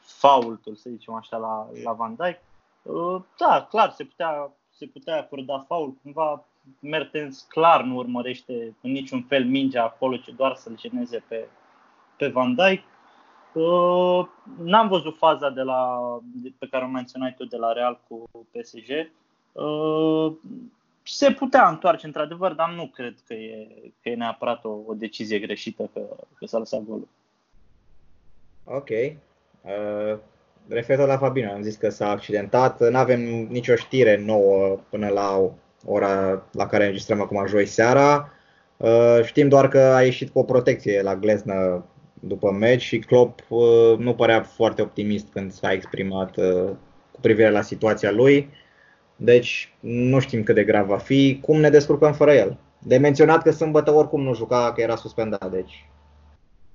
faultul, 0.00 0.74
să 0.74 0.90
zicem 0.90 1.14
așa, 1.14 1.36
la, 1.36 1.68
la 1.84 1.92
Van 1.92 2.16
Dijk. 2.18 2.38
Uh, 2.82 3.22
da, 3.38 3.66
clar, 3.70 3.90
se 3.90 4.04
putea, 4.04 4.50
se 4.76 4.86
putea 4.86 5.16
acorda 5.16 5.64
faul. 5.68 5.94
Cumva 6.02 6.44
Mertens 6.80 7.46
clar 7.48 7.82
nu 7.82 7.96
urmărește 7.96 8.74
în 8.80 8.90
niciun 8.90 9.22
fel 9.22 9.44
mingea 9.44 9.84
acolo, 9.84 10.16
ci 10.16 10.28
doar 10.36 10.54
să-l 10.54 10.78
jeneze 10.78 11.24
pe, 11.28 11.48
pe 12.16 12.28
Van 12.28 12.54
Dijk. 12.54 12.82
Uh, 13.52 14.26
n-am 14.62 14.88
văzut 14.88 15.16
faza 15.16 15.50
de 15.50 15.62
la, 15.62 15.98
de, 16.22 16.52
pe 16.58 16.66
care 16.70 16.84
o 16.84 16.88
menționai 16.88 17.34
tu 17.34 17.44
de 17.44 17.56
la 17.56 17.72
Real 17.72 18.00
cu 18.08 18.30
PSG. 18.50 19.10
Uh, 19.52 20.32
se 21.12 21.30
putea 21.30 21.68
întoarce 21.68 22.06
într-adevăr, 22.06 22.52
dar 22.52 22.70
nu 22.70 22.86
cred 22.86 23.14
că 23.26 23.34
e, 23.34 23.68
că 24.02 24.08
e 24.08 24.14
neapărat 24.14 24.64
o, 24.64 24.78
o 24.86 24.94
decizie 24.94 25.38
greșită 25.38 25.90
că, 25.92 26.00
că 26.34 26.46
s-a 26.46 26.58
lăsat 26.58 26.80
golul. 26.80 27.08
Ok. 28.64 28.88
Uh, 28.90 30.18
referitor 30.68 31.08
la 31.08 31.18
Fabinho, 31.18 31.52
am 31.52 31.62
zis 31.62 31.76
că 31.76 31.88
s-a 31.88 32.10
accidentat. 32.10 32.90
Nu 32.90 32.98
avem 32.98 33.20
nicio 33.50 33.74
știre 33.74 34.22
nouă 34.24 34.78
până 34.90 35.08
la 35.08 35.50
ora 35.86 36.42
la 36.52 36.66
care 36.66 36.84
înregistrăm 36.84 37.20
acum 37.20 37.46
joi 37.46 37.66
seara. 37.66 38.32
Uh, 38.76 39.20
știm 39.24 39.48
doar 39.48 39.68
că 39.68 39.78
a 39.78 40.02
ieșit 40.02 40.30
cu 40.30 40.38
o 40.38 40.44
protecție 40.44 41.02
la 41.02 41.16
gleznă 41.16 41.84
după 42.20 42.50
meci 42.50 42.82
și 42.82 42.98
Klopp 42.98 43.40
uh, 43.48 43.98
nu 43.98 44.14
părea 44.14 44.42
foarte 44.42 44.82
optimist 44.82 45.26
când 45.32 45.52
s-a 45.52 45.72
exprimat 45.72 46.36
uh, 46.36 46.70
cu 47.12 47.20
privire 47.20 47.50
la 47.50 47.62
situația 47.62 48.10
lui. 48.10 48.48
Deci 49.22 49.72
nu 49.80 50.18
știm 50.20 50.42
cât 50.42 50.54
de 50.54 50.64
grav 50.64 50.86
va 50.86 50.98
fi. 50.98 51.38
Cum 51.42 51.60
ne 51.60 51.70
descurcăm 51.70 52.12
fără 52.12 52.32
el? 52.32 52.58
De 52.78 52.96
menționat 52.96 53.42
că 53.42 53.50
sâmbătă 53.50 53.90
oricum 53.90 54.22
nu 54.22 54.34
juca, 54.34 54.72
că 54.72 54.80
era 54.80 54.96
suspendat. 54.96 55.50
Deci, 55.50 55.88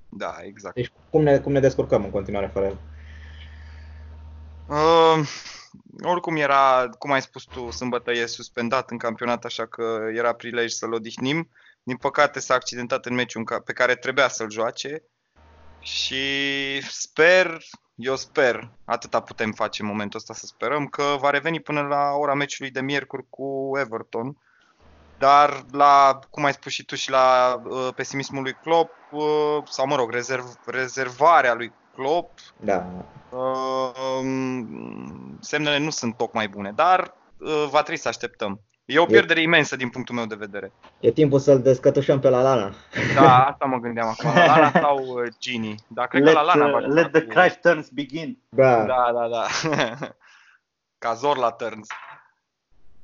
Da, 0.08 0.36
exact. 0.42 0.74
deci 0.74 0.92
cum, 1.10 1.22
ne, 1.22 1.38
cum 1.38 1.52
ne 1.52 1.60
descurcăm 1.60 2.04
în 2.04 2.10
continuare 2.10 2.50
fără 2.52 2.66
el? 2.66 2.78
Uh, 4.68 5.28
oricum 6.02 6.36
era, 6.36 6.88
cum 6.98 7.12
ai 7.12 7.22
spus 7.22 7.44
tu, 7.44 7.70
sâmbătă 7.70 8.12
e 8.12 8.26
suspendat 8.26 8.90
în 8.90 8.98
campionat, 8.98 9.44
așa 9.44 9.66
că 9.66 9.98
era 10.14 10.32
prilej 10.32 10.70
să-l 10.72 10.92
odihnim. 10.92 11.48
Din 11.82 11.96
păcate 11.96 12.40
s-a 12.40 12.54
accidentat 12.54 13.06
în 13.06 13.14
meciul 13.14 13.40
în 13.40 13.46
ca- 13.46 13.60
pe 13.60 13.72
care 13.72 13.94
trebuia 13.94 14.28
să-l 14.28 14.50
joace 14.50 15.02
și 15.80 16.16
sper, 16.82 17.58
eu 17.96 18.16
sper, 18.16 18.68
atâta 18.84 19.20
putem 19.20 19.52
face 19.52 19.82
în 19.82 19.88
momentul 19.88 20.18
ăsta 20.18 20.34
să 20.34 20.46
sperăm, 20.46 20.86
că 20.86 21.16
va 21.20 21.30
reveni 21.30 21.60
până 21.60 21.80
la 21.80 22.12
ora 22.12 22.34
meciului 22.34 22.72
de 22.72 22.80
miercuri 22.80 23.26
cu 23.30 23.70
Everton. 23.78 24.36
Dar 25.18 25.64
la, 25.70 26.18
cum 26.30 26.44
ai 26.44 26.52
spus 26.52 26.72
și 26.72 26.84
tu, 26.84 26.94
și 26.94 27.10
la 27.10 27.56
uh, 27.64 27.88
pesimismul 27.94 28.42
lui 28.42 28.52
Klopp, 28.52 28.92
uh, 29.10 29.22
sau 29.68 29.86
mă 29.86 29.96
rog, 29.96 30.10
rezerv, 30.10 30.44
rezervarea 30.66 31.54
lui 31.54 31.72
Klopp, 31.94 32.38
Da, 32.60 32.86
Um, 33.30 35.38
semnele 35.40 35.78
nu 35.78 35.90
sunt 35.90 36.16
tocmai 36.16 36.48
bune, 36.48 36.72
dar 36.72 37.14
uh, 37.38 37.66
va 37.70 37.82
trebui 37.82 38.00
să 38.00 38.08
așteptăm. 38.08 38.60
E 38.86 38.98
o 38.98 39.06
pierdere 39.06 39.40
imensă 39.40 39.76
din 39.76 39.88
punctul 39.88 40.14
meu 40.14 40.26
de 40.26 40.34
vedere. 40.34 40.72
e 41.00 41.10
timpul 41.10 41.38
să-l 41.38 41.62
descătușăm 41.62 42.20
pe 42.20 42.28
la 42.28 42.42
Lana. 42.42 42.74
Da, 43.14 43.44
asta 43.44 43.64
mă 43.64 43.78
gândeam 43.78 44.08
acum. 44.08 44.30
La 44.34 44.46
Lana 44.46 44.70
sau 44.70 44.98
uh, 45.06 45.32
Gini. 45.40 45.74
Dar 45.88 46.06
cred 46.06 46.22
Let, 46.22 46.34
că 46.34 46.40
la 46.40 46.54
Lana 46.54 46.70
va 46.70 46.76
uh, 46.76 46.82
juca 46.84 46.94
let 46.94 47.12
the 47.12 47.22
cu- 47.22 47.28
crash 47.28 47.56
turns 47.60 47.88
begin. 47.88 48.38
Da. 48.48 48.84
Da, 48.84 49.10
da, 49.14 49.28
da. 49.28 49.46
Ca 50.98 51.14
zor 51.14 51.36
la 51.36 51.50
turns. 51.50 51.88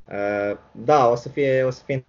Uh, 0.05 0.57
da, 0.73 1.09
o 1.09 1.15
să 1.15 1.29
fie, 1.29 1.63
o 1.63 1.71
să 1.71 1.83
fie 1.85 2.07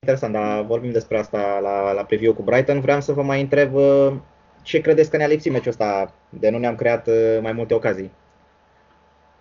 interesant, 0.00 0.32
dar 0.32 0.62
vorbim 0.62 0.92
despre 0.92 1.18
asta 1.18 1.58
la, 1.62 1.92
la 1.92 2.04
preview 2.04 2.34
cu 2.34 2.42
Brighton. 2.42 2.80
Vreau 2.80 3.00
să 3.00 3.12
vă 3.12 3.22
mai 3.22 3.40
întreb 3.40 3.74
uh, 3.74 4.12
ce 4.62 4.80
credeți 4.80 5.10
că 5.10 5.16
ne-a 5.16 5.26
lipsit 5.26 5.52
meciul 5.52 5.70
ăsta 5.70 6.14
de 6.28 6.50
nu 6.50 6.58
ne-am 6.58 6.74
creat 6.74 7.06
uh, 7.06 7.38
mai 7.40 7.52
multe 7.52 7.74
ocazii? 7.74 8.10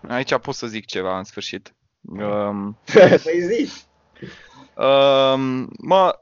Aici 0.08 0.38
pot 0.38 0.56
să 0.56 0.68
zic 0.68 0.86
ceva 0.86 1.18
în 1.18 1.24
sfârșit. 1.24 1.74
Um, 2.02 2.78
păi 3.24 3.42
zi! 3.42 3.72
Um, 4.76 5.70
mă, 5.78 6.20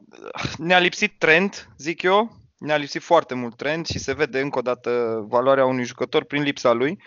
ne-a 0.57 0.79
lipsit 0.79 1.17
trend, 1.17 1.69
zic 1.77 2.01
eu. 2.01 2.37
Ne-a 2.57 2.77
lipsit 2.77 3.01
foarte 3.01 3.33
mult 3.33 3.55
trend 3.55 3.85
și 3.85 3.99
se 3.99 4.13
vede 4.13 4.39
încă 4.39 4.57
o 4.57 4.61
dată 4.61 5.23
valoarea 5.27 5.65
unui 5.65 5.83
jucător 5.83 6.23
prin 6.23 6.41
lipsa 6.41 6.71
lui. 6.71 7.01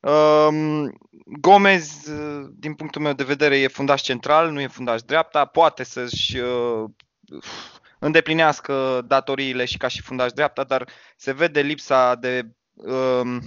Um, 0.00 0.92
Gomez, 1.40 2.06
uh, 2.06 2.46
din 2.52 2.74
punctul 2.74 3.02
meu 3.02 3.12
de 3.12 3.24
vedere, 3.24 3.58
e 3.58 3.68
fundaș 3.68 4.02
central, 4.02 4.50
nu 4.50 4.60
e 4.60 4.66
fundaș 4.66 5.02
dreapta. 5.02 5.44
Poate 5.44 5.82
să-și 5.82 6.38
uh, 6.38 6.84
îndeplinească 7.98 9.02
datoriile 9.06 9.64
și 9.64 9.76
ca 9.76 9.88
și 9.88 10.02
fundaș 10.02 10.32
dreapta, 10.32 10.64
dar 10.64 10.88
se 11.16 11.32
vede 11.32 11.60
lipsa 11.60 12.14
de 12.14 12.48
um, 12.74 13.40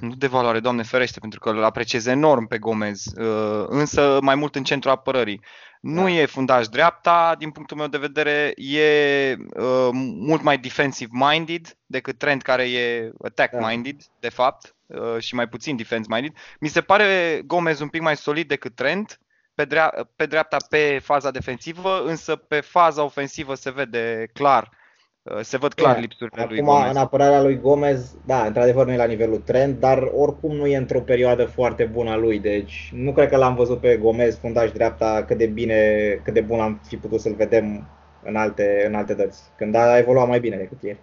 nu 0.00 0.14
de 0.14 0.26
valoare, 0.26 0.60
Doamne 0.60 0.82
ferește, 0.82 1.20
pentru 1.20 1.40
că 1.40 1.50
îl 1.50 1.64
apreciez 1.64 2.06
enorm 2.06 2.46
pe 2.46 2.58
Gomez, 2.58 3.04
uh, 3.04 3.64
însă 3.68 4.18
mai 4.22 4.34
mult 4.34 4.54
în 4.54 4.64
centrul 4.64 4.92
apărării. 4.92 5.40
Nu 5.80 6.02
Da. 6.02 6.10
e 6.10 6.26
fundaș 6.26 6.68
dreapta, 6.68 7.34
din 7.38 7.50
punctul 7.50 7.76
meu 7.76 7.86
de 7.86 7.98
vedere, 7.98 8.52
e 8.56 9.36
uh, 9.56 9.88
mult 9.92 10.42
mai 10.42 10.58
defensive 10.58 11.10
minded 11.12 11.76
decât 11.86 12.18
Trent 12.18 12.42
care 12.42 12.70
e 12.70 13.12
attack 13.24 13.52
Da. 13.52 13.66
minded, 13.68 14.00
de 14.20 14.28
fapt, 14.28 14.74
uh, 14.86 15.18
și 15.18 15.34
mai 15.34 15.48
puțin 15.48 15.76
defense 15.76 16.08
minded. 16.12 16.32
Mi 16.60 16.68
se 16.68 16.80
pare 16.80 17.40
Gomez 17.46 17.80
un 17.80 17.88
pic 17.88 18.00
mai 18.00 18.16
solid 18.16 18.48
decât 18.48 18.74
Trent, 18.74 19.20
pe, 19.54 19.64
drea- 19.64 20.10
pe 20.16 20.26
dreapta 20.26 20.56
pe 20.68 21.00
faza 21.02 21.30
defensivă, 21.30 22.02
însă 22.04 22.36
pe 22.36 22.60
faza 22.60 23.02
ofensivă 23.02 23.54
se 23.54 23.70
vede 23.70 24.26
clar, 24.32 24.62
uh, 24.62 24.87
se 25.40 25.56
văd 25.56 25.72
clar 25.74 25.94
Bine, 25.94 26.06
lipsurile 26.06 26.46
lui 26.48 26.58
Acum, 26.60 26.72
Gomez. 26.72 26.90
în 26.90 26.96
apărarea 26.96 27.42
lui 27.42 27.60
Gomez, 27.60 28.14
da, 28.26 28.44
într-adevăr 28.44 28.86
nu 28.86 28.92
e 28.92 28.96
la 28.96 29.04
nivelul 29.04 29.38
trend, 29.38 29.78
dar 29.80 30.08
oricum 30.14 30.54
nu 30.56 30.66
e 30.66 30.76
într-o 30.76 31.00
perioadă 31.00 31.44
foarte 31.44 31.84
bună 31.84 32.10
a 32.10 32.16
lui, 32.16 32.38
deci 32.38 32.90
nu 32.94 33.12
cred 33.12 33.28
că 33.28 33.36
l-am 33.36 33.54
văzut 33.54 33.80
pe 33.80 33.96
Gomez, 33.96 34.38
fundaș 34.38 34.70
dreapta, 34.72 35.24
cât 35.26 35.38
de 35.38 35.46
bine, 35.46 36.10
cât 36.24 36.34
de 36.34 36.40
bun 36.40 36.60
am 36.60 36.80
fi 36.86 36.96
putut 36.96 37.20
să-l 37.20 37.34
vedem 37.34 37.88
în 38.22 38.36
alte, 38.36 38.84
în 38.86 38.94
alte 38.94 39.14
dăți, 39.14 39.42
când 39.56 39.74
a 39.74 39.98
evoluat 39.98 40.28
mai 40.28 40.40
bine 40.40 40.56
decât 40.56 40.82
ieri. 40.82 40.98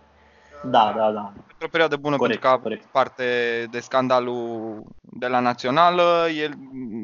Da, 0.63 0.93
da, 0.97 1.11
da. 1.11 1.33
într-o 1.51 1.67
perioadă 1.71 1.95
bună 1.95 2.15
Corect, 2.17 2.39
pentru 2.39 2.49
că 2.49 2.55
a 2.55 2.61
corect. 2.61 2.81
avut 2.81 2.91
parte 2.91 3.23
de 3.71 3.79
scandalul 3.79 4.83
de 5.01 5.27
la 5.27 5.39
națională. 5.39 6.25
El, 6.41 6.51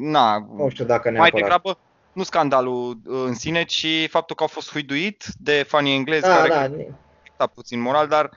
na, 0.00 0.46
Nu 0.56 0.68
știu 0.68 0.84
dacă 0.84 1.02
mai 1.10 1.12
neapărat. 1.18 1.40
degrabă 1.40 1.78
nu 2.12 2.22
scandalul 2.22 2.90
uh, 3.06 3.22
în 3.26 3.34
sine, 3.34 3.64
ci 3.64 3.86
faptul 4.08 4.36
că 4.36 4.42
au 4.42 4.48
fost 4.48 4.70
huiduit 4.72 5.24
de 5.38 5.64
fanii 5.68 5.94
englezi 5.94 6.22
Da, 6.22 6.36
care 6.36 6.48
da, 6.48 6.84
cred 7.32 7.36
că 7.36 7.42
a 7.42 7.54
puțin 7.54 7.80
moral, 7.80 8.08
dar 8.08 8.30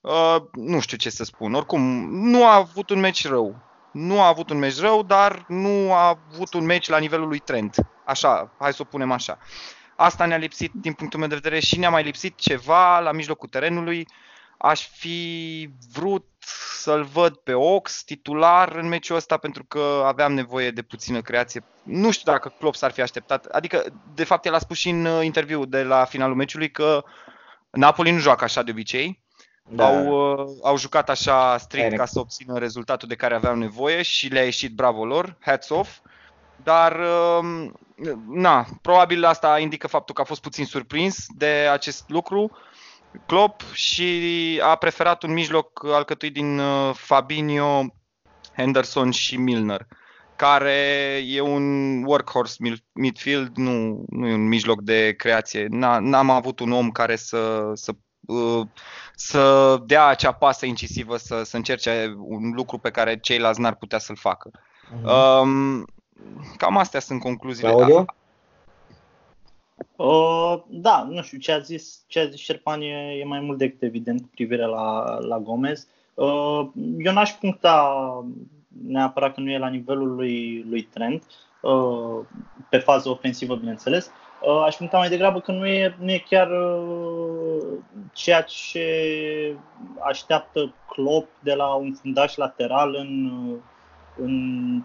uh, 0.00 0.36
nu 0.52 0.80
știu 0.80 0.96
ce 0.96 1.10
să 1.10 1.24
spun. 1.24 1.54
Oricum, 1.54 1.80
nu 2.10 2.46
a 2.46 2.54
avut 2.54 2.90
un 2.90 3.00
meci 3.00 3.26
rău. 3.26 3.56
Nu 3.92 4.20
a 4.20 4.26
avut 4.26 4.50
un 4.50 4.58
meci 4.58 4.80
rău, 4.80 5.02
dar 5.02 5.44
nu 5.48 5.92
a 5.92 6.08
avut 6.08 6.54
un 6.54 6.64
meci 6.64 6.88
la 6.88 6.98
nivelul 6.98 7.28
lui 7.28 7.38
Trent. 7.38 7.76
Așa, 8.04 8.54
hai 8.58 8.72
să 8.72 8.82
o 8.82 8.84
punem 8.84 9.12
așa. 9.12 9.38
Asta 9.96 10.26
ne-a 10.26 10.36
lipsit 10.36 10.72
din 10.74 10.92
punctul 10.92 11.18
meu 11.18 11.28
de 11.28 11.34
vedere 11.34 11.60
și 11.60 11.78
ne-a 11.78 11.90
mai 11.90 12.02
lipsit 12.02 12.38
ceva 12.38 12.98
la 12.98 13.12
mijlocul 13.12 13.48
terenului. 13.48 14.06
aș 14.58 14.88
fi 14.88 15.70
vrut 15.92 16.26
să-l 16.82 17.02
văd 17.02 17.34
pe 17.36 17.52
Ox 17.54 18.02
titular 18.04 18.74
în 18.74 18.88
meciul 18.88 19.16
ăsta 19.16 19.36
pentru 19.36 19.64
că 19.64 20.02
aveam 20.06 20.32
nevoie 20.32 20.70
de 20.70 20.82
puțină 20.82 21.20
creație. 21.20 21.64
Nu 21.82 22.10
știu 22.10 22.32
dacă 22.32 22.54
Klopp 22.58 22.76
s-ar 22.76 22.90
fi 22.90 23.00
așteptat. 23.00 23.44
Adică, 23.44 23.84
de 24.14 24.24
fapt, 24.24 24.44
el 24.46 24.54
a 24.54 24.58
spus 24.58 24.78
și 24.78 24.88
în 24.88 25.04
uh, 25.04 25.24
interviu 25.24 25.64
de 25.64 25.82
la 25.82 26.04
finalul 26.04 26.36
meciului 26.36 26.70
că 26.70 27.04
Napoli 27.72 28.10
nu 28.10 28.18
joacă 28.18 28.44
așa 28.44 28.62
de 28.62 28.70
obicei. 28.70 29.22
Da. 29.68 29.86
Au, 29.86 30.06
uh, 30.06 30.48
au 30.62 30.76
jucat 30.76 31.10
așa 31.10 31.58
strict 31.58 31.96
ca 31.96 32.06
să 32.06 32.18
obțină 32.18 32.58
rezultatul 32.58 33.08
de 33.08 33.14
care 33.14 33.34
aveau 33.34 33.54
nevoie 33.54 34.02
și 34.02 34.28
le-a 34.28 34.44
ieșit 34.44 34.74
bravo 34.74 35.04
lor, 35.04 35.36
hats 35.40 35.68
off. 35.68 35.98
Dar, 36.62 37.00
uh, 37.00 37.70
na, 38.28 38.66
probabil 38.82 39.24
asta 39.24 39.58
indică 39.58 39.86
faptul 39.86 40.14
că 40.14 40.20
a 40.20 40.24
fost 40.24 40.40
puțin 40.40 40.64
surprins 40.64 41.26
de 41.36 41.68
acest 41.72 42.08
lucru. 42.08 42.50
Klopp 43.26 43.62
și 43.72 44.60
a 44.62 44.74
preferat 44.74 45.22
un 45.22 45.32
mijloc 45.32 45.84
alcătuit 45.84 46.32
din 46.32 46.58
uh, 46.58 46.94
Fabinho, 46.94 47.84
Henderson 48.56 49.10
și 49.10 49.36
Milner, 49.36 49.86
care 50.42 51.22
e 51.26 51.40
un 51.40 51.64
workhorse 52.04 52.56
midfield, 52.92 53.56
nu, 53.56 54.04
nu 54.08 54.26
e 54.26 54.34
un 54.34 54.48
mijloc 54.48 54.80
de 54.80 55.14
creație. 55.16 55.66
N-am 55.70 56.30
avut 56.30 56.60
un 56.60 56.72
om 56.72 56.90
care 56.90 57.16
să, 57.16 57.70
să, 57.74 57.92
uh, 58.26 58.66
să 59.14 59.76
dea 59.86 60.06
acea 60.06 60.32
pasă 60.32 60.66
incisivă, 60.66 61.16
să, 61.16 61.42
să 61.42 61.56
încerce 61.56 62.14
un 62.18 62.52
lucru 62.54 62.78
pe 62.78 62.90
care 62.90 63.18
ceilalți 63.18 63.60
n-ar 63.60 63.74
putea 63.74 63.98
să-l 63.98 64.16
facă. 64.16 64.50
Uh-huh. 64.50 65.40
Um, 65.42 65.84
cam 66.56 66.76
astea 66.76 67.00
sunt 67.00 67.20
concluziile. 67.20 67.70
Claudio? 67.70 68.04
Uh, 69.96 70.62
da, 70.68 71.06
nu 71.10 71.22
știu, 71.22 71.38
ce 71.38 71.52
a 71.52 71.58
zis, 71.58 72.04
ce 72.06 72.20
a 72.20 72.28
zis 72.28 72.40
Șerpan 72.40 72.80
e, 72.80 73.18
e 73.20 73.24
mai 73.24 73.40
mult 73.40 73.58
decât 73.58 73.82
evident 73.82 74.20
cu 74.20 74.28
privire 74.34 74.66
la, 74.66 75.18
la 75.18 75.38
Gomez. 75.38 75.86
Uh, 76.14 76.68
eu 76.98 77.12
n-aș 77.12 77.30
puncta 77.30 78.04
neapărat 78.86 79.34
că 79.34 79.40
nu 79.40 79.50
e 79.50 79.58
la 79.58 79.68
nivelul 79.68 80.14
lui, 80.14 80.64
lui 80.68 80.82
Trent, 80.82 81.24
uh, 81.60 82.24
pe 82.68 82.78
fază 82.78 83.08
ofensivă, 83.08 83.54
bineînțeles. 83.54 84.10
Uh, 84.40 84.62
aș 84.66 84.74
puncta 84.76 84.98
mai 84.98 85.08
degrabă 85.08 85.40
că 85.40 85.52
nu 85.52 85.66
e, 85.66 85.96
nu 85.98 86.10
e 86.10 86.24
chiar 86.28 86.50
uh, 86.50 87.78
ceea 88.12 88.42
ce 88.42 89.56
așteaptă 90.00 90.74
Klopp 90.88 91.28
de 91.42 91.54
la 91.54 91.74
un 91.74 91.92
fundaș 91.92 92.36
lateral 92.36 92.94
în, 92.94 93.30
în 94.16 94.84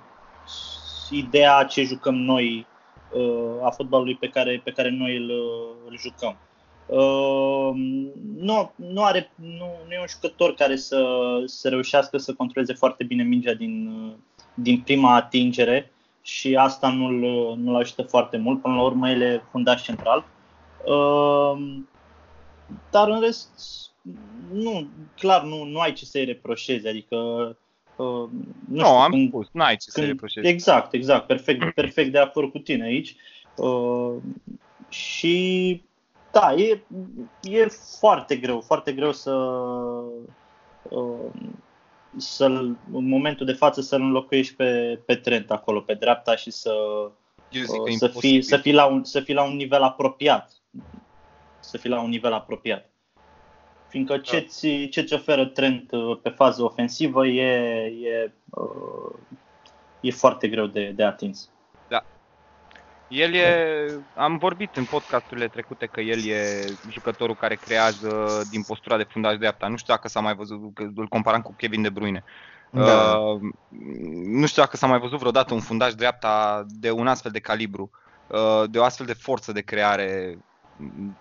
ideea 1.12 1.63
ce 1.63 1.84
jucăm 1.84 2.15
noi 2.15 2.67
Uh, 3.12 3.63
a 3.63 3.69
fotbalului 3.69 4.15
pe 4.15 4.28
care, 4.28 4.62
pe 4.63 4.71
care 4.71 4.89
noi 4.89 5.17
îl, 5.17 5.32
îl 5.89 5.97
jucăm. 5.97 6.38
Uh, 6.88 7.71
nu, 8.38 8.71
nu, 8.76 9.04
are, 9.04 9.32
nu, 9.36 9.71
nu 9.88 9.93
e 9.93 10.00
un 10.00 10.08
jucător 10.08 10.54
care 10.54 10.76
să, 10.76 11.06
să 11.45 11.69
reușească 11.69 12.17
să 12.17 12.34
controleze 12.34 12.73
foarte 12.73 13.04
bine 13.04 13.23
mingea 13.23 13.54
din, 13.54 13.91
din 14.54 14.82
prima 14.82 15.15
atingere 15.15 15.91
și 16.21 16.56
asta 16.56 16.89
nu-l, 16.89 17.56
nu-l 17.58 17.76
ajută 17.76 18.02
foarte 18.02 18.38
mult. 18.38 18.62
Până 18.62 18.76
la 18.76 18.82
urmă, 18.82 19.10
el 19.10 19.21
e 19.21 19.43
fundaș 19.52 19.84
central. 19.84 20.26
Uh, 20.86 21.78
dar 22.91 23.10
în 23.10 23.19
rest, 23.19 23.50
nu, 24.54 24.88
clar, 25.15 25.43
nu, 25.43 25.63
nu 25.63 25.80
ai 25.80 25.93
ce 25.93 26.06
să-i 26.06 26.26
reproșezi. 26.26 26.88
Adică 26.88 27.17
Uh, 27.97 28.30
nu, 28.69 28.82
no, 28.82 28.84
știu, 28.84 28.95
am 28.95 29.12
când, 29.12 29.28
spus, 29.28 29.47
n-ai 29.52 29.76
ce 29.76 29.89
când, 29.93 30.06
să 30.06 30.12
reproșezi. 30.12 30.47
Exact, 30.47 30.93
exact, 30.93 31.28
perfect, 31.28 31.73
perfect 31.73 32.12
de 32.12 32.17
acord 32.17 32.52
cu 32.52 32.58
tine 32.58 32.84
aici. 32.84 33.15
Uh, 33.56 34.15
și 34.89 35.82
da, 36.39 36.54
e, 36.54 36.82
e 37.41 37.67
foarte 38.00 38.36
greu, 38.36 38.62
foarte 38.62 38.93
greu 38.93 39.12
să 39.12 39.34
uh, 40.89 41.32
să 42.17 42.45
în 42.45 42.78
momentul 42.91 43.45
de 43.45 43.54
față 43.54 43.82
să-l 43.82 44.02
înlocuiești 44.02 44.56
pe, 44.56 45.00
pe 45.06 45.15
Trent 45.15 45.52
acolo, 45.52 45.82
pe 45.82 45.93
dreapta 45.93 46.36
și 46.36 46.52
să, 46.52 46.73
uh, 47.54 47.95
să, 47.97 48.08
fii, 48.08 48.41
să, 48.41 48.58
fii 48.58 48.73
la 48.73 48.86
un, 48.86 49.04
să 49.04 49.19
fii 49.19 49.34
la 49.34 49.43
un 49.43 49.56
nivel 49.56 49.82
apropiat. 49.82 50.52
Să 51.60 51.78
fii 51.78 51.89
la 51.89 52.02
un 52.02 52.10
nivel 52.10 52.34
apropiat. 52.34 52.89
Fiindcă 53.88 54.17
ce-ți, 54.17 54.67
da. 54.67 54.88
ce-ți 54.89 55.13
oferă 55.13 55.45
Trent 55.45 55.91
uh, 55.91 56.17
pe 56.21 56.30
fază 56.30 56.63
ofensivă 56.63 57.28
e, 57.28 57.52
e, 57.86 58.32
uh, 58.50 59.15
e 60.02 60.12
foarte 60.12 60.47
greu 60.47 60.65
de, 60.65 60.91
de 60.95 61.04
atins. 61.04 61.50
Da. 63.08 63.15
El 63.15 63.34
e, 63.34 63.46
am 64.13 64.38
vorbit 64.38 64.76
în 64.76 64.86
podcasturile 64.86 65.48
trecute 65.48 65.86
că 65.86 66.02
el 66.02 66.26
e 66.26 66.65
jucătorul 66.89 67.36
care 67.36 67.56
creează 67.56 68.43
din 68.50 68.63
postura 68.63 68.98
de 68.98 69.08
fundaș 69.10 69.38
dreapta. 69.38 69.67
Nu 69.67 69.78
știu 69.78 69.93
dacă 69.93 70.08
s-a 70.08 70.20
mai 70.20 70.36
văzut, 70.36 70.74
că 70.74 70.88
îl 70.96 71.08
comparam 71.08 71.41
cu 71.41 71.54
Kevin 71.58 71.82
De 71.82 71.89
Bruyne. 71.89 72.24
Da. 72.70 73.17
Uh, 73.17 73.41
nu 74.26 74.46
știu 74.46 74.62
dacă 74.62 74.78
s-a 74.78 74.88
mai 74.88 75.00
văzut 75.00 75.20
vreodată 75.20 75.54
un 75.54 75.60
fundaș 75.60 75.93
dreapta 75.93 76.65
de 76.67 76.91
un 76.91 77.08
astfel 77.08 77.32
de 77.32 77.39
calibru, 77.39 77.89
uh, 78.28 78.63
de 78.70 78.80
o 78.80 78.84
astfel 78.84 79.06
de 79.06 79.13
forță 79.13 79.52
de 79.52 79.62
creare 79.62 80.38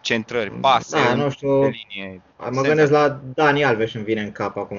centrări, 0.01 0.51
pase, 0.51 1.03
da, 1.05 1.15
nu 1.15 1.31
știu, 1.31 1.63
linie. 1.63 2.23
Mă 2.51 2.61
gândesc 2.61 2.91
la 2.91 3.21
Dani 3.35 3.65
Alves 3.65 3.95
îmi 3.95 4.05
vine 4.05 4.23
în 4.23 4.33
cap 4.33 4.57
acum. 4.57 4.79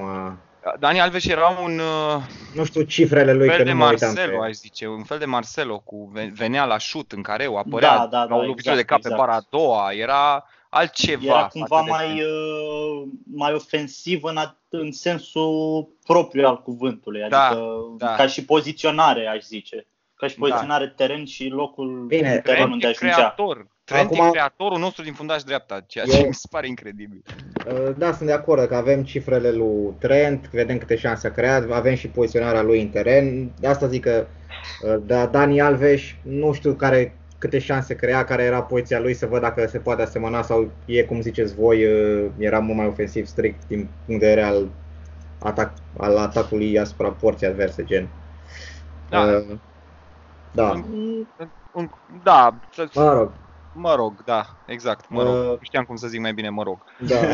Dani 0.79 0.99
Alves 0.99 1.25
era 1.25 1.47
un... 1.47 1.79
Uh, 1.79 2.23
nu 2.53 2.63
știu 2.63 2.81
cifrele 2.81 3.33
lui, 3.33 3.47
fel 3.47 3.57
că 3.57 3.63
de 3.63 3.71
nu 3.71 3.77
Marcelo, 3.77 4.41
aș 4.41 4.51
zice, 4.51 4.87
un 4.87 5.03
fel 5.03 5.17
de 5.17 5.25
Marcelo, 5.25 5.79
cu 5.79 6.11
venea 6.33 6.65
la 6.65 6.77
șut 6.77 7.11
în 7.11 7.21
care 7.21 7.45
o 7.45 7.57
apărea, 7.57 7.97
da, 7.97 8.07
da, 8.07 8.25
da, 8.27 8.35
o 8.35 8.41
lovitură 8.41 8.75
exact, 8.75 8.77
de 8.77 8.83
cap 8.83 8.97
exact. 8.97 9.15
pe 9.15 9.21
bara 9.21 9.35
a 9.35 9.45
doua, 9.49 9.91
era 9.91 10.45
altceva. 10.69 11.23
Era 11.23 11.47
cumva 11.47 11.81
mai, 11.81 12.21
uh, 12.21 13.07
mai 13.33 13.53
ofensiv 13.53 14.23
în, 14.23 14.37
în 14.69 14.91
sensul 14.91 15.87
propriu 16.05 16.47
al 16.47 16.61
cuvântului, 16.61 17.25
da, 17.29 17.45
adică 17.45 17.65
da, 17.97 18.05
da. 18.05 18.15
ca 18.15 18.27
și 18.27 18.45
poziționare, 18.45 19.27
aș 19.27 19.43
zice. 19.43 19.87
Ca 20.15 20.27
și 20.27 20.37
da. 20.37 20.47
poziționare 20.47 20.85
da. 20.85 20.91
teren 20.91 21.25
și 21.25 21.47
locul 21.47 22.05
Bine, 22.07 22.41
teren 22.43 22.71
unde 22.71 22.87
ajungea. 22.87 23.15
creator, 23.15 23.67
Trent 23.87 24.11
Acum, 24.11 24.25
e 24.25 24.29
creatorul 24.29 24.79
nostru 24.79 25.03
din 25.03 25.13
fundaș 25.13 25.43
dreapta, 25.43 25.83
ceea 25.87 26.05
ce 26.05 26.19
eu, 26.19 26.27
mi 26.27 26.33
se 26.33 26.47
pare 26.51 26.67
incredibil. 26.67 27.23
Uh, 27.67 27.95
da, 27.97 28.13
sunt 28.13 28.27
de 28.27 28.33
acord 28.33 28.65
că 28.65 28.75
avem 28.75 29.03
cifrele 29.03 29.51
lui 29.51 29.93
Trent, 29.99 30.49
vedem 30.49 30.77
câte 30.77 30.95
șanse 30.95 31.27
a 31.27 31.31
creat, 31.31 31.71
avem 31.71 31.95
și 31.95 32.07
poziționarea 32.07 32.61
lui 32.61 32.81
în 32.81 32.89
teren. 32.89 33.51
De 33.59 33.67
asta 33.67 33.87
zic 33.87 34.03
că 34.03 34.27
uh, 34.83 34.95
da, 35.05 35.25
Dani 35.25 35.61
Alves, 35.61 36.01
nu 36.21 36.53
știu 36.53 36.73
care, 36.73 37.17
câte 37.37 37.59
șanse 37.59 37.95
crea, 37.95 38.23
care 38.23 38.43
era 38.43 38.61
poziția 38.61 38.99
lui, 38.99 39.13
să 39.13 39.25
văd 39.25 39.41
dacă 39.41 39.67
se 39.67 39.79
poate 39.79 40.01
asemăna 40.01 40.41
sau 40.41 40.71
e, 40.85 41.03
cum 41.03 41.21
ziceți 41.21 41.55
voi, 41.55 41.85
uh, 41.85 42.25
era 42.37 42.59
mult 42.59 42.77
mai 42.77 42.87
ofensiv 42.87 43.25
strict 43.25 43.67
din 43.67 43.87
punct 44.05 44.21
de 44.21 44.27
vedere 44.27 44.45
al, 44.45 44.67
atac, 45.39 45.71
al 45.97 46.17
atacului 46.17 46.79
asupra 46.79 47.09
porții 47.09 47.47
adverse, 47.47 47.83
gen. 47.83 48.07
Da. 49.09 49.21
Uh, 49.21 49.57
da. 50.51 50.83
Da. 52.23 52.55
Mă 52.93 53.13
rog. 53.13 53.31
Mă 53.79 53.95
rog, 53.95 54.23
da, 54.23 54.45
exact, 54.65 55.09
mă 55.09 55.23
rog. 55.23 55.33
Uh, 55.33 55.57
Știam 55.61 55.83
cum 55.83 55.95
să 55.95 56.07
zic 56.07 56.19
mai 56.19 56.33
bine, 56.33 56.49
mă 56.49 56.63
rog. 56.63 56.77
Da. 57.07 57.15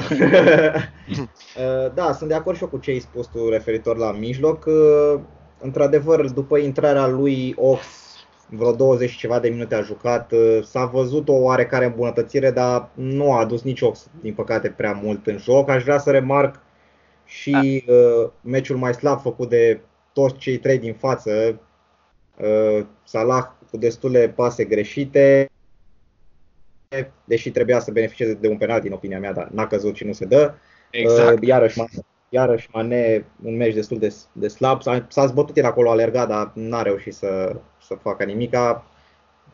uh, 1.16 1.94
da, 1.94 2.14
sunt 2.14 2.30
de 2.30 2.36
acord 2.36 2.58
și 2.58 2.64
eu 2.64 2.70
cu 2.70 2.78
ce 2.78 2.92
ai 2.92 3.00
spus 3.00 3.28
tu 3.28 3.50
referitor 3.50 3.98
la 3.98 4.12
mijloc. 4.12 4.66
Uh, 4.66 5.20
într-adevăr, 5.60 6.32
după 6.32 6.58
intrarea 6.58 7.08
lui 7.08 7.56
Ox, 7.58 7.86
vreo 8.50 8.72
20 8.72 9.16
ceva 9.16 9.40
de 9.40 9.50
minute 9.50 9.76
a 9.76 9.82
jucat, 9.82 10.32
uh, 10.32 10.60
s-a 10.64 10.86
văzut 10.86 11.28
o 11.28 11.34
oarecare 11.34 11.86
îmbunătățire, 11.86 12.52
dar 12.52 12.90
nu 12.94 13.34
a 13.34 13.40
adus 13.40 13.62
nici 13.62 13.82
Ox, 13.82 14.08
din 14.22 14.34
păcate, 14.34 14.70
prea 14.70 15.00
mult 15.04 15.28
în 15.28 15.38
joc. 15.38 15.70
Aș 15.70 15.84
vrea 15.84 15.98
să 15.98 16.12
remarc 16.12 16.60
și 17.26 17.84
da. 17.88 17.94
uh, 17.94 18.30
meciul 18.42 18.78
mai 18.78 18.94
slab 18.94 19.22
făcut 19.22 19.50
de 19.50 19.82
toți 20.14 20.36
cei 20.36 20.58
trei 20.58 20.78
din 20.78 20.94
față. 20.94 21.60
Uh, 22.38 22.86
Salah 23.04 23.46
cu 23.72 23.78
destule 23.78 24.30
pase 24.30 24.64
greșite, 24.64 25.52
deși 27.24 27.52
trebuia 27.52 27.80
să 27.80 27.92
beneficieze 27.92 28.34
de 28.34 28.48
un 28.48 28.58
penalti 28.58 28.88
în 28.88 28.94
opinia 28.94 29.20
mea, 29.20 29.34
dar 29.34 29.48
n-a 29.52 29.68
căzut 29.68 29.96
și 29.96 30.06
nu 30.06 30.14
se 30.14 30.26
dă. 30.26 30.54
Exact. 30.92 31.42
Uh, 31.42 31.48
iarăși, 31.48 31.82
iarăși 32.30 32.70
Mane, 32.72 33.26
un 33.44 33.56
meci 33.56 33.74
destul 33.74 34.00
de, 34.00 34.16
de 34.32 34.48
slab. 34.48 34.82
S-a, 34.82 35.06
s-a 35.10 35.26
zbătut 35.26 35.58
el 35.58 35.66
acolo, 35.66 35.90
alergat, 35.90 36.28
dar 36.28 36.52
n-a 36.54 36.82
reușit 36.82 37.14
să, 37.14 37.56
să 37.82 37.96
facă 38.02 38.24
nimica. 38.24 38.86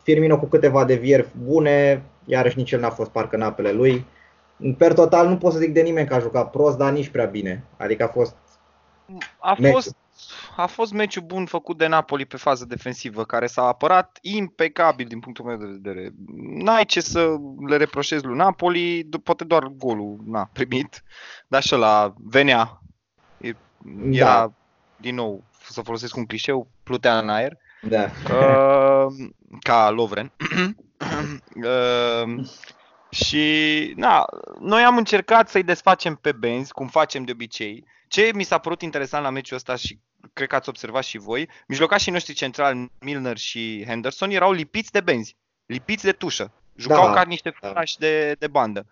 Firmino 0.04 0.39
cu 0.39 0.45
câteva 0.45 0.86
devieri 0.86 1.28
bune, 1.43 2.04
iarăși 2.25 2.58
nici 2.58 2.71
el 2.71 2.80
n-a 2.80 2.89
fost 2.89 3.10
parcă 3.10 3.36
în 3.36 3.41
apele 3.41 3.71
lui. 3.71 4.06
Per 4.78 4.93
total 4.93 5.28
nu 5.28 5.38
pot 5.38 5.52
să 5.52 5.60
zic 5.60 5.73
de 5.73 5.82
nimeni 5.82 6.08
că 6.08 6.13
a 6.13 6.19
jucat 6.19 6.49
prost, 6.49 6.78
dar 6.78 6.91
nici 6.91 7.10
prea 7.10 7.25
bine. 7.25 7.63
Adică 7.78 8.04
a 8.04 8.08
fost 8.08 8.36
a 9.39 9.58
fost 9.71 9.95
a 10.56 10.66
fost 10.66 10.92
meciul 10.92 11.24
bun 11.24 11.46
făcut 11.46 11.78
de 11.78 11.88
Napoli 11.88 12.26
pe 12.26 12.38
fază 12.38 12.66
defensivă, 12.66 13.26
care 13.26 13.48
s-a 13.48 13.64
apărat 13.64 14.18
impecabil 14.22 15.08
din 15.08 15.20
punctul 15.20 15.46
meu 15.46 15.58
de 15.58 15.66
vedere. 15.66 16.10
N-ai 16.36 16.86
ce 16.86 17.02
să 17.02 17.36
le 17.68 17.78
reproșezi 17.78 18.26
lui 18.26 18.38
Napoli, 18.38 19.10
poate 19.24 19.44
doar 19.44 19.64
golul 19.64 20.20
n-a 20.26 20.50
primit, 20.54 21.04
dar 21.48 21.62
și 21.62 21.76
la 21.76 22.14
venea. 22.18 22.82
Era, 24.12 24.40
da. 24.40 24.52
din 24.98 25.16
nou, 25.16 25.44
să 25.70 25.82
folosesc 25.82 26.16
un 26.16 26.26
clișeu, 26.26 26.68
plutea 26.84 27.18
în 27.18 27.30
aer. 27.30 27.58
Da. 27.82 28.04
Uh, 28.04 29.14
ca 29.60 29.90
Lovren. 29.90 30.32
uh, 31.56 32.46
Și, 33.10 33.94
na, 33.96 34.26
noi 34.60 34.84
am 34.84 34.98
încercat 34.98 35.50
să-i 35.50 35.64
desfacem 35.64 36.16
pe 36.16 36.32
benzi, 36.32 36.72
cum 36.72 36.88
facem 36.88 37.24
de 37.24 37.32
obicei. 37.32 37.86
Ce 38.08 38.32
mi 38.34 38.44
s-a 38.44 38.58
părut 38.58 38.82
interesant 38.82 39.24
la 39.24 39.30
meciul 39.30 39.56
ăsta 39.56 39.76
și 39.76 40.00
cred 40.34 40.48
că 40.48 40.56
ați 40.56 40.70
observat 40.70 41.04
și 41.04 41.18
voi, 41.18 41.50
mijlocașii 41.68 42.12
noștri 42.12 42.34
centrali, 42.34 42.92
Milner 43.00 43.38
și 43.38 43.84
Henderson, 43.88 44.30
erau 44.30 44.52
lipiți 44.52 44.92
de 44.92 45.02
benzi, 45.02 45.36
lipiți 45.66 46.04
de 46.04 46.12
tușă. 46.12 46.52
Jucau 46.76 47.06
Da, 47.06 47.14
ca 47.14 47.24
niște 47.24 47.54
da. 47.62 47.70
flași 47.70 47.98
de, 47.98 48.36
de 48.40 48.48
bandă. 48.48 48.86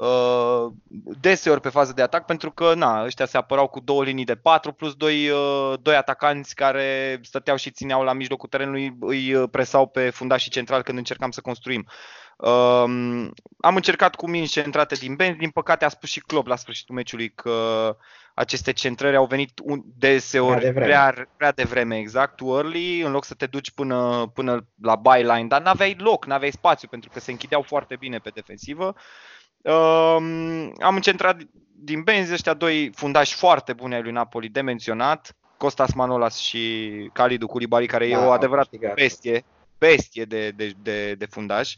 Uh, 0.00 0.72
deseori 1.20 1.60
pe 1.60 1.68
fază 1.68 1.92
de 1.92 2.02
atac 2.02 2.24
pentru 2.24 2.50
că 2.50 2.74
na, 2.74 3.04
ăștia 3.04 3.26
se 3.26 3.36
apărau 3.36 3.66
cu 3.66 3.80
două 3.80 4.04
linii 4.04 4.24
de 4.24 4.34
patru 4.34 4.72
plus 4.72 4.94
doi, 4.94 5.30
uh, 5.30 5.74
doi 5.82 5.94
atacanți 5.94 6.54
care 6.54 7.20
stăteau 7.22 7.56
și 7.56 7.70
țineau 7.70 8.02
la 8.02 8.12
mijlocul 8.12 8.48
terenului, 8.48 8.96
îi 9.00 9.34
uh, 9.34 9.48
presau 9.50 9.86
pe 9.86 10.10
fundașii 10.10 10.50
centrali 10.50 10.82
când 10.82 10.98
încercam 10.98 11.30
să 11.30 11.40
construim. 11.40 11.86
Um, 12.36 13.32
am 13.60 13.74
încercat 13.74 14.14
cu 14.14 14.28
mingi 14.28 14.50
centrate 14.50 14.94
din 14.94 15.14
benzi, 15.14 15.38
din 15.38 15.50
păcate 15.50 15.84
a 15.84 15.88
spus 15.88 16.10
și 16.10 16.20
Klopp 16.20 16.46
la 16.46 16.56
sfârșitul 16.56 16.94
meciului 16.94 17.30
că 17.30 17.96
aceste 18.34 18.72
centrări 18.72 19.16
au 19.16 19.26
venit 19.26 19.60
un, 19.62 19.82
deseori 19.98 20.58
Prea 20.58 20.72
devreme. 20.72 20.86
prea, 20.86 21.28
prea 21.36 21.52
devreme, 21.52 21.98
exact, 21.98 22.36
too 22.36 22.56
early, 22.56 23.00
în 23.00 23.12
loc 23.12 23.24
să 23.24 23.34
te 23.34 23.46
duci 23.46 23.70
până, 23.70 24.30
până 24.34 24.66
la 24.82 24.94
byline, 24.96 25.46
dar 25.48 25.62
n-aveai 25.62 25.96
loc, 25.98 26.26
n-aveai 26.26 26.50
spațiu 26.50 26.88
pentru 26.88 27.10
că 27.12 27.20
se 27.20 27.30
închideau 27.30 27.62
foarte 27.62 27.96
bine 27.96 28.18
pe 28.18 28.30
defensivă. 28.34 28.94
Um, 29.62 30.72
am 30.80 30.94
încentrat 30.94 31.40
din 31.82 32.02
benzi 32.02 32.32
ăștia 32.32 32.54
doi 32.54 32.90
fundași 32.94 33.34
foarte 33.34 33.72
buni 33.72 33.94
ai 33.94 34.02
lui 34.02 34.12
Napoli 34.12 34.48
de 34.48 34.60
menționat, 34.60 35.36
Costas 35.56 35.92
Manolas 35.92 36.38
și 36.38 36.90
Khalidou 37.12 37.48
Koulibaly, 37.48 37.86
care 37.86 38.06
e 38.06 38.12
Da, 38.12 38.18
o 38.18 38.22
au 38.22 38.32
adevărată 38.32 38.68
câștigat. 38.68 38.94
bestie, 38.94 39.44
bestie 39.78 40.24
de, 40.24 40.50
de, 40.50 40.72
de, 40.82 41.14
de 41.14 41.26
fundaș. 41.26 41.74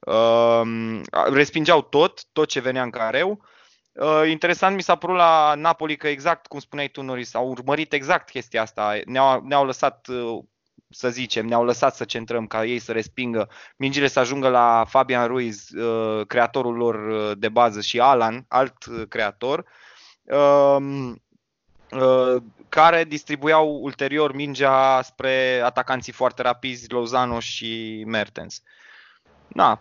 Um, 0.00 1.02
respingeau 1.32 1.82
tot, 1.82 2.24
tot 2.32 2.48
ce 2.48 2.60
venea 2.60 2.82
în 2.82 2.90
careu. 2.90 3.44
Uh, 3.92 4.22
interesant 4.28 4.74
mi 4.74 4.82
s-a 4.82 4.96
părut 4.96 5.16
la 5.16 5.54
Napoli 5.54 5.96
că 5.96 6.08
exact 6.08 6.46
cum 6.46 6.58
spuneai 6.58 6.88
tu, 6.88 7.02
Noris, 7.02 7.34
au 7.34 7.48
urmărit 7.48 7.92
exact 7.92 8.30
chestia 8.30 8.62
asta. 8.62 9.00
Ne-au, 9.04 9.42
ne-au 9.42 9.64
lăsat, 9.64 10.06
uh, 10.08 10.42
să 10.90 11.10
zicem, 11.10 11.46
ne-au 11.46 11.64
lăsat 11.64 11.94
să 11.94 12.04
centrăm 12.04 12.46
ca 12.46 12.64
ei 12.64 12.78
să 12.78 12.92
respingă. 12.92 13.48
Mingile 13.76 14.06
să 14.06 14.18
ajungă 14.18 14.48
la 14.48 14.84
Fabian 14.88 15.26
Ruiz, 15.26 15.68
uh, 15.68 16.26
creatorul 16.26 16.76
lor 16.76 16.94
uh, 16.94 17.36
de 17.38 17.48
bază, 17.48 17.80
și 17.80 18.00
Alan, 18.00 18.44
alt 18.48 18.84
uh, 18.84 19.02
creator. 19.08 19.64
Um, 20.22 21.22
uh, 21.90 22.42
care 22.68 23.04
distribuiau 23.04 23.78
ulterior 23.82 24.34
mingea 24.34 25.02
spre 25.02 25.60
atacanții 25.64 26.12
foarte 26.12 26.42
rapizi, 26.42 26.90
Lozano 26.90 27.40
și 27.40 28.02
Mertens. 28.06 28.62
Na, 29.48 29.80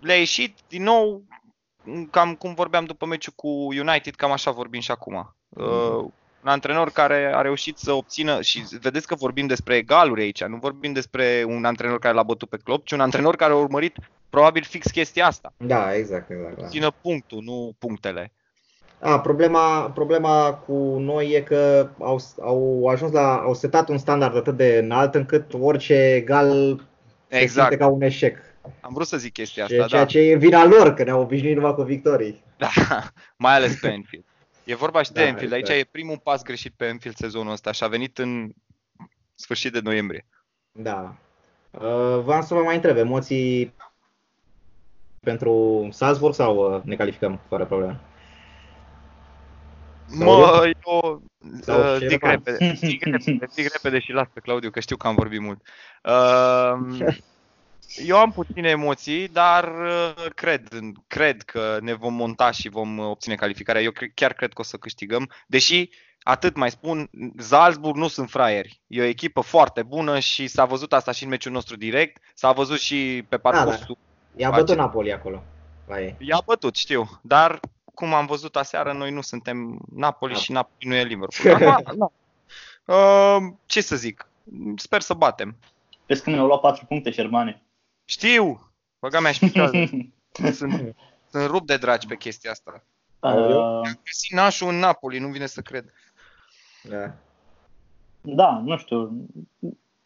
le-a 0.00 0.18
ieșit 0.18 0.58
din 0.68 0.82
nou, 0.82 1.22
cam 2.10 2.34
cum 2.34 2.54
vorbeam 2.54 2.84
după 2.84 3.06
meciul 3.06 3.32
cu 3.36 3.48
United, 3.48 4.14
cam 4.14 4.32
așa 4.32 4.50
vorbim 4.50 4.80
și 4.80 4.90
acum. 4.90 5.34
Uh, 5.48 6.04
un 6.46 6.52
antrenor 6.52 6.90
care 6.90 7.32
a 7.34 7.40
reușit 7.40 7.78
să 7.78 7.92
obțină, 7.92 8.40
și 8.40 8.64
vedeți 8.80 9.06
că 9.06 9.14
vorbim 9.14 9.46
despre 9.46 9.76
egaluri 9.76 10.22
aici, 10.22 10.44
nu 10.44 10.56
vorbim 10.56 10.92
despre 10.92 11.44
un 11.46 11.64
antrenor 11.64 11.98
care 11.98 12.14
l-a 12.14 12.22
bătut 12.22 12.48
pe 12.48 12.56
Klopp, 12.64 12.86
ci 12.86 12.92
un 12.92 13.00
antrenor 13.00 13.36
care 13.36 13.52
a 13.52 13.56
urmărit 13.56 13.96
probabil 14.30 14.62
fix 14.62 14.90
chestia 14.90 15.26
asta. 15.26 15.52
Da, 15.56 15.94
exact, 15.94 16.30
exact. 16.30 16.60
Da. 16.60 16.66
Țină 16.66 16.90
punctul, 17.00 17.42
nu 17.42 17.74
punctele. 17.78 18.32
A, 18.98 19.20
problema, 19.20 19.90
problema 19.90 20.52
cu 20.66 20.98
noi 20.98 21.30
e 21.30 21.40
că 21.40 21.88
au, 21.98 22.20
au 22.40 22.86
ajuns 22.86 23.12
la, 23.12 23.36
au 23.36 23.54
setat 23.54 23.88
un 23.88 23.98
standard 23.98 24.36
atât 24.36 24.56
de 24.56 24.80
înalt 24.82 25.14
încât 25.14 25.52
orice 25.60 25.94
egal 26.14 26.48
se 27.28 27.36
simte 27.36 27.42
Exact. 27.42 27.76
ca 27.76 27.86
un 27.86 28.02
eșec. 28.02 28.36
Am 28.80 28.92
vrut 28.94 29.06
să 29.06 29.16
zic 29.16 29.32
chestia 29.32 29.66
Ceea, 29.66 29.82
asta, 29.82 29.90
ceea 29.90 30.04
da. 30.04 30.08
ce 30.08 30.18
e 30.18 30.36
vina 30.36 30.64
lor, 30.64 30.94
că 30.94 31.04
ne-au 31.04 31.20
obișnuit 31.20 31.56
numai 31.56 31.74
cu 31.74 31.82
victorii. 31.82 32.44
Da, 32.56 32.68
mai 33.44 33.54
ales 33.54 33.78
pe 33.80 33.88
Enfield. 33.88 34.24
E 34.66 34.74
vorba 34.74 35.02
și 35.02 35.12
de 35.12 35.20
Da, 35.20 35.26
Enfield. 35.26 35.52
Aici 35.52 35.62
exact. 35.62 35.80
e 35.80 35.88
primul 35.90 36.18
pas 36.18 36.42
greșit 36.42 36.72
pe 36.76 36.86
Enfield 36.86 37.16
sezonul 37.16 37.52
ăsta 37.52 37.72
și 37.72 37.84
a 37.84 37.88
venit 37.88 38.18
în 38.18 38.52
sfârșit 39.34 39.72
de 39.72 39.80
noiembrie. 39.80 40.26
Da. 40.72 41.16
Uh, 41.70 42.20
Vreau 42.24 42.42
să 42.42 42.54
vă 42.54 42.62
mai 42.62 42.74
întreb, 42.74 42.96
emoții 42.96 43.74
pentru 45.20 45.88
Salzburg 45.92 46.34
sau 46.34 46.74
uh, 46.74 46.82
ne 46.82 46.96
calificăm 46.96 47.40
fără 47.48 47.66
probleme? 47.66 48.00
Mă, 50.08 50.72
eu 50.86 51.22
Sau 51.60 51.80
uh, 51.80 52.00
și 52.00 52.08
zic 52.08 52.24
Răpan. 52.24 52.30
repede, 52.30 52.74
zic 52.74 53.04
repede, 53.04 53.46
zic 53.54 53.72
repede 53.72 53.98
și 53.98 54.12
las 54.12 54.26
pe 54.32 54.40
Claudiu, 54.40 54.70
că 54.70 54.80
știu 54.80 54.96
că 54.96 55.06
am 55.06 55.14
vorbit 55.14 55.40
mult. 55.40 55.60
Uh, 56.02 57.06
eu 58.06 58.16
am 58.18 58.32
puține 58.32 58.68
emoții, 58.68 59.28
dar 59.28 59.64
uh, 59.64 60.26
cred, 60.34 60.68
cred 61.06 61.42
că 61.42 61.78
ne 61.80 61.94
vom 61.94 62.14
monta 62.14 62.50
și 62.50 62.68
vom 62.68 62.98
obține 62.98 63.34
calificarea. 63.34 63.82
Eu 63.82 63.90
cre- 63.90 64.12
chiar 64.14 64.32
cred 64.32 64.52
că 64.52 64.60
o 64.60 64.64
să 64.64 64.76
câștigăm, 64.76 65.30
deși 65.46 65.88
atât 66.22 66.56
mai 66.56 66.70
spun, 66.70 67.10
Salzburg 67.38 67.96
nu 67.96 68.08
sunt 68.08 68.30
fraieri. 68.30 68.80
E 68.86 69.00
o 69.00 69.04
echipă 69.04 69.40
foarte 69.40 69.82
bună 69.82 70.18
și 70.18 70.46
s-a 70.46 70.64
văzut 70.64 70.92
asta 70.92 71.12
și 71.12 71.22
în 71.22 71.28
meciul 71.28 71.52
nostru 71.52 71.76
direct, 71.76 72.22
s-a 72.34 72.52
văzut 72.52 72.78
și 72.78 73.24
pe 73.28 73.38
parcursul. 73.38 73.98
I-a 74.36 74.48
Face. 74.48 74.60
bătut 74.60 74.76
Napoli 74.76 75.12
acolo. 75.12 75.42
La 75.86 76.00
ei. 76.00 76.16
I-a 76.18 76.42
bătut, 76.44 76.76
știu, 76.76 77.20
dar 77.22 77.60
cum 77.94 78.14
am 78.14 78.26
văzut 78.26 78.56
aseară, 78.56 78.92
noi 78.92 79.10
nu 79.10 79.20
suntem 79.20 79.78
Napoli 79.94 80.32
Da. 80.32 80.38
și 80.38 80.52
Napoli 80.52 80.88
nu 80.88 80.94
e 80.94 81.02
Liverpool. 81.04 81.54
Acum, 81.72 81.98
da. 81.98 82.10
Uh, 82.94 83.42
ce 83.66 83.80
să 83.80 83.96
zic? 83.96 84.28
Sper 84.76 85.00
să 85.00 85.14
batem. 85.14 85.56
Vezi 86.06 86.22
că 86.22 86.30
ne-au 86.30 86.46
luat 86.46 86.60
4 86.60 86.84
puncte, 86.86 87.10
Șermane. 87.10 87.62
Știu! 88.08 88.70
Băga 88.98 89.20
mea 89.20 89.32
și 89.32 89.38
picioarele. 89.38 89.88
sunt, 90.58 90.94
sunt 91.30 91.46
rupt 91.46 91.66
de 91.66 91.76
dragi 91.76 92.06
pe 92.06 92.16
chestia 92.16 92.50
asta. 92.50 92.84
Aoleu. 93.20 93.80
Uh, 93.80 93.86
Am 93.86 94.00
găsit 94.04 94.32
nașul 94.32 94.68
în 94.68 94.78
Napoli, 94.78 95.18
nu 95.18 95.28
vine 95.28 95.46
să 95.46 95.60
cred. 95.60 95.92
Da. 96.82 97.12
da, 98.20 98.62
nu 98.64 98.76
știu. 98.78 99.28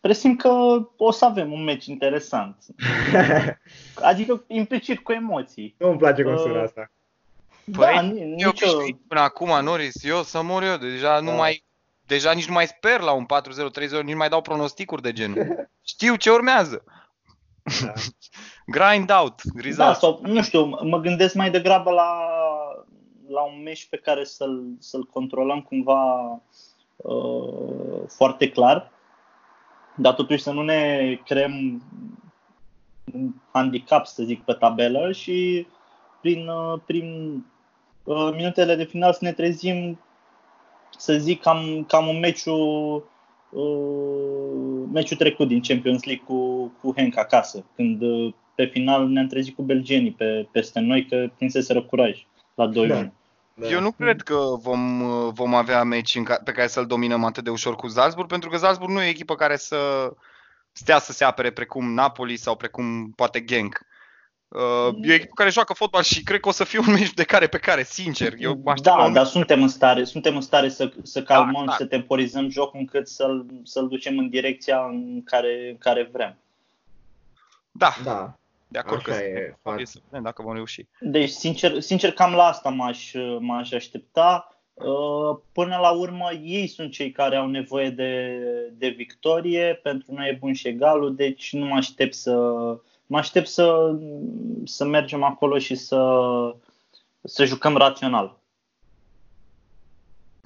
Presimt 0.00 0.38
că 0.38 0.48
o 0.96 1.10
să 1.10 1.24
avem 1.24 1.52
un 1.52 1.62
meci 1.64 1.86
interesant. 1.86 2.56
Adică 4.10 4.44
implicit 4.46 4.98
cu 4.98 5.12
emoții. 5.12 5.74
nu 5.78 5.88
îmi 5.88 5.98
place 5.98 6.22
cum 6.22 6.36
sună 6.36 6.58
Uh, 6.58 6.62
asta. 6.64 6.90
Păi, 7.76 7.94
da, 7.94 8.00
ni- 8.00 8.20
Eu 8.20 8.26
nicio... 8.26 8.48
obișnuit 8.48 9.00
până 9.08 9.20
acum, 9.20 9.62
Norris, 9.64 10.04
eu 10.04 10.22
să 10.22 10.42
mor 10.42 10.62
eu, 10.62 10.76
deja 10.76 11.20
nu 11.20 11.30
Da. 11.30 11.36
mai 11.36 11.64
Deja 12.06 12.32
nici 12.32 12.46
nu 12.46 12.52
mai 12.52 12.66
sper 12.66 13.00
la 13.00 13.12
un 13.12 13.24
4-0, 13.24 13.26
3-0, 13.70 14.02
nici 14.02 14.10
nu 14.10 14.16
mai 14.16 14.28
dau 14.28 14.40
pronosticuri 14.42 15.02
de 15.02 15.12
genul. 15.12 15.68
Știu 15.92 16.16
ce 16.16 16.30
urmează. 16.30 16.84
Da. 17.84 17.92
Grind 18.66 19.10
out, 19.10 19.42
Da, 19.42 19.60
result. 19.62 19.96
sau, 19.96 20.20
nu 20.22 20.42
știu, 20.42 20.64
mă 20.64 21.00
gândesc 21.00 21.34
mai 21.34 21.50
degrabă 21.50 21.90
la, 21.90 22.10
la 23.28 23.42
un 23.42 23.62
meci 23.62 23.88
pe 23.88 23.96
care 23.96 24.24
să-l, 24.24 24.64
să-l 24.78 25.04
controlăm 25.04 25.60
cumva 25.60 26.30
uh, 26.96 28.02
foarte 28.06 28.50
clar, 28.50 28.90
dar 29.96 30.14
totuși 30.14 30.42
să 30.42 30.50
nu 30.50 30.62
ne 30.62 31.14
creăm 31.24 31.82
un 33.14 33.32
handicap, 33.52 34.06
să 34.06 34.22
zic, 34.22 34.42
pe 34.42 34.52
tabelă 34.52 35.12
și 35.12 35.66
prin, 36.20 36.48
uh, 36.48 36.80
prin 36.86 37.32
uh, 38.04 38.30
minutele 38.34 38.74
de 38.74 38.84
final 38.84 39.12
să 39.12 39.18
ne 39.22 39.32
trezim, 39.32 40.00
să 40.96 41.12
zic, 41.12 41.40
cam, 41.40 41.84
cam 41.88 42.08
un 42.08 42.18
meciul, 42.18 43.04
uh, 43.50 44.88
meciul 44.92 45.16
trecut 45.16 45.48
din 45.48 45.60
Champions 45.60 46.04
League 46.04 46.24
cu, 46.26 46.66
cu 46.80 46.92
Henk 46.96 47.16
acasă, 47.16 47.64
când 47.76 48.02
uh, 48.02 48.32
pe 48.54 48.64
final 48.64 49.08
ne-am 49.08 49.26
trezit 49.26 49.54
cu 49.54 49.62
belgenii 49.62 50.12
pe, 50.12 50.48
peste 50.52 50.80
noi 50.80 51.06
că 51.06 51.30
prinseseră 51.36 51.82
curaj 51.82 52.26
la 52.54 52.70
2-1. 52.70 52.72
Da. 52.88 53.10
Da. 53.54 53.68
Eu 53.68 53.80
nu 53.80 53.90
cred 53.90 54.22
că 54.22 54.36
vom, 54.62 55.02
vom 55.32 55.54
avea 55.54 55.82
meci 55.82 56.14
în 56.14 56.24
ca- 56.24 56.40
pe 56.44 56.52
care 56.52 56.66
să-l 56.66 56.86
dominăm 56.86 57.24
atât 57.24 57.44
de 57.44 57.50
ușor 57.50 57.76
cu 57.76 57.88
Salzburg, 57.88 58.28
pentru 58.28 58.48
că 58.48 58.56
Salzburg 58.56 58.90
nu 58.90 59.00
e 59.00 59.06
o 59.06 59.08
echipă 59.08 59.34
care 59.34 59.56
să 59.56 60.12
stea 60.72 60.98
să 60.98 61.12
se 61.12 61.24
apere 61.24 61.50
precum 61.50 61.92
Napoli 61.92 62.36
sau 62.36 62.56
precum 62.56 63.10
poate 63.16 63.44
Genk. 63.44 63.80
Uh, 64.50 64.94
e 65.02 65.10
o 65.10 65.14
echipă 65.14 65.32
care 65.34 65.50
joacă 65.50 65.72
fotbal 65.72 66.02
și 66.02 66.22
cred 66.22 66.40
că 66.40 66.48
o 66.48 66.52
să 66.52 66.64
fie 66.64 66.78
un 66.78 66.92
meci 66.92 67.14
de 67.14 67.24
care 67.24 67.46
pe 67.46 67.58
care, 67.58 67.82
sincer. 67.82 68.34
Eu 68.38 68.60
mă 68.64 68.70
aștept 68.70 68.96
la 68.96 69.02
da, 69.02 69.06
un 69.06 69.12
dar 69.12 69.26
suntem 69.26 69.62
în 69.62 69.68
stare, 69.68 70.04
suntem 70.04 70.34
în 70.34 70.40
stare 70.40 70.68
să, 70.68 70.92
să 71.02 71.22
calmăm, 71.22 71.66
da. 71.66 71.72
să 71.72 71.84
temporizăm 71.84 72.50
jocul 72.50 72.78
încât 72.80 73.08
să-l, 73.08 73.46
să-l 73.64 73.88
ducem 73.88 74.18
în 74.18 74.28
direcția 74.28 74.84
în 74.84 75.22
care, 75.24 75.68
în 75.70 75.78
care 75.78 76.08
vrem. 76.12 76.36
Da, 77.70 77.94
Da, 78.04 78.38
de 78.68 78.78
acord 78.78 79.02
că 79.02 79.10
așa 79.10 79.20
suntem. 79.20 79.42
e. 79.42 79.56
fac. 79.62 79.80
Să 79.86 79.98
vedem 80.08 80.22
dacă 80.22 80.42
vom 80.42 80.54
reuși. 80.54 80.86
Deci, 81.00 81.30
sincer, 81.30 81.80
sincer 81.80 82.12
cam 82.12 82.32
la 82.32 82.44
asta 82.44 82.68
m-aș, 82.68 83.12
m-aș 83.38 83.72
aștepta. 83.72 84.54
Uh, 84.74 85.38
Până 85.52 85.76
la 85.76 85.90
urmă, 85.90 86.32
ei 86.42 86.66
sunt 86.66 86.92
cei 86.92 87.10
care 87.10 87.36
au 87.36 87.46
nevoie 87.46 87.90
de, 87.90 88.38
de 88.72 88.88
victorie. 88.88 89.80
Pentru 89.82 90.12
noi 90.12 90.28
e 90.28 90.36
bun 90.40 90.52
și 90.52 90.68
egalul, 90.68 91.14
deci 91.14 91.52
nu 91.52 91.66
mă 91.66 91.74
aștept 91.74 92.14
să, 92.14 92.32
mă 93.10 93.18
aștept 93.18 93.46
să, 93.46 93.94
să 94.64 94.84
mergem 94.84 95.22
acolo 95.22 95.58
și 95.58 95.74
să, 95.74 95.98
să 97.22 97.44
jucăm 97.44 97.76
rațional, 97.76 98.38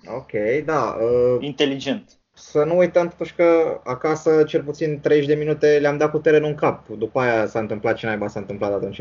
Ok, 0.06 0.30
da. 0.64 0.96
uh, 1.00 1.36
inteligent. 1.40 2.10
Să 2.32 2.64
nu 2.64 2.76
uităm 2.76 3.08
totuși 3.08 3.34
că 3.34 3.80
acasă 3.84 4.42
cel 4.42 4.62
puțin 4.62 5.00
30 5.00 5.26
de 5.26 5.34
minute 5.34 5.78
le-am 5.78 5.96
dat 5.96 6.10
cu 6.10 6.18
terenul 6.18 6.48
în 6.48 6.54
cap. 6.54 6.88
După 6.88 7.20
aia 7.20 7.46
s-a 7.46 7.58
întâmplat 7.58 7.96
ce 7.96 8.06
naiba 8.06 8.28
s-a 8.28 8.40
întâmplat 8.40 8.72
atunci. 8.72 9.00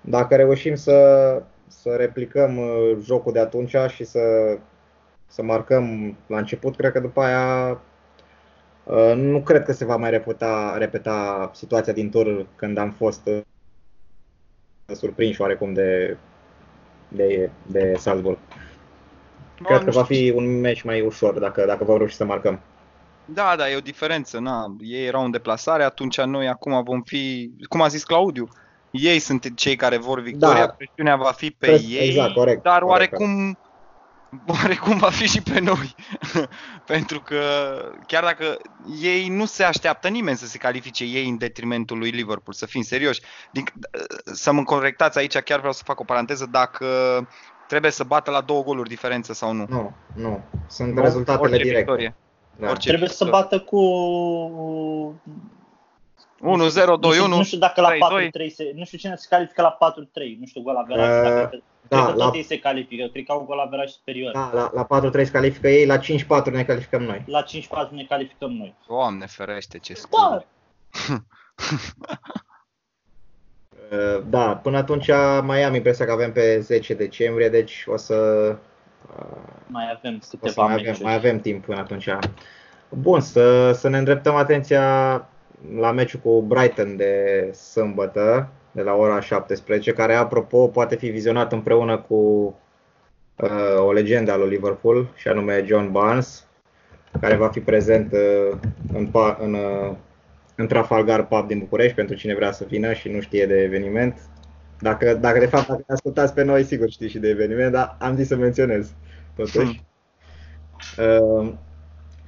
dacă 0.00 0.36
reușim 0.36 0.74
să, 0.74 0.96
să 1.66 1.94
replicăm 1.96 2.56
uh, 2.56 2.96
jocul 3.02 3.32
de 3.32 3.38
atunci 3.38 3.76
și 3.88 4.04
să, 4.04 4.20
să 5.26 5.42
marcăm 5.42 6.16
la 6.26 6.38
început, 6.38 6.76
cred 6.76 6.92
că 6.92 7.00
după 7.00 7.20
aia 7.20 7.70
uh, 7.70 7.78
nu 9.14 9.40
cred 9.40 9.64
că 9.64 9.72
se 9.72 9.84
va 9.84 9.96
mai 9.96 10.10
repeta, 10.10 10.74
repeta 10.78 11.50
situația 11.54 11.92
din 11.92 12.10
tur 12.10 12.46
când 12.56 12.78
am 12.78 12.90
fost 12.90 13.26
uh, 13.26 13.40
surprinși 14.94 15.40
oarecum 15.40 15.72
de, 15.72 16.16
de, 17.08 17.50
de 17.66 17.94
Salzburg. 17.98 18.38
Cred 19.64 19.84
că 19.84 19.90
va 19.90 20.04
fi 20.04 20.32
un 20.36 20.60
meci 20.60 20.82
mai 20.82 21.00
ușor 21.00 21.38
dacă, 21.38 21.64
dacă 21.66 21.84
vom 21.84 21.96
reuși 21.96 22.16
să 22.16 22.24
marcăm. 22.24 22.60
Da, 23.24 23.54
da, 23.56 23.70
e 23.70 23.76
o 23.76 23.80
diferență. 23.80 24.38
Na. 24.38 24.76
Ei 24.80 25.06
erau 25.06 25.24
în 25.24 25.30
deplasare, 25.30 25.82
atunci 25.82 26.20
noi 26.20 26.48
acum 26.48 26.82
vom 26.82 27.02
fi, 27.02 27.50
cum 27.68 27.82
a 27.82 27.88
zis 27.88 28.04
Claudiu, 28.04 28.48
ei 28.90 29.18
sunt 29.18 29.56
cei 29.56 29.76
care 29.76 29.96
vor 29.96 30.20
victoria, 30.20 30.66
da. 30.66 30.72
presiunea 30.76 31.16
va 31.16 31.32
fi 31.32 31.50
pe 31.50 31.66
Cred, 31.66 31.80
ei, 31.88 32.08
exact, 32.08 32.32
corect, 32.32 32.62
dar 32.62 32.82
corect, 32.82 33.12
oarecum, 33.12 33.58
oarecum 34.46 34.98
va 34.98 35.10
fi 35.10 35.26
și 35.26 35.42
pe 35.42 35.60
noi. 35.60 35.94
Pentru 36.86 37.20
că 37.20 37.42
chiar 38.06 38.22
dacă 38.22 38.56
ei 39.00 39.28
nu 39.28 39.44
se 39.44 39.62
așteaptă 39.64 40.08
nimeni 40.08 40.36
să 40.36 40.46
se 40.46 40.58
califice 40.58 41.04
ei 41.04 41.28
în 41.28 41.38
detrimentul 41.38 41.98
lui 41.98 42.10
Liverpool, 42.10 42.54
să 42.54 42.66
fim 42.66 42.82
serioși. 42.82 43.20
Din, 43.52 43.64
să 44.24 44.52
mă 44.52 44.62
corectați 44.62 45.18
aici, 45.18 45.38
chiar 45.38 45.58
vreau 45.58 45.72
să 45.72 45.82
fac 45.84 46.00
o 46.00 46.04
paranteză, 46.04 46.48
dacă 46.50 46.86
trebuie 47.68 47.90
să 47.90 48.04
bată 48.04 48.30
la 48.30 48.40
două 48.40 48.62
goluri 48.62 48.88
diferență 48.88 49.32
sau 49.32 49.52
nu. 49.52 49.66
Nu, 49.68 49.92
nu. 50.14 50.42
Sunt 50.66 50.94
nu? 50.94 51.02
rezultatele 51.02 51.56
directe. 51.56 51.76
Victorie. 51.76 52.14
Da. 52.56 52.72
Trebuie 52.72 53.08
să 53.08 53.24
bată 53.24 53.60
cu 53.60 53.80
1, 56.40 56.68
0, 56.68 56.96
2, 56.96 57.18
1, 57.18 57.36
Nu 57.36 57.42
știu 57.42 57.58
dacă 57.58 57.80
la 57.80 57.90
4, 57.98 58.28
3 58.30 58.50
se, 58.50 58.72
nu 58.74 58.84
știu 58.84 58.98
cine 58.98 59.14
se 59.16 59.26
califică 59.30 59.62
la 59.62 59.70
4, 59.70 60.04
3, 60.04 60.36
nu 60.40 60.46
știu 60.46 60.62
gol 60.62 60.76
averaj, 60.76 61.06
uh, 61.06 61.22
dacă, 61.22 61.62
da, 61.88 62.04
cred 62.04 62.14
că 62.14 62.22
tot 62.22 62.34
ei 62.34 62.42
se 62.42 62.58
califică, 62.58 63.08
cred 63.12 63.24
că 63.24 63.32
au 63.32 63.44
gol 63.44 63.58
averaj 63.58 63.90
superior. 63.90 64.32
Da, 64.32 64.50
la, 64.54 64.70
la 64.74 64.84
4, 64.84 65.10
3 65.10 65.24
se 65.24 65.30
califică 65.30 65.68
ei, 65.68 65.86
la 65.86 65.96
5, 65.96 66.24
4 66.24 66.54
ne 66.54 66.64
calificăm 66.64 67.02
noi. 67.02 67.22
La 67.26 67.42
5, 67.42 67.66
4 67.66 67.94
ne 67.94 68.04
calificăm 68.04 68.52
noi. 68.52 68.74
Doamne 68.88 69.26
ferește, 69.26 69.78
ce 69.78 69.94
scurt. 69.94 70.46
Da. 71.08 71.22
Uh, 73.90 74.22
da, 74.28 74.56
până 74.56 74.76
atunci 74.76 75.10
mai 75.42 75.62
am 75.62 75.74
impresia 75.74 76.04
că 76.04 76.12
avem 76.12 76.32
pe 76.32 76.60
10 76.60 76.94
decembrie, 76.94 77.48
deci 77.48 77.84
o 77.86 77.96
să... 77.96 78.16
Mai 79.66 79.92
avem 79.96 80.20
câteva 80.40 80.64
mai 80.64 80.74
avem, 80.74 80.96
mai 81.02 81.14
avem 81.14 81.40
timp 81.40 81.64
până 81.64 81.78
atunci. 81.78 82.08
Bun, 82.88 83.20
să, 83.20 83.72
să 83.72 83.88
ne 83.88 83.98
îndreptăm 83.98 84.34
atenția 84.34 85.28
la 85.78 85.92
meciul 85.92 86.20
cu 86.20 86.42
Brighton 86.42 86.96
de 86.96 87.50
sâmbătă, 87.52 88.48
de 88.72 88.82
la 88.82 88.94
ora 88.94 89.20
17, 89.20 89.92
care, 89.92 90.14
apropo, 90.14 90.68
poate 90.68 90.96
fi 90.96 91.08
vizionat 91.08 91.52
împreună 91.52 91.98
cu 91.98 92.14
uh, 93.36 93.78
o 93.78 93.92
legendă 93.92 94.32
al 94.32 94.40
lui 94.40 94.48
Liverpool, 94.48 95.08
și 95.14 95.28
anume 95.28 95.64
John 95.66 95.90
Barnes, 95.90 96.46
care 97.20 97.34
va 97.36 97.48
fi 97.48 97.60
prezent 97.60 98.12
uh, 98.12 98.58
în, 98.92 99.10
în, 99.38 99.54
uh, 99.54 99.96
în 100.54 100.66
Trafalgar 100.66 101.26
Pub 101.26 101.46
din 101.46 101.58
București, 101.58 101.94
pentru 101.94 102.16
cine 102.16 102.34
vrea 102.34 102.52
să 102.52 102.64
vină 102.68 102.92
și 102.92 103.08
nu 103.08 103.20
știe 103.20 103.46
de 103.46 103.62
eveniment. 103.62 104.20
Dacă, 104.80 105.14
dacă 105.14 105.38
de 105.38 105.46
fapt 105.46 105.66
dacă 105.66 105.84
ne 105.86 105.94
ascultați 105.94 106.34
pe 106.34 106.42
noi, 106.42 106.64
sigur 106.64 106.90
știți 106.90 107.10
și 107.10 107.18
de 107.18 107.28
eveniment, 107.28 107.72
dar 107.72 107.96
am 107.98 108.16
zis 108.16 108.26
să 108.26 108.36
menționez 108.36 108.92
totuși. 109.36 109.84
Hmm. 110.96 111.40
Uh, 111.40 111.52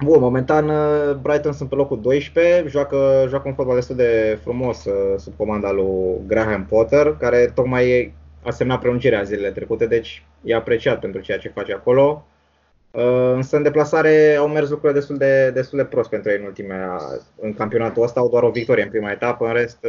Bun, 0.03 0.19
momentan 0.19 0.69
uh, 0.69 1.15
Brighton 1.21 1.53
sunt 1.53 1.69
pe 1.69 1.75
locul 1.75 2.01
12, 2.01 2.69
joacă, 2.69 3.25
joacă 3.29 3.47
un 3.47 3.53
fotbal 3.53 3.75
destul 3.75 3.95
de 3.95 4.39
frumos 4.41 4.85
uh, 4.85 5.17
sub 5.17 5.33
comanda 5.37 5.71
lui 5.71 6.19
Graham 6.27 6.65
Potter, 6.65 7.15
care 7.19 7.51
tocmai 7.55 8.13
a 8.43 8.51
semnat 8.51 8.79
prelungirea 8.79 9.23
zilele 9.23 9.51
trecute, 9.51 9.85
deci 9.85 10.25
e 10.43 10.55
apreciat 10.55 10.99
pentru 10.99 11.21
ceea 11.21 11.37
ce 11.37 11.49
face 11.49 11.73
acolo. 11.73 12.25
Uh, 12.91 13.31
însă 13.35 13.55
în 13.55 13.63
deplasare 13.63 14.35
au 14.35 14.47
mers 14.47 14.69
lucrurile 14.69 14.99
destul 14.99 15.17
de, 15.17 15.51
destul 15.51 15.77
de 15.77 15.85
prost 15.85 16.09
pentru 16.09 16.31
ei 16.31 16.37
în 16.37 16.45
ultimea, 16.45 16.97
în 17.41 17.53
campionatul 17.53 18.03
ăsta, 18.03 18.19
au 18.19 18.29
doar 18.29 18.43
o 18.43 18.51
victorie 18.51 18.83
în 18.83 18.89
prima 18.89 19.11
etapă, 19.11 19.47
în 19.47 19.53
rest 19.53 19.85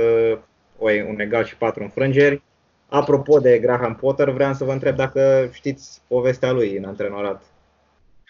un 1.08 1.20
egal 1.20 1.44
și 1.44 1.56
patru 1.56 1.82
înfrângeri. 1.82 2.42
Apropo 2.88 3.38
de 3.38 3.58
Graham 3.58 3.94
Potter, 3.94 4.30
vreau 4.30 4.52
să 4.52 4.64
vă 4.64 4.72
întreb 4.72 4.96
dacă 4.96 5.48
știți 5.52 6.00
povestea 6.08 6.52
lui 6.52 6.76
în 6.76 6.84
antrenorat. 6.84 7.42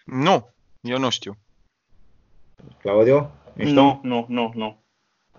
Nu, 0.05 0.51
eu 0.81 0.99
nu 0.99 1.11
știu. 1.11 1.37
Claudio? 2.83 3.31
Nu, 3.53 4.00
nu, 4.03 4.24
nu, 4.29 4.53
nu. 4.55 4.77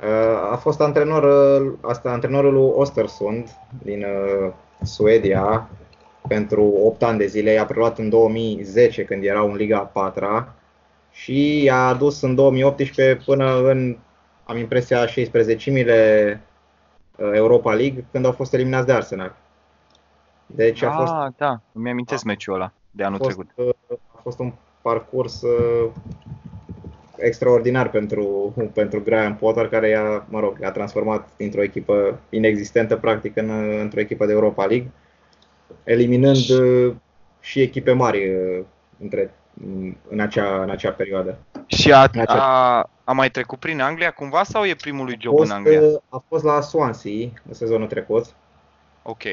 Uh, 0.03 0.51
a 0.51 0.55
fost 0.55 0.81
antrenor, 0.81 1.23
uh, 1.23 1.73
asta, 1.81 2.11
antrenorul 2.11 2.53
lui 2.53 2.71
Ostersund 2.75 3.49
din 3.83 4.03
uh, 4.03 4.51
Suedia 4.81 5.69
pentru 6.27 6.63
8 6.63 7.03
ani 7.03 7.17
de 7.17 7.25
zile. 7.25 7.51
I-a 7.51 7.65
preluat 7.65 7.97
în 7.97 8.09
2010 8.09 9.03
când 9.03 9.23
era 9.23 9.41
în 9.41 9.55
Liga 9.55 9.79
4 9.79 10.47
și 11.11 11.63
i-a 11.63 11.88
adus 11.88 12.21
în 12.21 12.35
2018 12.35 13.23
până 13.25 13.69
în, 13.69 13.97
am 14.43 14.57
impresia, 14.57 15.05
16-mile 15.05 16.39
Europa 17.33 17.73
League 17.73 18.05
când 18.11 18.25
au 18.25 18.31
fost 18.31 18.53
eliminați 18.53 18.85
de 18.85 18.91
Arsenal. 18.91 19.35
Deci 20.45 20.81
a 20.81 20.91
fost, 20.91 21.13
ah, 21.13 21.31
da, 21.38 21.61
îmi 21.71 21.89
amintesc 21.89 22.23
meciul 22.23 22.53
ăla 22.53 22.71
de 22.91 23.03
anul 23.03 23.19
a 23.21 23.23
fost, 23.23 23.35
trecut. 23.35 23.99
A 24.15 24.19
fost 24.21 24.39
un 24.39 24.53
parcurs 24.81 25.43
extraordinar 27.17 27.89
pentru, 27.89 28.54
pentru 28.73 29.01
Graham 29.01 29.36
Potter, 29.36 29.67
care 29.67 29.89
i-a, 29.89 30.25
mă 30.30 30.39
rog, 30.39 30.63
a 30.63 30.71
transformat 30.71 31.30
dintr-o 31.38 31.63
echipă 31.63 32.19
inexistentă, 32.30 32.95
practic, 32.95 33.38
în, 33.38 33.49
într-o 33.80 33.99
echipă 33.99 34.25
de 34.25 34.32
Europa 34.32 34.65
League, 34.65 34.91
eliminând 35.84 36.36
și, 36.36 36.51
uh, 36.51 36.93
și 37.39 37.62
echipe 37.62 37.91
mari 37.91 38.30
uh, 38.30 38.63
între, 38.99 39.34
în, 40.10 40.19
acea, 40.19 40.62
în 40.62 40.69
acea 40.69 40.91
perioadă. 40.91 41.38
Și 41.65 41.91
a, 41.91 42.01
acea... 42.01 42.23
a, 42.28 42.89
a 43.04 43.12
mai 43.12 43.30
trecut 43.30 43.60
prin 43.60 43.82
Anglia 43.82 44.12
cumva 44.12 44.43
sau 44.43 44.65
e 44.65 44.75
primul 44.75 45.06
lui 45.06 45.17
job 45.19 45.38
fost, 45.38 45.51
în 45.51 45.56
Anglia? 45.56 45.82
Uh, 45.82 45.99
a 46.10 46.23
fost 46.28 46.43
la 46.43 46.62
Swansea 46.62 47.12
în 47.47 47.54
sezonul 47.54 47.88
trecut. 47.88 48.25
Ok 49.04 49.23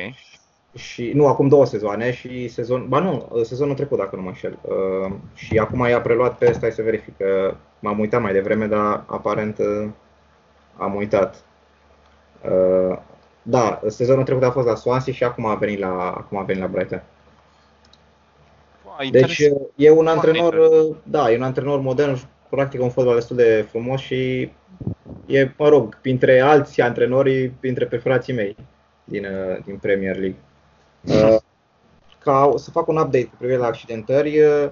și 0.77 1.13
nu, 1.15 1.27
acum 1.27 1.49
două 1.49 1.67
sezoane 1.67 2.13
și 2.13 2.49
sezon, 2.49 2.89
ba 2.89 2.99
nu, 2.99 3.43
sezonul 3.43 3.75
trecut 3.75 3.99
dacă 3.99 4.17
nu 4.17 4.23
mă 4.23 4.29
înșel. 4.29 4.59
Uh, 4.63 5.13
și 5.35 5.59
acum 5.59 5.87
i-a 5.89 6.01
preluat 6.01 6.39
pe 6.39 6.53
stai 6.53 6.73
să 6.73 6.83
verific 6.83 7.17
că 7.17 7.55
m-am 7.79 7.99
uitat 7.99 8.23
mai 8.23 8.33
devreme, 8.33 8.67
dar 8.67 9.05
aparent 9.07 9.59
uh, 9.59 9.89
am 10.77 10.95
uitat. 10.95 11.45
Uh, 12.45 12.99
da, 13.43 13.81
sezonul 13.87 14.25
trecut 14.25 14.43
a 14.43 14.51
fost 14.51 14.67
la 14.67 14.75
Swansea 14.75 15.13
și 15.13 15.25
acum 15.25 15.47
a 15.47 15.55
venit 15.55 15.79
la, 15.79 16.11
acum 16.11 16.39
a 16.39 16.43
venit 16.43 16.63
la 16.63 16.69
Brighton. 16.69 17.03
Deci 19.11 19.43
e 19.77 19.91
un 19.91 20.07
antrenor, 20.07 20.57
da, 21.03 21.31
e 21.31 21.37
un 21.37 21.43
antrenor 21.43 21.81
modern, 21.81 22.19
practică 22.49 22.83
un 22.83 22.91
fotbal 22.91 23.15
destul 23.15 23.37
de 23.37 23.67
frumos 23.69 24.01
și 24.01 24.51
e, 25.27 25.51
mă 25.57 25.69
rog, 25.69 26.01
printre 26.01 26.41
alți 26.41 26.81
antrenori, 26.81 27.49
printre 27.49 27.87
preferații 27.87 28.33
mei 28.33 28.57
din, 29.05 29.27
din 29.65 29.77
Premier 29.77 30.17
League. 30.17 30.39
Uh, 31.07 31.37
ca 32.19 32.53
să 32.57 32.71
fac 32.71 32.89
un 32.89 32.97
update 32.97 33.25
cu 33.25 33.35
privire 33.39 33.59
la 33.59 33.67
accidentări, 33.67 34.41
uh, 34.41 34.71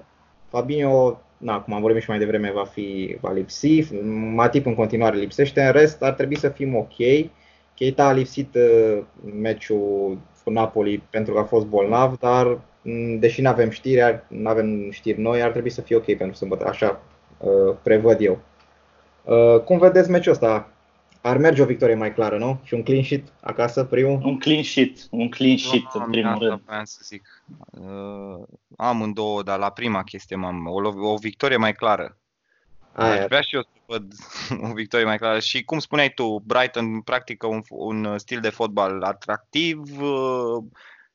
Fabinho, 0.49 1.21
na, 1.37 1.61
cum 1.61 1.73
am 1.73 1.81
vorbit 1.81 2.01
și 2.01 2.09
mai 2.09 2.19
devreme, 2.19 2.51
va, 2.51 2.65
fi, 2.65 3.17
va 3.21 3.31
lipsi, 3.31 3.93
Matip 4.33 4.65
în 4.65 4.75
continuare 4.75 5.17
lipsește, 5.17 5.61
în 5.61 5.71
rest 5.71 6.03
ar 6.03 6.13
trebui 6.13 6.37
să 6.37 6.49
fim 6.49 6.75
ok. 6.75 6.95
Keita 7.73 8.07
a 8.07 8.11
lipsit 8.11 8.55
uh, 8.55 9.03
meciul 9.41 10.17
cu 10.43 10.49
Napoli 10.49 11.03
pentru 11.09 11.33
că 11.33 11.39
a 11.39 11.43
fost 11.43 11.65
bolnav, 11.65 12.17
dar 12.17 12.59
mm, 12.81 13.19
deși 13.19 13.41
nu 13.41 13.49
avem 13.49 13.69
știri, 13.69 14.23
nu 14.27 14.49
avem 14.49 14.91
știri 14.91 15.21
noi, 15.21 15.41
ar 15.41 15.51
trebui 15.51 15.69
să 15.69 15.81
fie 15.81 15.95
ok 15.95 16.15
pentru 16.15 16.35
sâmbătă, 16.35 16.67
așa 16.67 17.01
prevăd 17.81 18.17
eu. 18.21 18.39
Cum 19.65 19.77
vedeți 19.77 20.09
meciul 20.09 20.31
ăsta? 20.31 20.70
Ar 21.21 21.37
merge 21.37 21.61
o 21.61 21.65
victorie 21.65 21.95
mai 21.95 22.13
clară, 22.13 22.37
nu? 22.37 22.59
Și 22.63 22.73
un 22.73 22.83
clean 22.83 23.03
sheet 23.03 23.33
acasă, 23.41 23.83
primul? 23.83 24.21
Un 24.23 24.37
clean 24.37 24.63
sheet, 24.63 25.07
un 25.09 25.29
clean 25.29 25.57
sheet 25.57 25.93
no, 25.93 26.03
în 26.03 26.11
primul 26.11 26.37
rând. 26.39 26.61
Vreau 26.65 26.85
să 26.85 26.99
zic. 27.03 27.43
Uh, 27.71 28.45
am 28.77 29.11
două, 29.13 29.43
dar 29.43 29.59
la 29.59 29.69
prima 29.69 30.03
chestie 30.03 30.35
m-am, 30.35 30.67
o, 30.67 31.09
o 31.11 31.17
victorie 31.17 31.57
mai 31.57 31.73
clară. 31.73 32.17
Aia. 32.93 33.19
Aș 33.19 33.25
vrea 33.25 33.41
și 33.41 33.55
eu 33.55 33.61
să 33.61 33.67
văd 33.85 34.13
o 34.69 34.73
victorie 34.73 35.05
mai 35.05 35.17
clară. 35.17 35.39
Și 35.39 35.63
cum 35.63 35.79
spuneai 35.79 36.09
tu, 36.09 36.43
Brighton 36.45 37.01
practică 37.01 37.47
un, 37.47 37.61
un 37.69 38.17
stil 38.17 38.39
de 38.39 38.49
fotbal 38.49 39.01
atractiv. 39.01 40.01
Uh, 40.01 40.63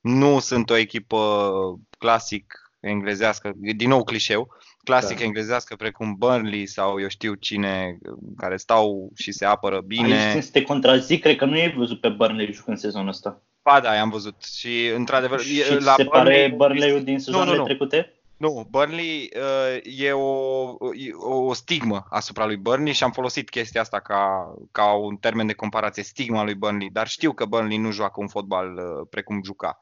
nu 0.00 0.38
sunt 0.38 0.70
o 0.70 0.76
echipă 0.76 1.80
clasic 1.98 2.70
englezească, 2.80 3.52
din 3.54 3.88
nou 3.88 4.04
clișeu, 4.04 4.56
clasic 4.86 5.18
da. 5.18 5.24
englezească 5.24 5.76
precum 5.76 6.14
Burnley 6.18 6.66
sau 6.66 7.00
eu 7.00 7.08
știu 7.08 7.34
cine 7.34 7.98
care 8.36 8.56
stau 8.56 9.10
și 9.14 9.32
se 9.32 9.44
apără 9.44 9.80
bine. 9.86 10.14
Aici 10.14 10.42
să 10.42 10.50
te 10.52 10.62
contrazic, 10.62 11.20
cred 11.22 11.36
că 11.36 11.44
nu 11.44 11.52
ai 11.52 11.74
văzut 11.76 12.00
pe 12.00 12.08
Burnley 12.08 12.52
jucând 12.52 12.78
sezonul 12.78 13.08
ăsta. 13.08 13.42
Ba 13.62 13.80
da, 13.80 14.00
am 14.00 14.10
văzut 14.10 14.42
și 14.42 14.90
într-adevăr 14.94 15.40
și 15.40 15.62
la 15.78 15.94
se 15.96 16.02
Burnley, 16.02 16.08
pare 16.08 16.54
Burnley-ul 16.56 17.04
din 17.04 17.18
sezoanele 17.18 17.50
nu, 17.50 17.56
nu, 17.56 17.60
nu. 17.60 17.66
trecute? 17.66 18.10
Nu, 18.36 18.66
Burnley 18.70 19.30
uh, 19.36 19.80
e, 19.98 20.12
o, 20.12 20.76
e 20.94 21.12
o 21.14 21.54
stigmă 21.54 22.06
asupra 22.10 22.46
lui 22.46 22.56
Burnley 22.56 22.92
și 22.92 23.04
am 23.04 23.10
folosit 23.10 23.50
chestia 23.50 23.80
asta 23.80 24.00
ca, 24.00 24.54
ca 24.72 24.92
un 24.92 25.16
termen 25.16 25.46
de 25.46 25.52
comparație, 25.52 26.02
stigma 26.02 26.44
lui 26.44 26.54
Burnley, 26.54 26.90
dar 26.90 27.08
știu 27.08 27.32
că 27.32 27.44
Burnley 27.44 27.76
nu 27.76 27.90
joacă 27.90 28.14
un 28.16 28.28
fotbal 28.28 28.74
uh, 28.74 29.06
precum 29.10 29.40
juca. 29.44 29.78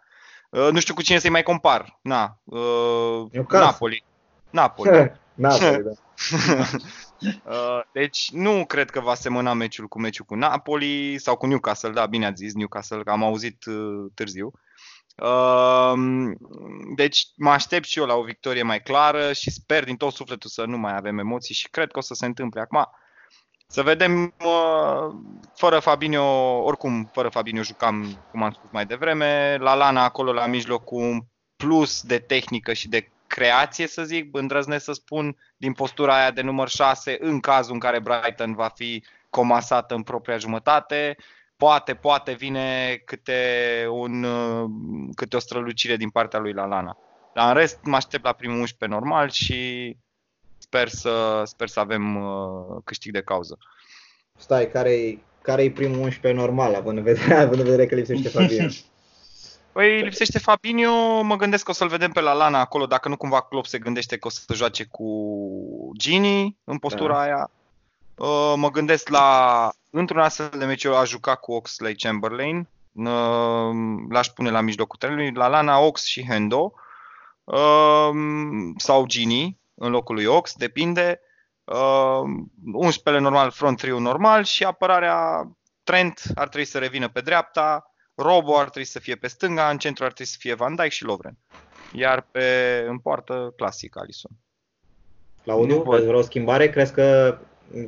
Uh, 0.50 0.68
nu 0.72 0.80
știu 0.80 0.94
cu 0.94 1.02
cine 1.02 1.18
să-i 1.18 1.30
mai 1.30 1.42
compar. 1.42 1.98
Na, 2.02 2.38
uh, 2.44 3.24
Napoli. 3.50 4.05
Napoli. 4.55 5.12
Napoli, 5.34 5.82
da. 5.82 5.92
Uh, 7.44 7.80
deci 7.92 8.30
nu 8.32 8.64
cred 8.66 8.90
că 8.90 9.00
va 9.00 9.14
semăna 9.14 9.52
meciul 9.52 9.88
cu 9.88 10.00
meciul 10.00 10.24
cu 10.24 10.34
Napoli 10.34 11.18
sau 11.18 11.36
cu 11.36 11.46
Newcastle, 11.46 11.90
da, 11.90 12.07
bine 12.07 12.26
ați 12.26 12.42
zis 12.42 12.55
Newcastle, 12.55 13.02
că 13.02 13.11
am 13.11 13.22
auzit 13.22 13.64
uh, 13.64 14.11
târziu. 14.14 14.52
Um, 15.16 16.36
deci 16.96 17.26
mă 17.36 17.50
aștept 17.50 17.84
și 17.84 17.98
eu 17.98 18.07
la 18.07 18.14
o 18.14 18.22
victorie 18.22 18.62
mai 18.62 18.80
clară 18.80 19.32
și 19.32 19.50
sper 19.50 19.84
din 19.84 19.96
tot 19.96 20.12
sufletul 20.12 20.50
să 20.50 20.64
nu 20.64 20.78
mai 20.78 20.96
avem 20.96 21.18
emoții 21.18 21.55
și 21.55 21.68
cred 21.70 21.90
că 21.90 21.98
o 21.98 22.02
să 22.02 22.14
se 22.14 22.26
întâmple 22.26 22.61
acum. 22.61 22.88
Să 23.66 23.82
vedem, 23.82 24.34
uh, 24.44 25.14
fără 25.55 25.78
Fabinho, 25.78 26.62
oricum 26.62 27.11
fără 27.12 27.28
Fabinho 27.28 27.62
jucam, 27.62 28.24
cum 28.30 28.42
am 28.42 28.52
spus 28.52 28.70
mai 28.72 28.86
devreme, 28.86 29.57
la 29.61 29.74
Lana 29.74 30.05
acolo 30.05 30.32
la 30.32 30.46
mijloc 30.46 30.84
cu 30.84 30.96
un 30.96 31.20
plus 31.57 32.02
de 32.02 32.18
tehnică 32.18 32.72
și 32.72 32.88
de 32.88 33.13
creație, 33.27 33.87
să 33.87 34.05
zic, 34.05 34.37
îndrăznesc 34.37 34.85
să 34.85 34.93
spun, 34.93 35.37
din 35.57 35.72
postura 35.72 36.16
aia 36.16 36.31
de 36.31 36.43
număr 36.43 36.68
6, 36.68 37.16
în 37.20 37.41
cazul 37.41 37.72
în 37.72 37.79
care 37.79 38.01
Brighton 38.01 38.55
va 38.55 38.68
fi 38.75 39.05
comasat 39.31 39.91
în 39.91 40.03
propria 40.03 40.37
jumătate. 40.37 41.16
Poate, 41.57 41.95
poate 41.95 42.33
vine 42.33 42.97
câte, 43.05 43.41
un, 43.91 44.27
câte 45.14 45.37
o 45.37 45.39
strălucire 45.39 45.97
din 45.97 46.11
partea 46.11 46.39
lui 46.39 46.53
Lalana. 46.53 46.99
Dar 47.35 47.49
în 47.49 47.55
rest 47.55 47.79
mă 47.83 47.97
aștept 47.97 48.25
la 48.25 48.33
primul 48.33 48.59
11 48.61 48.99
normal 48.99 49.31
și 49.31 49.97
sper 50.59 50.89
să, 50.89 51.43
sper 51.45 51.68
să 51.68 51.81
avem 51.81 52.16
uh, 52.16 52.77
câștig 52.85 53.12
de 53.12 53.22
cauză. 53.22 53.59
Stai, 54.37 54.70
care-i, 54.70 55.22
care-i 55.43 55.70
primul 55.70 55.99
11 55.99 56.41
normal, 56.41 56.75
având 56.75 56.99
în 56.99 57.05
vedere, 57.05 57.35
având 57.45 57.61
în 57.61 57.64
vedere 57.64 57.87
că 57.87 57.95
lipsește 57.95 58.29
Fabien? 58.29 58.70
Păi 59.75 60.03
lipsește 60.03 60.39
Fabinho, 60.39 61.20
mă 61.22 61.37
gândesc 61.37 61.64
că 61.64 61.70
o 61.70 61.75
să-l 61.75 61.89
vedem 61.89 62.11
pe 62.12 62.20
la 62.20 62.33
Lana 62.33 62.61
acolo, 62.61 62.87
dacă 62.87 63.09
nu 63.09 63.16
cumva 63.16 63.41
Klopp 63.41 63.66
se 63.66 63.79
gândește 63.79 64.16
că 64.16 64.27
o 64.27 64.31
să 64.31 64.55
joace 64.55 64.85
cu 64.85 65.93
Gini 65.97 66.57
în 66.64 66.79
postura 66.79 67.12
da. 67.12 67.20
aia. 67.20 67.51
Uh, 68.14 68.53
mă 68.57 68.70
gândesc 68.70 69.09
la, 69.09 69.70
într-un 69.91 70.20
astfel 70.20 70.59
de 70.59 70.64
meci, 70.64 70.85
aș 70.85 71.09
juca 71.09 71.35
cu 71.35 71.53
Oxley 71.53 71.95
Chamberlain, 71.95 72.68
uh, 72.93 73.70
l-aș 74.09 74.27
pune 74.27 74.51
la 74.51 74.61
mijlocul 74.61 74.99
terenului, 74.99 75.33
la 75.33 75.47
Lana, 75.47 75.79
Ox 75.79 76.05
și 76.05 76.25
Hendo, 76.25 76.72
uh, 77.45 78.11
sau 78.77 79.07
Gini 79.07 79.59
în 79.75 79.91
locul 79.91 80.14
lui 80.14 80.25
Ox, 80.25 80.55
depinde. 80.55 81.20
11 82.72 83.22
normal, 83.22 83.51
front 83.51 83.79
trio 83.79 83.99
normal 83.99 84.45
și 84.45 84.64
apărarea 84.64 85.49
Trent 85.85 86.22
ar 86.35 86.49
trebui 86.49 86.66
să 86.66 86.79
revină 86.79 87.09
pe 87.09 87.20
dreapta, 87.20 87.93
Robo 88.14 88.56
ar 88.56 88.68
trebui 88.70 88.88
să 88.88 88.98
fie 88.98 89.14
pe 89.14 89.26
stânga, 89.26 89.68
în 89.68 89.78
centru 89.78 90.04
ar 90.04 90.12
trebui 90.12 90.32
să 90.32 90.38
fie 90.40 90.54
Van 90.54 90.74
Dijk 90.74 90.90
și 90.90 91.04
Lovren. 91.04 91.36
Iar 91.92 92.26
pe 92.30 92.44
în 92.88 92.98
poartă 92.98 93.52
clasic 93.56 93.98
Alisson. 93.98 94.30
Claudiu, 95.42 95.82
vezi 95.82 96.06
vreo 96.06 96.22
schimbare? 96.22 96.70
Crezi 96.70 96.92
că, 96.92 97.38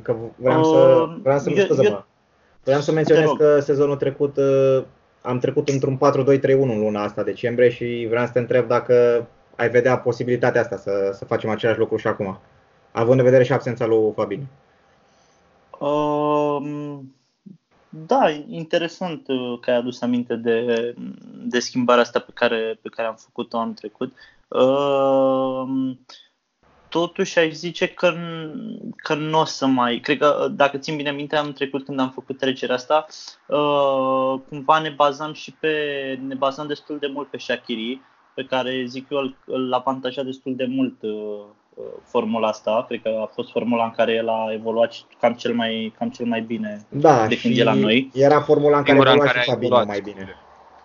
că 0.01 0.15
vreau 0.35 0.63
să 0.63 0.77
uh, 0.77 1.19
vreau 1.21 1.39
să, 1.39 1.49
eu, 1.49 1.83
eu, 1.83 2.05
vreau 2.63 2.81
să 2.81 2.91
menționez 2.91 3.29
că 3.37 3.59
sezonul 3.59 3.95
trecut 3.95 4.37
uh, 4.37 4.83
am 5.21 5.39
trecut 5.39 5.69
într-un 5.69 5.97
4-2-3-1 5.97 6.41
în 6.41 6.79
luna 6.79 7.03
asta 7.03 7.23
decembrie 7.23 7.69
și 7.69 8.05
vreau 8.09 8.25
să 8.25 8.31
te 8.31 8.39
întreb 8.39 8.67
dacă 8.67 9.27
ai 9.55 9.69
vedea 9.69 9.97
posibilitatea 9.97 10.61
asta 10.61 10.77
să, 10.77 11.11
să 11.13 11.25
facem 11.25 11.49
același 11.49 11.79
lucru 11.79 11.97
și 11.97 12.07
acum, 12.07 12.39
având 12.91 13.19
în 13.19 13.25
vedere 13.25 13.43
și 13.43 13.53
absența 13.53 13.85
lui 13.85 14.11
Fabin. 14.15 14.47
Um, 15.79 17.15
da, 17.89 18.29
interesant 18.29 19.27
uh, 19.27 19.59
că 19.61 19.71
ai 19.71 19.77
adus 19.77 20.01
aminte 20.01 20.35
de, 20.35 20.93
de 21.43 21.59
schimbarea 21.59 22.01
asta 22.01 22.19
pe 22.19 22.31
care, 22.33 22.79
pe 22.81 22.89
care 22.89 23.07
am 23.07 23.15
făcut-o 23.15 23.57
anul 23.57 23.73
trecut. 23.73 24.13
Uh, 24.47 25.95
totuși 26.89 27.39
aș 27.39 27.51
zice 27.51 27.87
că, 27.87 28.13
că 28.95 29.15
nu 29.15 29.39
o 29.39 29.43
să 29.43 29.65
mai... 29.65 29.99
Cred 29.99 30.17
că, 30.17 30.47
dacă 30.51 30.77
țin 30.77 30.95
bine 30.95 31.11
minte, 31.11 31.35
am 31.35 31.53
trecut 31.53 31.85
când 31.85 31.99
am 31.99 32.11
făcut 32.11 32.37
trecerea 32.37 32.75
asta, 32.75 33.05
uh, 33.47 34.39
cumva 34.49 34.79
ne 34.79 34.89
bazam 34.89 35.33
și 35.33 35.51
pe... 35.51 35.73
ne 36.27 36.35
bazam 36.35 36.67
destul 36.67 36.97
de 36.97 37.07
mult 37.07 37.29
pe 37.29 37.37
Shakiri, 37.37 38.01
pe 38.33 38.45
care 38.45 38.85
zic 38.85 39.09
eu 39.09 39.17
îl, 39.17 39.35
îl 39.45 39.73
avantaja 39.73 40.23
destul 40.23 40.55
de 40.55 40.65
mult 40.65 41.01
Uh, 41.01 41.45
formula 42.03 42.47
asta. 42.47 42.85
Cred 42.87 43.01
că 43.01 43.09
a 43.21 43.29
fost 43.33 43.51
formula 43.51 43.83
în 43.83 43.91
care 43.91 44.13
el 44.13 44.29
a 44.29 44.49
evoluat 44.53 44.93
cam 45.19 45.33
cel 45.33 45.53
mai, 45.53 45.93
cam 45.97 46.09
cel 46.09 46.25
mai 46.25 46.41
bine 46.41 46.85
da, 46.89 47.27
de 47.27 47.37
când 47.37 47.57
e 47.57 47.63
la 47.63 47.73
noi. 47.73 48.11
Era 48.13 48.41
formula 48.41 48.77
în 48.77 48.83
care 48.83 48.97
a 48.97 49.11
evoluat 49.13 49.35
și 49.35 49.49
Fabinho 49.49 49.85
mai 49.85 50.01
bine. 50.01 50.35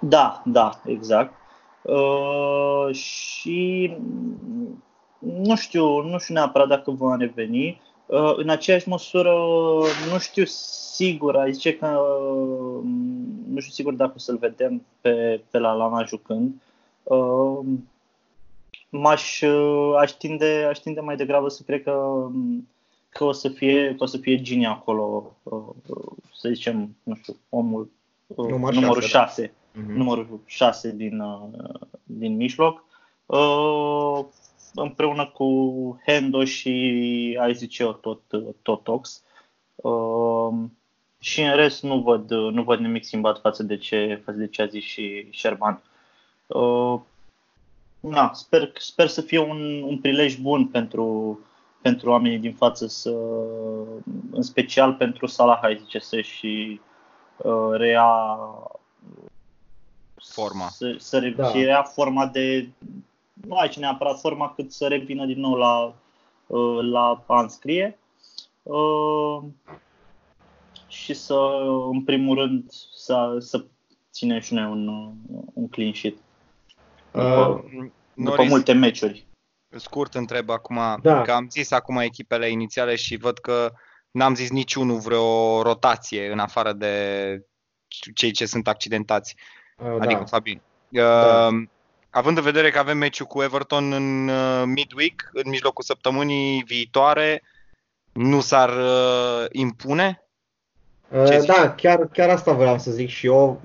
Da, 0.00 0.42
da, 0.44 0.70
exact. 0.84 1.34
Uh, 1.82 2.94
și 2.94 3.96
nu 5.18 5.56
știu, 5.56 6.00
nu 6.00 6.18
știu 6.18 6.34
neapărat 6.34 6.68
dacă 6.68 6.90
va 6.90 7.16
reveni. 7.16 7.80
Uh, 8.06 8.32
în 8.36 8.48
aceeași 8.48 8.88
măsură, 8.88 9.32
nu 10.12 10.18
știu 10.18 10.44
sigur, 10.44 11.36
ai 11.36 11.52
zice 11.52 11.76
că 11.76 11.86
uh, 11.86 12.80
nu 13.48 13.60
știu 13.60 13.72
sigur 13.72 13.92
dacă 13.92 14.12
o 14.16 14.18
să-l 14.18 14.36
vedem 14.36 14.82
pe, 15.00 15.40
pe 15.50 15.58
la 15.58 15.72
Lana 15.72 16.04
jucând. 16.04 16.52
Uh, 17.02 17.58
m-aș 18.92 19.40
uh, 19.40 19.94
aș 19.98 20.10
tinde, 20.10 20.66
aș 20.68 20.78
tinde 20.78 21.00
mai 21.00 21.16
degrabă 21.16 21.48
să 21.48 21.62
cred 21.62 21.82
că, 21.82 22.28
că 23.08 23.24
o 23.24 23.32
să 23.32 23.48
fie, 23.48 23.94
că 23.94 24.02
o 24.02 24.06
să 24.06 24.16
fie 24.18 24.40
Gini 24.40 24.66
acolo, 24.66 25.36
uh, 25.42 25.62
să 26.34 26.48
zicem, 26.48 26.96
nu 27.02 27.14
știu, 27.14 27.36
omul 27.48 27.90
uh, 28.26 28.48
Număr 28.48 28.74
numărul 28.74 29.02
6, 29.02 29.54
da. 29.72 29.80
uh-huh. 29.80 29.86
numărul 29.86 30.40
6 30.46 30.92
din, 30.92 31.22
din 32.02 32.36
mijloc. 32.36 32.84
Împreună 34.74 35.26
cu 35.26 36.00
Hendo 36.06 36.44
și, 36.44 37.38
ai 37.40 37.54
zice 37.54 37.82
eu, 37.82 37.92
tot, 37.92 38.20
tot 38.62 38.88
Ox. 38.88 39.22
Și 41.18 41.42
în 41.42 41.54
rest 41.54 41.82
nu 41.82 42.00
văd, 42.00 42.30
nu 42.30 42.62
văd 42.62 42.78
nimic 42.78 43.04
schimbat 43.04 43.40
față 43.40 43.62
de 43.62 43.76
ce, 43.76 44.22
față 44.24 44.38
de 44.38 44.46
ce 44.46 44.62
a 44.62 44.66
zis 44.66 44.84
și 44.84 45.28
Sherman. 45.32 45.82
Na, 48.02 48.32
sper, 48.32 48.72
sper 48.78 49.06
să 49.06 49.20
fie 49.20 49.38
un, 49.38 49.82
un 49.82 49.98
prilej 49.98 50.36
bun 50.36 50.66
pentru, 50.66 51.38
pentru 51.80 52.10
oamenii 52.10 52.38
din 52.38 52.54
față, 52.54 52.86
să, 52.86 53.10
în 54.30 54.42
special 54.42 54.94
pentru 54.94 55.26
Salah, 55.26 55.58
hai 55.60 55.78
zice, 55.80 55.98
să-și 55.98 56.80
uh, 57.36 57.70
rea 57.70 58.36
forma. 60.16 60.68
Să, 60.68 60.94
să 60.98 61.18
re, 61.18 61.30
da. 61.30 61.50
rea 61.52 61.82
forma 61.82 62.26
de, 62.26 62.68
nu 63.32 63.56
aici 63.56 63.78
neapărat 63.78 64.20
forma, 64.20 64.52
cât 64.54 64.72
să 64.72 64.86
revină 64.86 65.26
din 65.26 65.40
nou 65.40 65.54
la, 65.54 65.94
uh, 66.46 66.78
la 66.90 67.24
a 67.26 67.40
înscrie. 67.40 67.98
Uh, 68.62 69.42
și 70.86 71.14
să, 71.14 71.34
în 71.90 72.02
primul 72.04 72.36
rând, 72.36 72.70
să, 72.94 73.36
să 73.38 73.64
ținem 74.12 74.40
și 74.40 74.54
noi 74.54 74.64
un, 74.64 75.12
un 75.52 75.68
clean 75.68 75.92
sheet. 75.92 76.16
Uh, 77.12 77.22
după 77.22 77.90
Norris, 78.14 78.48
multe 78.48 78.72
meciuri. 78.72 79.26
Scurt 79.76 80.14
întreb 80.14 80.50
acum, 80.50 80.98
da. 81.02 81.22
că 81.22 81.32
am 81.32 81.48
zis 81.50 81.70
acum 81.70 81.96
echipele 81.96 82.50
inițiale 82.50 82.96
și 82.96 83.16
văd 83.16 83.38
că 83.38 83.72
n-am 84.10 84.34
zis 84.34 84.50
niciunul 84.50 84.98
vreo 84.98 85.62
rotație 85.62 86.32
în 86.32 86.38
afară 86.38 86.72
de 86.72 87.46
cei 88.14 88.30
ce 88.30 88.46
sunt 88.46 88.68
accidentați, 88.68 89.36
uh, 89.76 89.96
adică 90.00 90.20
da. 90.20 90.24
Fabin. 90.24 90.60
Uh, 90.88 91.00
da. 91.00 91.48
Având 92.10 92.36
în 92.36 92.42
vedere 92.42 92.70
că 92.70 92.78
avem 92.78 92.98
meciul 92.98 93.26
cu 93.26 93.42
Everton 93.42 93.92
în 93.92 94.28
uh, 94.28 94.62
midweek, 94.64 95.30
în 95.32 95.50
mijlocul 95.50 95.84
săptămânii 95.84 96.62
viitoare, 96.62 97.42
nu 98.12 98.40
s-ar 98.40 98.68
uh, 98.68 99.46
impune? 99.52 100.22
Uh, 101.08 101.44
da, 101.44 101.74
chiar, 101.74 102.08
chiar 102.08 102.28
asta 102.28 102.52
vreau 102.52 102.78
să 102.78 102.90
zic 102.90 103.08
și 103.08 103.26
eu 103.26 103.60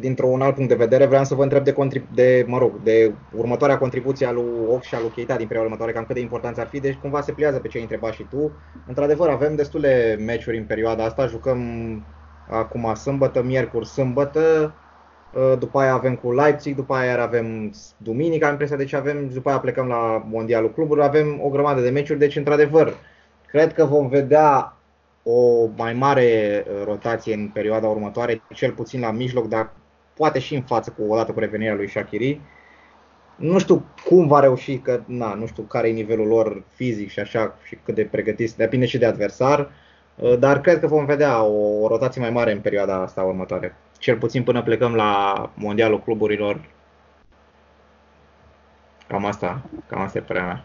dintr-un 0.00 0.40
alt 0.40 0.54
punct 0.54 0.68
de 0.68 0.74
vedere, 0.74 1.06
vreau 1.06 1.24
să 1.24 1.34
vă 1.34 1.42
întreb 1.42 1.64
de, 1.64 1.72
contrib- 1.72 2.08
de, 2.14 2.44
mă 2.46 2.58
rog, 2.58 2.82
de 2.82 3.14
următoarea 3.30 3.78
contribuție 3.78 4.26
a 4.26 4.32
lui 4.32 4.66
Ox 4.66 4.86
și 4.86 4.94
a 4.94 5.00
lui 5.00 5.10
Keita 5.10 5.36
din 5.36 5.46
perioada 5.46 5.70
următoare, 5.70 5.92
cam 5.92 6.04
cât 6.04 6.14
de 6.14 6.20
important 6.20 6.58
ar 6.58 6.66
fi, 6.66 6.80
deci 6.80 6.94
cumva 6.94 7.20
se 7.20 7.32
pliază 7.32 7.58
pe 7.58 7.68
ce 7.68 7.76
ai 7.76 7.82
întrebat 7.82 8.12
și 8.12 8.22
tu. 8.22 8.56
Într-adevăr, 8.86 9.28
avem 9.28 9.54
destule 9.54 10.16
meciuri 10.20 10.58
în 10.58 10.64
perioada 10.64 11.04
asta, 11.04 11.26
jucăm 11.26 11.60
acum 12.46 12.94
sâmbătă, 12.94 13.42
miercuri, 13.42 13.86
sâmbătă, 13.86 14.74
ă, 15.34 15.56
după 15.56 15.78
aia 15.78 15.92
avem 15.92 16.16
cu 16.16 16.32
Leipzig, 16.32 16.76
după 16.76 16.94
aia 16.94 17.22
avem 17.22 17.72
duminica, 17.96 18.44
am 18.46 18.52
impresia, 18.52 18.76
deci 18.76 18.92
avem, 18.92 19.28
după 19.28 19.48
aia 19.48 19.58
plecăm 19.60 19.86
la 19.86 20.24
Mondialul 20.28 20.72
Cluburilor, 20.72 21.08
avem 21.08 21.40
o 21.42 21.48
grămadă 21.48 21.80
de 21.80 21.90
meciuri, 21.90 22.18
deci 22.18 22.36
într-adevăr, 22.36 22.96
cred 23.46 23.72
că 23.72 23.84
vom 23.84 24.08
vedea 24.08 24.76
o 25.22 25.68
mai 25.76 25.92
mare 25.92 26.64
uh, 26.66 26.84
rotație 26.84 27.34
în 27.34 27.48
perioada 27.48 27.88
următoare, 27.88 28.42
cel 28.54 28.72
puțin 28.72 29.00
la 29.00 29.10
mijloc, 29.10 29.48
dar 29.48 29.72
poate 30.14 30.38
și 30.38 30.54
în 30.54 30.62
față 30.62 30.90
cu 30.90 31.12
odată 31.12 31.32
cu 31.32 31.38
revenirea 31.38 31.74
lui 31.74 31.88
Shakiri. 31.88 32.40
nu 33.36 33.58
știu 33.58 33.86
cum 34.04 34.26
va 34.26 34.40
reuși, 34.40 34.78
că 34.78 35.02
na, 35.06 35.34
nu 35.34 35.46
știu 35.46 35.62
care 35.62 35.88
e 35.88 35.92
nivelul 35.92 36.26
lor 36.26 36.62
fizic 36.74 37.10
și 37.10 37.20
așa 37.20 37.58
și 37.64 37.78
cât 37.84 37.94
de 37.94 38.04
pregătiți, 38.04 38.56
depinde 38.56 38.86
și 38.86 38.98
de 38.98 39.06
adversar, 39.06 39.70
uh, 40.16 40.38
dar 40.38 40.60
cred 40.60 40.80
că 40.80 40.86
vom 40.86 41.04
vedea 41.04 41.42
o, 41.42 41.82
o 41.82 41.86
rotație 41.86 42.20
mai 42.20 42.30
mare 42.30 42.52
în 42.52 42.60
perioada 42.60 42.94
asta 42.94 43.22
următoare. 43.22 43.76
Cel 43.98 44.18
puțin 44.18 44.42
până 44.42 44.62
plecăm 44.62 44.94
la 44.94 45.50
mondialul 45.54 46.02
cluburilor. 46.02 46.60
Cam 49.08 49.24
asta, 49.24 49.62
cam 49.86 50.00
asta 50.00 50.18
e 50.18 50.20
părerea 50.20 50.48
mea. 50.48 50.64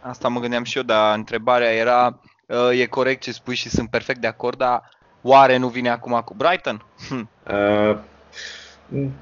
Asta 0.00 0.28
mă 0.28 0.40
gândeam 0.40 0.64
și 0.64 0.76
eu, 0.76 0.82
dar 0.82 1.16
întrebarea 1.16 1.72
era, 1.72 2.06
uh, 2.06 2.31
e 2.72 2.86
corect 2.86 3.22
ce 3.22 3.32
spui 3.32 3.54
și 3.54 3.68
sunt 3.68 3.90
perfect 3.90 4.20
de 4.20 4.26
acord, 4.26 4.58
dar 4.58 4.82
oare 5.22 5.56
nu 5.56 5.68
vine 5.68 5.90
acum 5.90 6.20
cu 6.24 6.34
Brighton? 6.34 6.84
Hm. 7.08 7.28
Uh, 7.52 7.98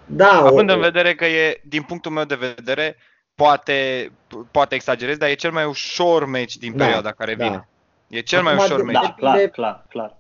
da, 0.07 0.31
Având 0.31 0.71
o... 0.71 0.75
în 0.75 0.81
vedere 0.81 1.15
că 1.15 1.25
e, 1.27 1.61
din 1.65 1.83
punctul 1.83 2.11
meu 2.11 2.25
de 2.25 2.35
vedere, 2.35 2.97
poate, 3.35 4.11
poate 4.51 4.75
exagerez, 4.75 5.17
dar 5.17 5.29
e 5.29 5.35
cel 5.35 5.53
mai 5.53 5.65
ușor 5.65 6.27
meci 6.27 6.57
din 6.57 6.77
da, 6.77 6.85
perioada 6.85 7.13
care 7.13 7.35
da. 7.35 7.45
vine. 7.45 7.69
E 8.09 8.21
cel 8.21 8.39
Acum, 8.39 8.55
mai 8.55 8.65
ușor 8.65 8.83
meci. 8.83 8.95
Da, 8.95 9.15
clar, 9.17 9.47
clar, 9.47 9.85
clar. 9.89 10.19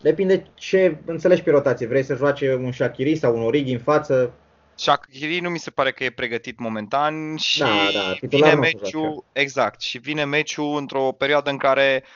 Depinde 0.00 0.46
ce 0.54 0.96
înțelegi 1.04 1.42
pe 1.42 1.50
rotație. 1.50 1.86
Vrei 1.86 2.02
să 2.02 2.14
joace 2.14 2.54
un 2.54 2.72
Shakiri 2.72 3.16
sau 3.16 3.36
un 3.36 3.42
Origi 3.42 3.72
în 3.72 3.78
față? 3.78 4.32
Shakiri 4.74 5.40
nu 5.40 5.48
mi 5.48 5.58
se 5.58 5.70
pare 5.70 5.92
că 5.92 6.04
e 6.04 6.10
pregătit 6.10 6.58
momentan 6.58 7.36
și 7.36 7.58
da, 7.58 7.66
da, 7.66 8.14
vine 8.20 8.54
meciul, 8.54 9.24
exact, 9.32 9.80
și 9.80 9.98
vine 9.98 10.24
meciul 10.24 10.76
într-o 10.76 11.12
perioadă 11.12 11.50
în 11.50 11.56
care 11.56 12.02
uh, 12.04 12.10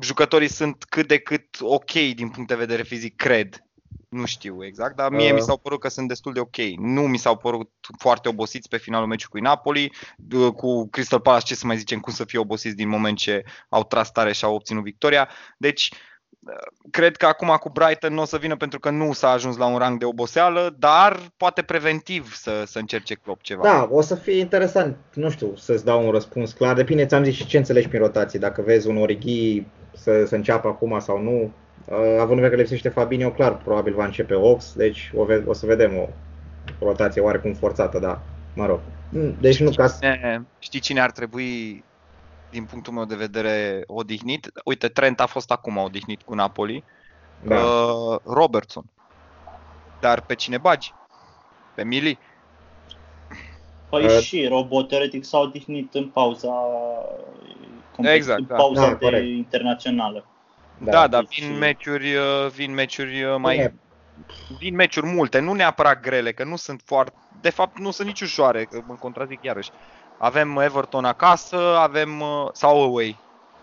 jucătorii 0.00 0.48
sunt 0.48 0.84
cât 0.84 1.08
de 1.08 1.18
cât 1.18 1.56
ok 1.60 1.92
din 1.92 2.28
punct 2.28 2.48
de 2.48 2.54
vedere 2.54 2.82
fizic, 2.82 3.16
cred. 3.16 3.64
Nu 4.08 4.24
știu 4.24 4.64
exact, 4.64 4.96
dar 4.96 5.10
mie 5.10 5.28
uh. 5.28 5.34
mi 5.34 5.40
s-au 5.40 5.56
părut 5.56 5.80
că 5.80 5.88
sunt 5.88 6.08
destul 6.08 6.32
de 6.32 6.40
ok. 6.40 6.56
Nu 6.76 7.00
mi 7.00 7.18
s-au 7.18 7.36
părut 7.36 7.70
foarte 7.98 8.28
obosiți 8.28 8.68
pe 8.68 8.76
finalul 8.76 9.06
meciului 9.06 9.40
cu 9.40 9.46
Napoli, 9.48 9.92
cu 10.56 10.88
Crystal 10.88 11.20
Palace, 11.20 11.44
ce 11.44 11.54
să 11.54 11.66
mai 11.66 11.76
zicem, 11.76 12.00
cum 12.00 12.12
să 12.12 12.24
fie 12.24 12.38
obosiți 12.38 12.76
din 12.76 12.88
moment 12.88 13.18
ce 13.18 13.44
au 13.68 13.84
tras 13.84 14.12
tare 14.12 14.32
și 14.32 14.44
au 14.44 14.54
obținut 14.54 14.82
victoria. 14.82 15.28
Deci, 15.58 15.92
cred 16.90 17.16
că 17.16 17.26
acum 17.26 17.56
cu 17.60 17.70
Brighton 17.70 18.14
nu 18.14 18.20
o 18.20 18.24
să 18.24 18.36
vină 18.36 18.56
pentru 18.56 18.78
că 18.78 18.90
nu 18.90 19.12
s-a 19.12 19.30
ajuns 19.30 19.56
la 19.56 19.66
un 19.66 19.78
rang 19.78 19.98
de 19.98 20.04
oboseală, 20.04 20.74
dar 20.78 21.16
poate 21.36 21.62
preventiv 21.62 22.34
să, 22.34 22.62
să 22.66 22.78
încerce 22.78 23.14
Klopp 23.14 23.42
ceva. 23.42 23.62
Da, 23.62 23.88
o 23.90 24.00
să 24.00 24.14
fie 24.14 24.38
interesant, 24.38 24.96
nu 25.14 25.30
știu, 25.30 25.56
să-ți 25.56 25.84
dau 25.84 26.04
un 26.04 26.10
răspuns 26.10 26.52
clar. 26.52 26.74
Depinde, 26.74 27.06
ți-am 27.06 27.24
zis 27.24 27.34
și 27.34 27.46
ce 27.46 27.56
înțelegi 27.56 27.88
prin 27.88 28.00
rotație. 28.00 28.38
Dacă 28.38 28.62
vezi 28.62 28.88
un 28.88 28.96
Origi 28.96 29.66
să, 29.96 30.24
să 30.26 30.34
înceapă 30.34 30.68
acum 30.68 31.00
sau 31.00 31.22
nu, 31.22 31.52
Uh, 31.86 31.96
având 31.98 32.30
în 32.30 32.34
vedere 32.34 32.48
că 32.50 32.56
lipsește 32.56 32.88
Fabinho, 32.88 33.30
clar, 33.30 33.56
probabil 33.56 33.94
va 33.94 34.04
începe 34.04 34.34
Ox, 34.34 34.72
deci 34.76 35.12
o, 35.16 35.24
ve- 35.24 35.44
o 35.46 35.52
să 35.52 35.66
vedem 35.66 35.96
o 35.96 36.08
rotație 36.78 37.20
oarecum 37.20 37.54
forțată, 37.54 37.98
da, 37.98 38.22
mă 38.54 38.66
rog. 38.66 38.80
Mm, 39.08 39.36
deci 39.40 39.60
nu 39.60 39.70
ca 39.70 39.86
să... 39.86 40.16
Știi 40.58 40.80
cine 40.80 41.00
ar 41.00 41.10
trebui, 41.10 41.84
din 42.52 42.64
punctul 42.64 42.92
meu 42.92 43.04
de 43.04 43.14
vedere, 43.14 43.84
odihnit? 43.86 44.50
Uite, 44.64 44.88
Trent 44.88 45.20
a 45.20 45.26
fost 45.26 45.50
acum 45.50 45.76
odihnit 45.76 46.22
cu 46.22 46.34
Napoli. 46.34 46.84
Da. 47.42 47.54
Uh, 47.54 48.18
Robertson. 48.24 48.84
Dar 50.00 50.20
pe 50.20 50.34
cine 50.34 50.58
bagi? 50.58 50.94
Pe 51.74 51.84
Mili? 51.84 52.18
Păi 53.88 54.04
uh, 54.04 54.20
și 54.20 54.46
Robot 54.46 54.88
teoretic 54.88 55.24
s-a 55.24 55.38
odihnit 55.38 55.94
în 55.94 56.08
pauza 56.08 56.52
exact, 57.96 58.38
în 58.38 58.46
da. 58.46 58.54
pauza 58.54 58.98
da, 59.00 59.10
de 59.10 59.18
internațională. 59.18 60.26
Da, 60.78 60.90
da, 60.90 61.06
da 61.06 61.18
deci... 61.18 61.42
vin 61.42 61.58
meciuri, 61.58 62.14
uh, 62.14 62.50
vin 62.54 62.74
meciuri 62.74 63.22
uh, 63.22 63.36
mai... 63.38 63.72
Vin 64.58 64.74
meciuri 64.74 65.06
multe, 65.06 65.38
nu 65.38 65.52
neapărat 65.52 66.00
grele, 66.00 66.32
că 66.32 66.44
nu 66.44 66.56
sunt 66.56 66.82
foarte... 66.84 67.12
De 67.40 67.50
fapt, 67.50 67.78
nu 67.78 67.90
sunt 67.90 68.06
nici 68.06 68.20
ușoare, 68.20 68.64
că 68.64 68.82
mă 68.86 68.94
contrazic 68.94 69.42
iarăși. 69.42 69.70
Avem 70.22 70.56
Everton 70.56 71.04
acasă, 71.04 71.76
avem... 71.78 72.20
Uh, 72.20 72.48
sau 72.52 72.82
away. 72.82 73.18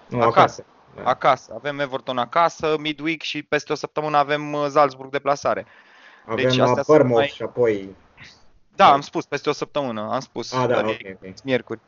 Nu, 0.08 0.22
acasă. 0.22 0.40
Acasă. 0.40 0.64
Da. 0.96 1.10
acasă. 1.10 1.54
Avem 1.56 1.80
Everton 1.80 2.18
acasă, 2.18 2.76
midweek 2.80 3.22
și 3.22 3.44
peste 3.44 3.74
o 3.74 3.76
păptămână 3.76 4.18
avem 4.18 4.68
Salzburg 4.70 5.12
de 5.12 5.20
plasare. 5.20 5.66
Avem 6.26 6.50
deci, 6.50 6.58
astea 6.58 7.04
mai... 7.04 7.28
și 7.28 7.42
apoi... 7.42 7.96
Da, 8.76 8.92
am 8.92 9.02
spus, 9.02 9.26
peste 9.26 9.50
o 9.50 9.52
săptămână, 9.52 10.10
am 10.12 10.20
spus. 10.20 10.54
Ah, 10.54 10.68
da, 10.68 10.80
okay, 10.80 11.16
okay. 11.16 11.34
Miercuri. 11.44 11.80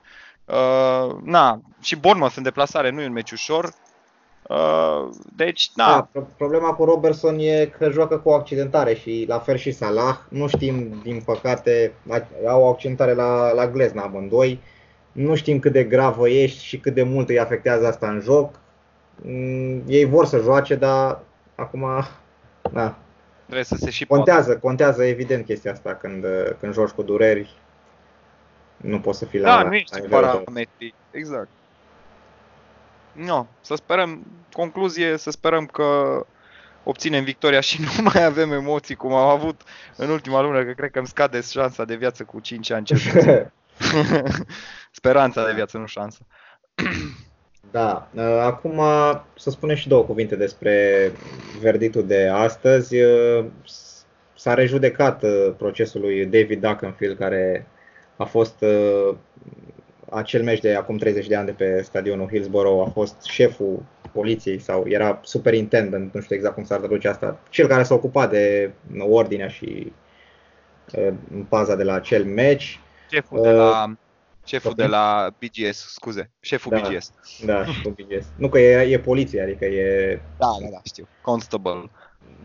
Uh, 0.46 1.16
na, 1.24 1.60
și 1.82 1.96
Bournemouth 1.96 2.36
în 2.38 2.44
deplasare 2.44 2.90
nu 2.90 3.02
e 3.02 3.06
un 3.06 3.12
meci 3.12 3.32
ușor. 3.32 3.74
Uh, 4.50 5.10
deci, 5.36 5.72
da. 5.76 6.10
da. 6.14 6.22
Problema 6.38 6.74
cu 6.74 6.84
Robertson 6.84 7.40
e 7.40 7.66
că 7.78 7.90
joacă 7.90 8.18
cu 8.18 8.30
o 8.30 8.34
accidentare 8.34 8.94
și 8.94 9.26
la 9.28 9.40
fel 9.40 9.56
și 9.56 9.72
Salah. 9.72 10.18
Nu 10.30 10.48
știm, 10.48 11.00
din 11.04 11.22
păcate, 11.26 11.94
au 12.48 12.62
o 12.62 12.70
accidentare 12.70 13.14
la, 13.14 13.52
la 13.52 13.68
glezna 13.68 14.04
amândoi. 14.04 14.60
Nu 15.12 15.36
știm 15.36 15.60
cât 15.60 15.72
de 15.72 15.84
gravă 15.84 16.30
ești 16.30 16.64
și 16.64 16.80
cât 16.80 16.94
de 16.94 17.04
mult 17.04 17.30
îi 17.30 17.40
afectează 17.40 17.88
asta 17.88 18.10
în 18.10 18.20
joc. 18.20 18.60
Mm, 19.16 19.84
ei 19.88 20.06
vor 20.06 20.26
să 20.26 20.38
joace, 20.38 20.76
dar 20.76 21.20
acum, 21.56 21.86
da. 22.72 22.96
Trebuie 23.44 23.66
să 23.66 23.76
se 23.76 23.90
și 23.90 24.06
Contează, 24.06 24.46
poate. 24.46 24.60
contează 24.60 25.04
evident 25.04 25.46
chestia 25.46 25.72
asta 25.72 25.96
când, 25.96 26.26
când 26.60 26.74
joci 26.74 26.90
cu 26.90 27.02
dureri. 27.02 27.56
Nu 28.78 29.00
poți 29.00 29.18
să 29.18 29.26
fii 29.26 29.40
da, 29.40 29.56
la 29.56 29.62
Da, 29.64 29.68
nu 29.68 29.76
ești 29.76 30.02
parametri, 30.02 30.94
exact. 31.12 31.50
No, 33.14 33.46
să 33.62 33.76
sperăm, 33.76 34.26
concluzie, 34.54 35.18
să 35.18 35.32
sperăm 35.32 35.66
că 35.66 36.20
obținem 36.84 37.24
victoria 37.24 37.60
și 37.60 37.82
nu 37.98 38.10
mai 38.14 38.24
avem 38.24 38.52
emoții 38.52 38.96
cum 38.96 39.14
am 39.14 39.28
avut 39.28 39.62
în 39.96 40.10
ultima 40.10 40.42
lună, 40.42 40.64
că 40.64 40.72
cred 40.72 40.92
că 40.92 40.98
îmi 40.98 41.08
scade 41.08 41.42
șansa 41.42 41.86
de 41.86 41.96
viață 41.96 42.24
cu 42.24 42.40
5 42.40 42.72
ani 42.72 42.86
cel 42.86 42.98
Speranța 44.92 45.46
de 45.46 45.54
viață, 45.54 45.78
nu 45.78 45.86
șansa. 45.86 46.20
Da, 47.72 48.10
acum 48.42 48.82
să 49.38 49.50
spunem 49.50 49.76
și 49.76 49.88
două 49.88 50.04
cuvinte 50.04 50.36
despre 50.36 51.12
verdictul 51.60 52.08
de 52.08 52.28
astăzi. 52.28 52.96
S-a 54.36 54.54
rejudecat 54.54 55.24
procesul 55.58 56.02
lui 56.02 56.26
David 56.26 56.62
Duckenfield, 56.62 57.18
care 57.18 57.68
a 58.18 58.24
fost 58.24 58.64
acel 60.12 60.44
meci 60.44 60.60
de 60.60 60.76
acum 60.76 60.98
30 60.98 61.28
de 61.28 61.36
ani 61.36 61.46
de 61.46 61.52
pe 61.52 61.82
stadionul 61.82 62.28
Hillsborough 62.28 62.88
a 62.88 62.92
fost 62.92 63.24
șeful 63.24 63.84
poliției 64.12 64.60
sau 64.60 64.84
era 64.88 65.20
superintendent, 65.24 66.14
nu 66.14 66.22
știu 66.22 66.36
exact 66.36 66.54
cum 66.54 66.64
s-ar 66.64 66.80
traduce 66.80 67.08
asta, 67.08 67.40
cel 67.50 67.68
care 67.68 67.84
s-a 67.84 67.94
ocupat 67.94 68.30
de 68.30 68.72
ordinea 69.00 69.48
și 69.48 69.92
uh, 70.96 71.14
paza 71.50 71.76
de 71.76 71.84
la 71.84 71.94
acel 71.94 72.26
meci. 72.26 72.80
Șeful 73.10 73.42
de 73.42 73.52
la 73.52 73.86
uh, 73.90 73.96
Șeful 74.46 74.74
de 74.76 74.86
la 74.86 75.36
BGS, 75.40 75.94
scuze, 75.94 76.32
șeful 76.40 76.72
da, 76.72 76.90
BGS. 76.90 77.12
Da, 77.46 77.66
șeful 77.74 77.92
BGS. 77.92 78.26
Nu 78.36 78.50
că 78.50 78.60
e, 78.60 78.92
e 78.92 79.00
poliție, 79.00 79.42
adică 79.42 79.66
e... 79.66 80.20
Da, 80.38 80.48
da, 80.62 80.68
da, 80.72 80.80
știu. 80.84 81.08
Constable. 81.22 81.90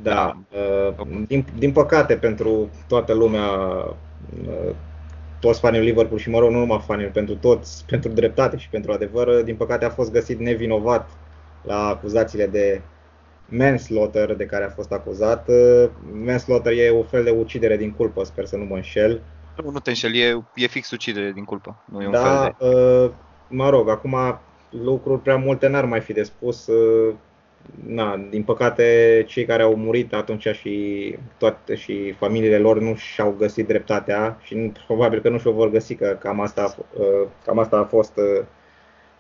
Da, 0.03 0.37
da. 0.51 0.59
Uh, 0.59 1.07
din, 1.27 1.47
din 1.59 1.73
păcate 1.73 2.17
pentru 2.17 2.71
toată 2.89 3.13
lumea, 3.13 3.51
uh, 4.49 4.75
toți 5.41 5.61
fanii 5.61 5.81
Liverpool 5.81 6.19
și 6.19 6.31
mă 6.31 6.39
rog, 6.39 6.51
nu 6.51 6.59
numai 6.59 6.83
fanii, 6.87 7.07
pentru 7.07 7.37
toți, 7.37 7.85
pentru 7.87 8.11
dreptate 8.11 8.57
și 8.57 8.69
pentru 8.69 8.93
adevăr, 8.93 9.43
din 9.43 9.57
păcate 9.57 9.85
a 9.85 9.91
fost 9.91 10.13
găsit 10.13 10.39
nevinovat 10.39 11.09
la 11.63 11.87
acuzațiile 11.89 12.47
de 12.47 12.81
manslaughter 13.49 14.35
de 14.35 14.47
care 14.47 14.65
a 14.65 14.69
fost 14.69 14.93
acuzat. 14.93 15.49
Manslaughter 16.25 16.73
e 16.73 16.91
o 16.91 17.03
fel 17.03 17.25
de 17.25 17.31
ucidere 17.31 17.77
din 17.77 17.93
culpă, 17.93 18.25
sper 18.25 18.45
să 18.45 18.57
nu 18.57 18.65
mă 18.65 18.75
înșel. 18.75 19.21
Nu, 19.63 19.71
nu 19.71 19.79
te 19.79 19.91
înșel, 19.91 20.15
e, 20.15 20.45
e 20.55 20.67
fix 20.67 20.91
ucidere 20.91 21.33
din 21.33 21.45
culpă, 21.45 21.83
nu 21.85 22.03
e 22.03 22.07
un 22.07 22.13
da, 22.13 22.41
fel 22.43 22.55
de... 22.59 22.67
Uh, 22.67 23.11
mă 23.49 23.69
rog, 23.69 23.89
acum 23.89 24.17
lucruri 24.71 25.21
prea 25.21 25.37
multe 25.37 25.69
n-ar 25.69 25.85
mai 25.85 26.01
fi 26.01 26.13
de 26.13 26.23
spus. 26.23 26.69
Uh, 27.67 27.77
na, 27.87 28.27
din 28.31 28.43
păcate, 28.43 29.25
cei 29.27 29.45
care 29.45 29.63
au 29.63 29.77
murit 29.77 30.15
atunci 30.15 30.49
și 30.49 31.15
toate 31.39 31.75
și 31.75 32.13
familiile 32.13 32.59
lor 32.59 32.81
nu 32.81 32.95
și-au 32.95 33.35
găsit 33.39 33.67
dreptatea 33.67 34.39
și 34.43 34.55
nu, 34.55 34.73
probabil 34.87 35.21
că 35.21 35.29
nu 35.29 35.39
și-o 35.39 35.53
vor 35.53 35.71
găsi, 35.71 35.95
că 35.95 36.17
cam 36.21 36.41
asta, 36.41 36.77
uh, 36.99 37.29
cam 37.45 37.59
asta 37.59 37.77
a 37.77 37.85
fost 37.85 38.17
uh, 38.17 38.45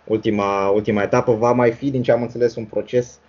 ultima, 0.05 0.69
ultima 0.69 1.03
etapă. 1.03 1.33
Va 1.33 1.53
mai 1.53 1.71
fi, 1.71 1.91
din 1.91 2.03
ce 2.03 2.13
am 2.13 2.23
înțeles, 2.23 2.55
un 2.55 2.65
proces 2.65 3.21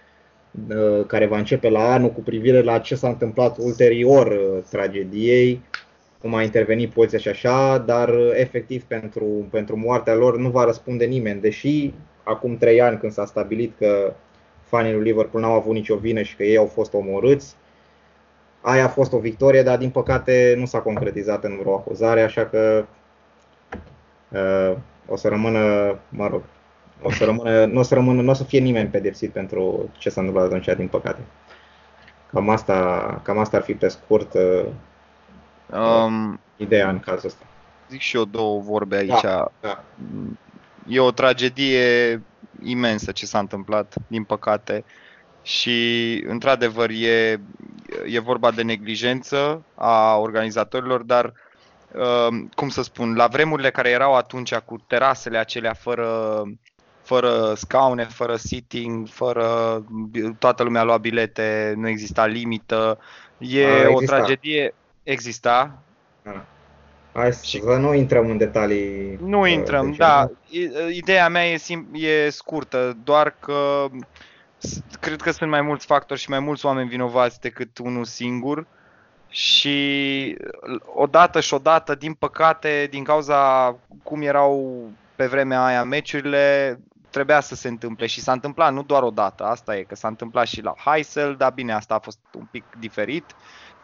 uh, 0.69 1.05
care 1.05 1.25
va 1.25 1.37
începe 1.37 1.69
la 1.69 1.93
anul 1.93 2.09
cu 2.09 2.21
privire 2.21 2.61
la 2.61 2.79
ce 2.79 2.95
s-a 2.95 3.07
întâmplat 3.07 3.57
ulterior 3.57 4.39
tragediei, 4.69 5.61
cum 6.21 6.35
a 6.35 6.43
intervenit 6.43 6.89
poliția 6.89 7.19
și 7.19 7.27
așa, 7.27 7.77
dar 7.77 8.13
efectiv 8.33 8.83
pentru, 8.83 9.47
pentru 9.51 9.77
moartea 9.77 10.15
lor 10.15 10.37
nu 10.37 10.49
va 10.49 10.65
răspunde 10.65 11.05
nimeni, 11.05 11.41
deși 11.41 11.93
acum 12.23 12.57
trei 12.57 12.81
ani 12.81 12.97
când 12.97 13.11
s-a 13.11 13.25
stabilit 13.25 13.73
că 13.77 14.13
fanii 14.67 14.93
lui 14.93 15.03
Liverpool 15.03 15.43
n-au 15.43 15.53
avut 15.53 15.73
nicio 15.73 15.95
vină 15.95 16.21
și 16.21 16.35
că 16.35 16.43
ei 16.43 16.57
au 16.57 16.65
fost 16.65 16.93
omorâți. 16.93 17.55
Aia 18.61 18.83
a 18.83 18.87
fost 18.87 19.13
o 19.13 19.17
victorie, 19.17 19.63
dar 19.63 19.77
din 19.77 19.89
păcate 19.89 20.55
nu 20.57 20.65
s-a 20.65 20.79
concretizat 20.79 21.43
în 21.43 21.57
vreo 21.57 21.73
acuzare, 21.73 22.21
așa 22.21 22.45
că 22.45 22.85
uh, 24.29 24.77
o 25.07 25.15
să 25.15 25.27
rămână, 25.27 25.59
mă 26.09 26.27
rog, 26.27 26.41
o 27.01 27.11
să 27.11 27.25
rămână, 27.25 27.65
nu 27.65 27.79
o 27.79 27.83
să 27.83 27.93
rămână, 27.93 28.21
nu 28.21 28.29
o 28.29 28.33
să 28.33 28.43
fie 28.43 28.59
nimeni 28.59 28.89
pedepsit 28.89 29.31
pentru 29.31 29.89
ce 29.97 30.09
s-a 30.09 30.21
întâmplat 30.21 30.45
atunci, 30.45 30.77
din 30.77 30.87
păcate. 30.87 31.21
Cam 32.31 32.49
asta, 32.49 33.19
cam 33.23 33.37
asta 33.37 33.57
ar 33.57 33.63
fi 33.63 33.73
pe 33.73 33.87
scurt 33.87 34.33
uh, 34.33 34.65
um, 35.79 36.39
ideea 36.55 36.89
în 36.89 36.99
cazul 36.99 37.29
ăsta. 37.29 37.45
zic 37.89 37.99
și 37.99 38.15
eu 38.15 38.25
două 38.25 38.59
vorbe 38.59 38.95
aici. 38.95 39.21
Da, 39.21 39.51
da. 39.61 39.83
E 40.87 40.99
o 40.99 41.11
tragedie 41.11 42.21
imensă 42.63 43.11
ce 43.11 43.25
s-a 43.25 43.39
întâmplat, 43.39 43.93
din 44.07 44.23
păcate. 44.23 44.83
Și, 45.41 46.23
într-adevăr, 46.27 46.89
e, 46.89 47.39
e 48.05 48.19
vorba 48.19 48.51
de 48.51 48.61
neglijență 48.61 49.63
a 49.75 50.15
organizatorilor, 50.15 51.01
dar, 51.01 51.33
uh, 51.91 52.37
cum 52.55 52.69
să 52.69 52.83
spun, 52.83 53.15
la 53.15 53.27
vremurile 53.27 53.71
care 53.71 53.89
erau 53.89 54.15
atunci 54.15 54.55
cu 54.55 54.83
terasele 54.87 55.37
acelea 55.37 55.73
fără, 55.73 56.43
fără 57.03 57.53
scaune, 57.55 58.03
fără 58.03 58.35
sitting, 58.35 59.07
fără 59.07 59.83
toată 60.39 60.63
lumea 60.63 60.83
lua 60.83 60.97
bilete, 60.97 61.73
nu 61.77 61.87
exista 61.87 62.25
limită. 62.25 62.99
E 63.37 63.65
A, 63.65 63.87
o 63.87 63.91
exista. 63.91 64.15
tragedie. 64.15 64.73
Exista, 65.03 65.77
Da. 66.23 66.45
Hai 67.17 67.33
să 67.33 67.77
nu 67.79 67.93
intrăm 67.93 68.29
în 68.29 68.37
detalii. 68.37 69.19
Nu 69.21 69.41
uh, 69.41 69.51
intrăm, 69.51 69.85
deci, 69.85 69.97
da. 69.97 70.29
I- 70.49 70.95
Ideea 70.97 71.29
mea 71.29 71.45
e, 71.45 71.57
sim- 71.57 71.87
e 71.93 72.29
scurtă, 72.29 72.97
doar 73.03 73.35
că 73.39 73.85
s- 74.57 74.79
cred 74.99 75.21
că 75.21 75.31
sunt 75.31 75.49
mai 75.49 75.61
mulți 75.61 75.85
factori 75.85 76.19
și 76.19 76.29
mai 76.29 76.39
mulți 76.39 76.65
oameni 76.65 76.89
vinovați 76.89 77.39
decât 77.39 77.77
unul 77.77 78.05
singur 78.05 78.65
și 79.29 80.37
odată 80.95 81.39
și 81.39 81.53
odată, 81.53 81.95
din 81.95 82.13
păcate, 82.13 82.87
din 82.89 83.03
cauza 83.03 83.75
cum 84.03 84.21
erau 84.21 84.83
pe 85.15 85.25
vremea 85.25 85.65
aia 85.65 85.83
meciurile, 85.83 86.79
trebuia 87.09 87.39
să 87.39 87.55
se 87.55 87.67
întâmple 87.67 88.05
și 88.05 88.21
s-a 88.21 88.31
întâmplat 88.31 88.73
nu 88.73 88.83
doar 88.83 89.03
o 89.03 89.09
dată, 89.09 89.43
asta 89.43 89.77
e, 89.77 89.83
că 89.83 89.95
s-a 89.95 90.07
întâmplat 90.07 90.47
și 90.47 90.61
la 90.61 90.73
Heysel, 90.85 91.35
dar 91.35 91.51
bine, 91.51 91.73
asta 91.73 91.93
a 91.93 91.99
fost 91.99 92.19
un 92.31 92.45
pic 92.51 92.63
diferit. 92.79 93.35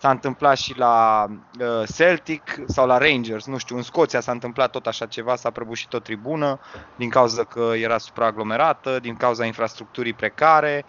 S-a 0.04 0.10
întâmplat 0.10 0.58
și 0.58 0.78
la 0.78 1.26
uh, 1.60 1.88
Celtic 1.96 2.60
sau 2.68 2.88
la 2.88 2.98
Rangers, 2.98 3.46
nu 3.46 3.58
știu, 3.58 3.76
în 3.76 3.82
Scoția 3.82 4.20
s-a 4.20 4.32
întâmplat 4.32 4.72
tot 4.72 4.88
așa 4.88 5.06
ceva, 5.06 5.36
s-a 5.36 5.50
prăbușit 5.50 5.94
o 5.94 6.00
tribună 6.00 6.60
din 6.96 7.10
cauza 7.10 7.44
că 7.44 7.72
era 7.76 7.98
supraaglomerată, 7.98 9.00
din 9.00 9.16
cauza 9.16 9.46
infrastructurii 9.46 10.14
precare 10.14 10.86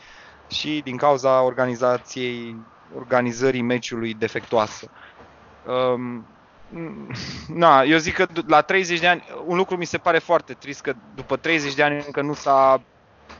și 0.49 0.81
din 0.85 0.97
cauza 0.97 1.43
organizației, 1.43 2.57
organizării 2.97 3.63
meciului 3.63 4.15
defectuoasă. 4.15 4.91
Um, 5.67 6.27
na, 7.65 7.83
eu 7.83 7.99
zic 7.99 8.15
că 8.15 8.27
la 8.47 8.61
30 8.61 9.01
de 9.01 9.09
ani, 9.09 9.25
un 9.47 9.57
lucru 9.57 9.77
mi 9.77 9.85
se 9.85 9.99
pare 9.99 10.19
foarte 10.19 10.53
trist 10.53 10.81
că 10.81 10.95
după 11.15 11.37
30 11.37 11.75
de 11.75 11.83
ani 11.83 12.03
încă 12.07 12.23
nu 12.23 12.33
s-a, 12.33 12.83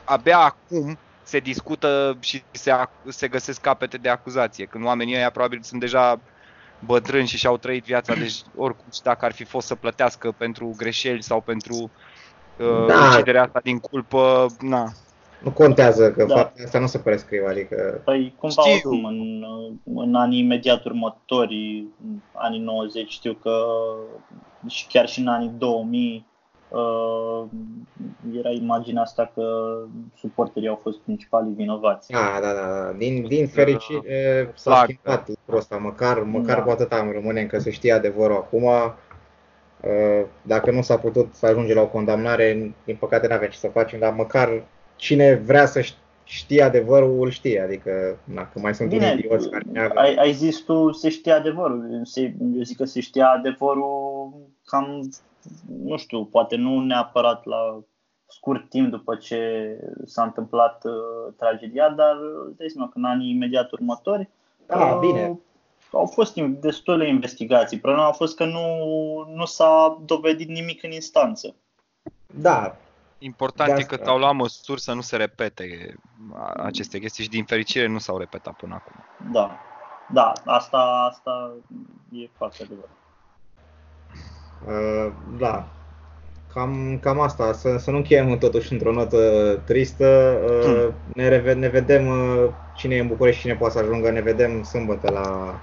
abia 0.03 0.39
acum 0.39 0.97
se 1.25 1.39
discută 1.39 2.17
și 2.19 2.43
se, 2.51 2.71
ac- 2.71 3.07
se 3.07 3.27
găsesc 3.27 3.61
capete 3.61 3.97
de 3.97 4.09
acuzație, 4.09 4.65
când 4.65 4.85
oamenii 4.85 5.15
ăia 5.15 5.29
probabil 5.29 5.59
sunt 5.61 5.79
deja 5.79 6.19
bătrâni 6.79 7.27
și 7.27 7.37
și-au 7.37 7.57
trăit 7.57 7.83
viața, 7.83 8.13
deci 8.13 8.35
oricum 8.65 8.85
și 8.93 9.01
dacă 9.01 9.25
ar 9.25 9.31
fi 9.31 9.43
fost 9.43 9.67
să 9.67 9.75
plătească 9.75 10.31
pentru 10.37 10.73
greșeli 10.77 11.23
sau 11.23 11.41
pentru 11.41 11.91
uh, 12.59 12.85
Da. 12.87 13.09
uciderea 13.13 13.43
asta 13.43 13.59
din 13.63 13.79
culpă, 13.79 14.45
na. 14.59 14.91
Nu 15.39 15.51
contează 15.51 16.11
că 16.11 16.25
Da. 16.25 16.35
faptul 16.35 16.65
asta 16.65 16.79
nu 16.79 16.87
se 16.87 16.99
prescriu, 16.99 17.45
adică 17.47 18.01
Păi 18.03 18.33
cumva 18.37 18.61
Știu. 18.61 18.71
oricum, 18.71 19.05
în, 19.05 19.43
în 19.83 20.15
anii 20.15 20.39
imediat 20.39 20.85
următori, 20.85 21.85
în 22.03 22.19
anii 22.33 22.59
90, 22.59 23.11
știu 23.11 23.33
că 23.33 23.65
și 24.67 24.87
chiar 24.87 25.07
și 25.07 25.19
în 25.19 25.27
anii 25.27 25.51
2000 25.57 26.15
uh, 26.15 26.34
era 28.37 28.49
imaginea 28.49 29.01
asta 29.01 29.31
că 29.33 29.43
suporterii 30.19 30.67
au 30.69 30.79
fost 30.81 30.97
principalii 30.99 31.53
vinovați. 31.53 32.11
Da, 32.11 32.39
da, 32.41 32.53
da. 32.53 32.83
da. 32.83 32.91
Din, 32.97 33.27
din 33.27 33.47
fericire 33.47 34.51
s-a 34.55 34.69
Placă. 34.69 34.85
schimbat 34.91 35.27
lucrul 35.27 35.57
ăsta, 35.57 35.77
măcar, 35.77 36.19
măcar 36.23 36.55
Da. 36.57 36.63
cu 36.63 36.69
atâta 36.69 36.97
îmi 36.97 37.11
rămâne 37.13 37.41
încă 37.41 37.59
să 37.59 37.69
știe 37.69 37.91
adevărul 37.93 38.35
acum. 38.35 38.63
Uh, 38.63 40.25
Dacă 40.41 40.71
nu 40.71 40.81
s-a 40.81 40.97
putut 40.97 41.33
să 41.33 41.45
ajunge 41.45 41.73
la 41.73 41.81
o 41.81 41.87
condamnare, 41.87 42.73
din 42.85 42.95
păcate 42.99 43.27
n-avem 43.27 43.49
ce 43.49 43.57
să 43.57 43.67
facem, 43.67 43.99
dar 43.99 44.13
măcar 44.13 44.63
cine 44.95 45.33
vrea 45.33 45.65
să 45.65 45.81
ș- 45.81 45.97
știe 46.23 46.61
adevărul, 46.63 47.19
îl 47.23 47.29
știe. 47.29 47.61
Adică, 47.61 48.17
na, 48.23 48.49
că 48.53 48.59
mai 48.59 48.75
sunt 48.75 48.89
Bine, 48.89 49.05
unii 49.11 49.23
idioți 49.25 49.49
care 49.49 49.63
neagă. 49.71 49.99
ai, 49.99 50.15
ai 50.15 50.31
zis 50.33 50.59
tu 50.59 50.91
se 50.91 51.09
știe 51.09 51.31
adevărul. 51.31 52.01
Se, 52.03 52.21
eu 52.55 52.61
zic 52.61 52.77
că 52.77 52.85
se 52.85 52.99
știa 52.99 53.27
adevărul 53.29 54.33
cam, 54.65 55.09
nu 55.67 55.97
știu, 55.97 56.25
poate 56.25 56.55
nu 56.55 56.79
neapărat 56.79 57.45
la 57.45 57.79
scurt 58.27 58.69
timp 58.69 58.89
după 58.91 59.15
ce 59.15 59.39
s-a 60.05 60.23
întâmplat 60.23 60.83
uh, 60.85 61.33
tragedia, 61.37 61.89
dar 61.89 62.15
îți 62.47 62.57
dai 62.57 62.69
seama 62.69 62.89
că 62.89 62.97
în 62.97 63.05
anii 63.05 63.29
imediat 63.31 63.71
următori 63.71 64.29
Da, 64.65 64.85
uh, 64.85 64.99
bine. 64.99 65.39
au 65.91 66.05
fost 66.05 66.35
in- 66.37 66.59
destule 66.59 67.07
investigații. 67.07 67.79
Problema 67.79 68.07
a 68.07 68.11
fost 68.11 68.35
că 68.35 68.45
nu, 68.45 68.61
nu 69.35 69.45
s-a 69.45 70.01
dovedit 70.05 70.47
nimic 70.47 70.83
în 70.83 70.91
instanță. 70.91 71.55
Da, 72.33 72.75
Important 73.17 73.73
De 73.75 73.79
e 73.81 73.83
că 73.83 73.93
asta. 73.93 74.05
s-au 74.05 74.17
luat 74.17 74.33
măsuri 74.35 74.81
să 74.81 74.93
nu 74.93 75.01
se 75.01 75.15
repete 75.15 75.95
a- 76.33 76.53
aceste 76.63 76.99
chestii 76.99 77.23
și 77.23 77.29
din 77.29 77.43
fericire 77.43 77.87
nu 77.87 77.97
s-au 77.97 78.17
repetat 78.17 78.53
până 78.55 78.73
acum. 78.73 78.95
Da. 79.31 79.57
Da, 80.13 80.31
asta, 80.45 80.77
asta 81.09 81.53
e 82.11 82.29
foarte 82.37 82.63
adevărat. 82.63 82.89
Uh, 84.67 85.11
da. 85.37 85.67
Cam, 86.53 86.99
cam 87.01 87.19
asta, 87.19 87.53
să, 87.53 87.77
să 87.77 87.91
nu 87.91 87.97
încheiem 87.97 88.37
totuși 88.37 88.73
într-o 88.73 88.91
notă 88.91 89.17
tristă. 89.65 90.37
Uh, 90.65 90.93
ne, 91.15 91.27
reve, 91.27 91.53
ne 91.53 91.67
vedem, 91.67 92.07
uh, 92.07 92.49
cine 92.75 92.95
e 92.95 92.99
în 92.99 93.07
București, 93.07 93.41
cine 93.41 93.55
poate 93.55 93.73
să 93.73 93.79
ajungă, 93.79 94.11
ne 94.11 94.21
vedem 94.21 94.63
sâmbătă 94.63 95.11
la 95.11 95.55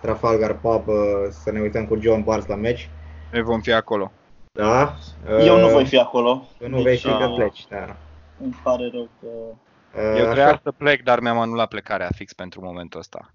Trafalgar 0.00 0.54
Pub 0.54 0.88
uh, 0.88 0.96
să 1.30 1.50
ne 1.50 1.60
uităm 1.60 1.86
cu 1.86 2.00
John 2.00 2.22
Bars 2.22 2.46
la 2.46 2.54
meci. 2.54 2.88
Noi 3.32 3.42
vom 3.42 3.60
fi 3.60 3.72
acolo. 3.72 4.12
Da? 4.52 4.94
Eu 5.28 5.58
nu 5.58 5.66
Uh, 5.66 5.72
voi 5.72 5.86
fi 5.86 5.98
acolo. 5.98 6.46
Tu 6.58 6.68
nu 6.68 6.82
vei 6.82 6.96
fi 6.96 7.08
că 7.08 7.24
uh, 7.24 7.34
pleci, 7.34 7.66
da. 7.68 7.96
Îmi 8.42 8.56
pare 8.62 8.90
rău 8.92 9.08
că... 9.20 9.26
Uh, 9.26 10.18
Eu 10.18 10.24
așa- 10.24 10.32
trebuia 10.32 10.60
să 10.62 10.72
plec, 10.72 11.02
dar 11.02 11.20
mi-am 11.20 11.38
anulat 11.38 11.68
plecarea 11.68 12.08
fix 12.14 12.32
pentru 12.32 12.60
momentul 12.64 13.00
ăsta. 13.00 13.30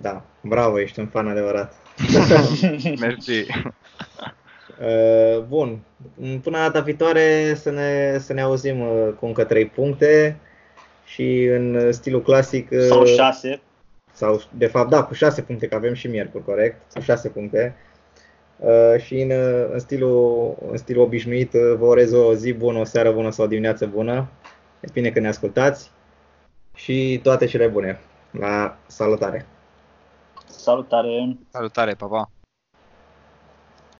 Da, 0.00 0.22
bravo, 0.40 0.80
ești 0.80 1.00
un 1.00 1.06
fan 1.06 1.28
adevărat. 1.28 1.74
Mersi. 3.00 3.46
Uh, 4.80 5.42
Bun, 5.48 5.78
până 6.42 6.56
data 6.58 6.80
viitoare 6.80 7.54
să 7.54 7.70
ne, 7.70 8.18
să 8.18 8.32
ne 8.32 8.40
auzim 8.40 8.80
uh, 8.80 9.08
cu 9.18 9.26
încă 9.26 9.44
3 9.44 9.66
puncte 9.66 10.36
și 11.04 11.44
în 11.44 11.92
stilul 11.92 12.22
clasic 12.22 12.70
uh, 12.70 12.80
Sau 12.80 13.04
șase. 13.04 13.60
sau 14.12 14.42
de 14.50 14.66
fapt 14.66 14.90
da, 14.90 15.02
cu 15.02 15.14
6 15.14 15.42
puncte, 15.42 15.66
că 15.66 15.74
avem 15.74 15.94
și 15.94 16.06
miercuri, 16.06 16.44
corect, 16.44 16.80
cu 16.94 17.00
6 17.00 17.28
puncte. 17.28 17.76
Uh, 18.58 19.00
și 19.00 19.20
în, 19.20 19.30
uh, 19.30 19.68
în, 19.72 19.78
stilul, 19.78 20.56
în 20.70 20.76
stilul 20.76 21.02
obișnuit 21.02 21.52
uh, 21.52 21.74
vă 21.78 21.84
urez 21.86 22.12
o 22.12 22.34
zi 22.34 22.52
bună, 22.52 22.78
o 22.78 22.84
seară 22.84 23.12
bună 23.12 23.30
sau 23.30 23.44
o 23.44 23.48
dimineață 23.48 23.86
bună. 23.86 24.28
E 24.80 24.88
bine 24.92 25.10
că 25.10 25.20
ne 25.20 25.28
ascultați 25.28 25.90
și 26.74 27.20
toate 27.22 27.46
cele 27.46 27.66
bune. 27.66 28.00
La 28.30 28.78
salutare! 28.86 29.46
Salutare! 30.50 31.36
Salutare, 31.50 31.96
pa, 31.96 32.08
pa. 32.08 32.37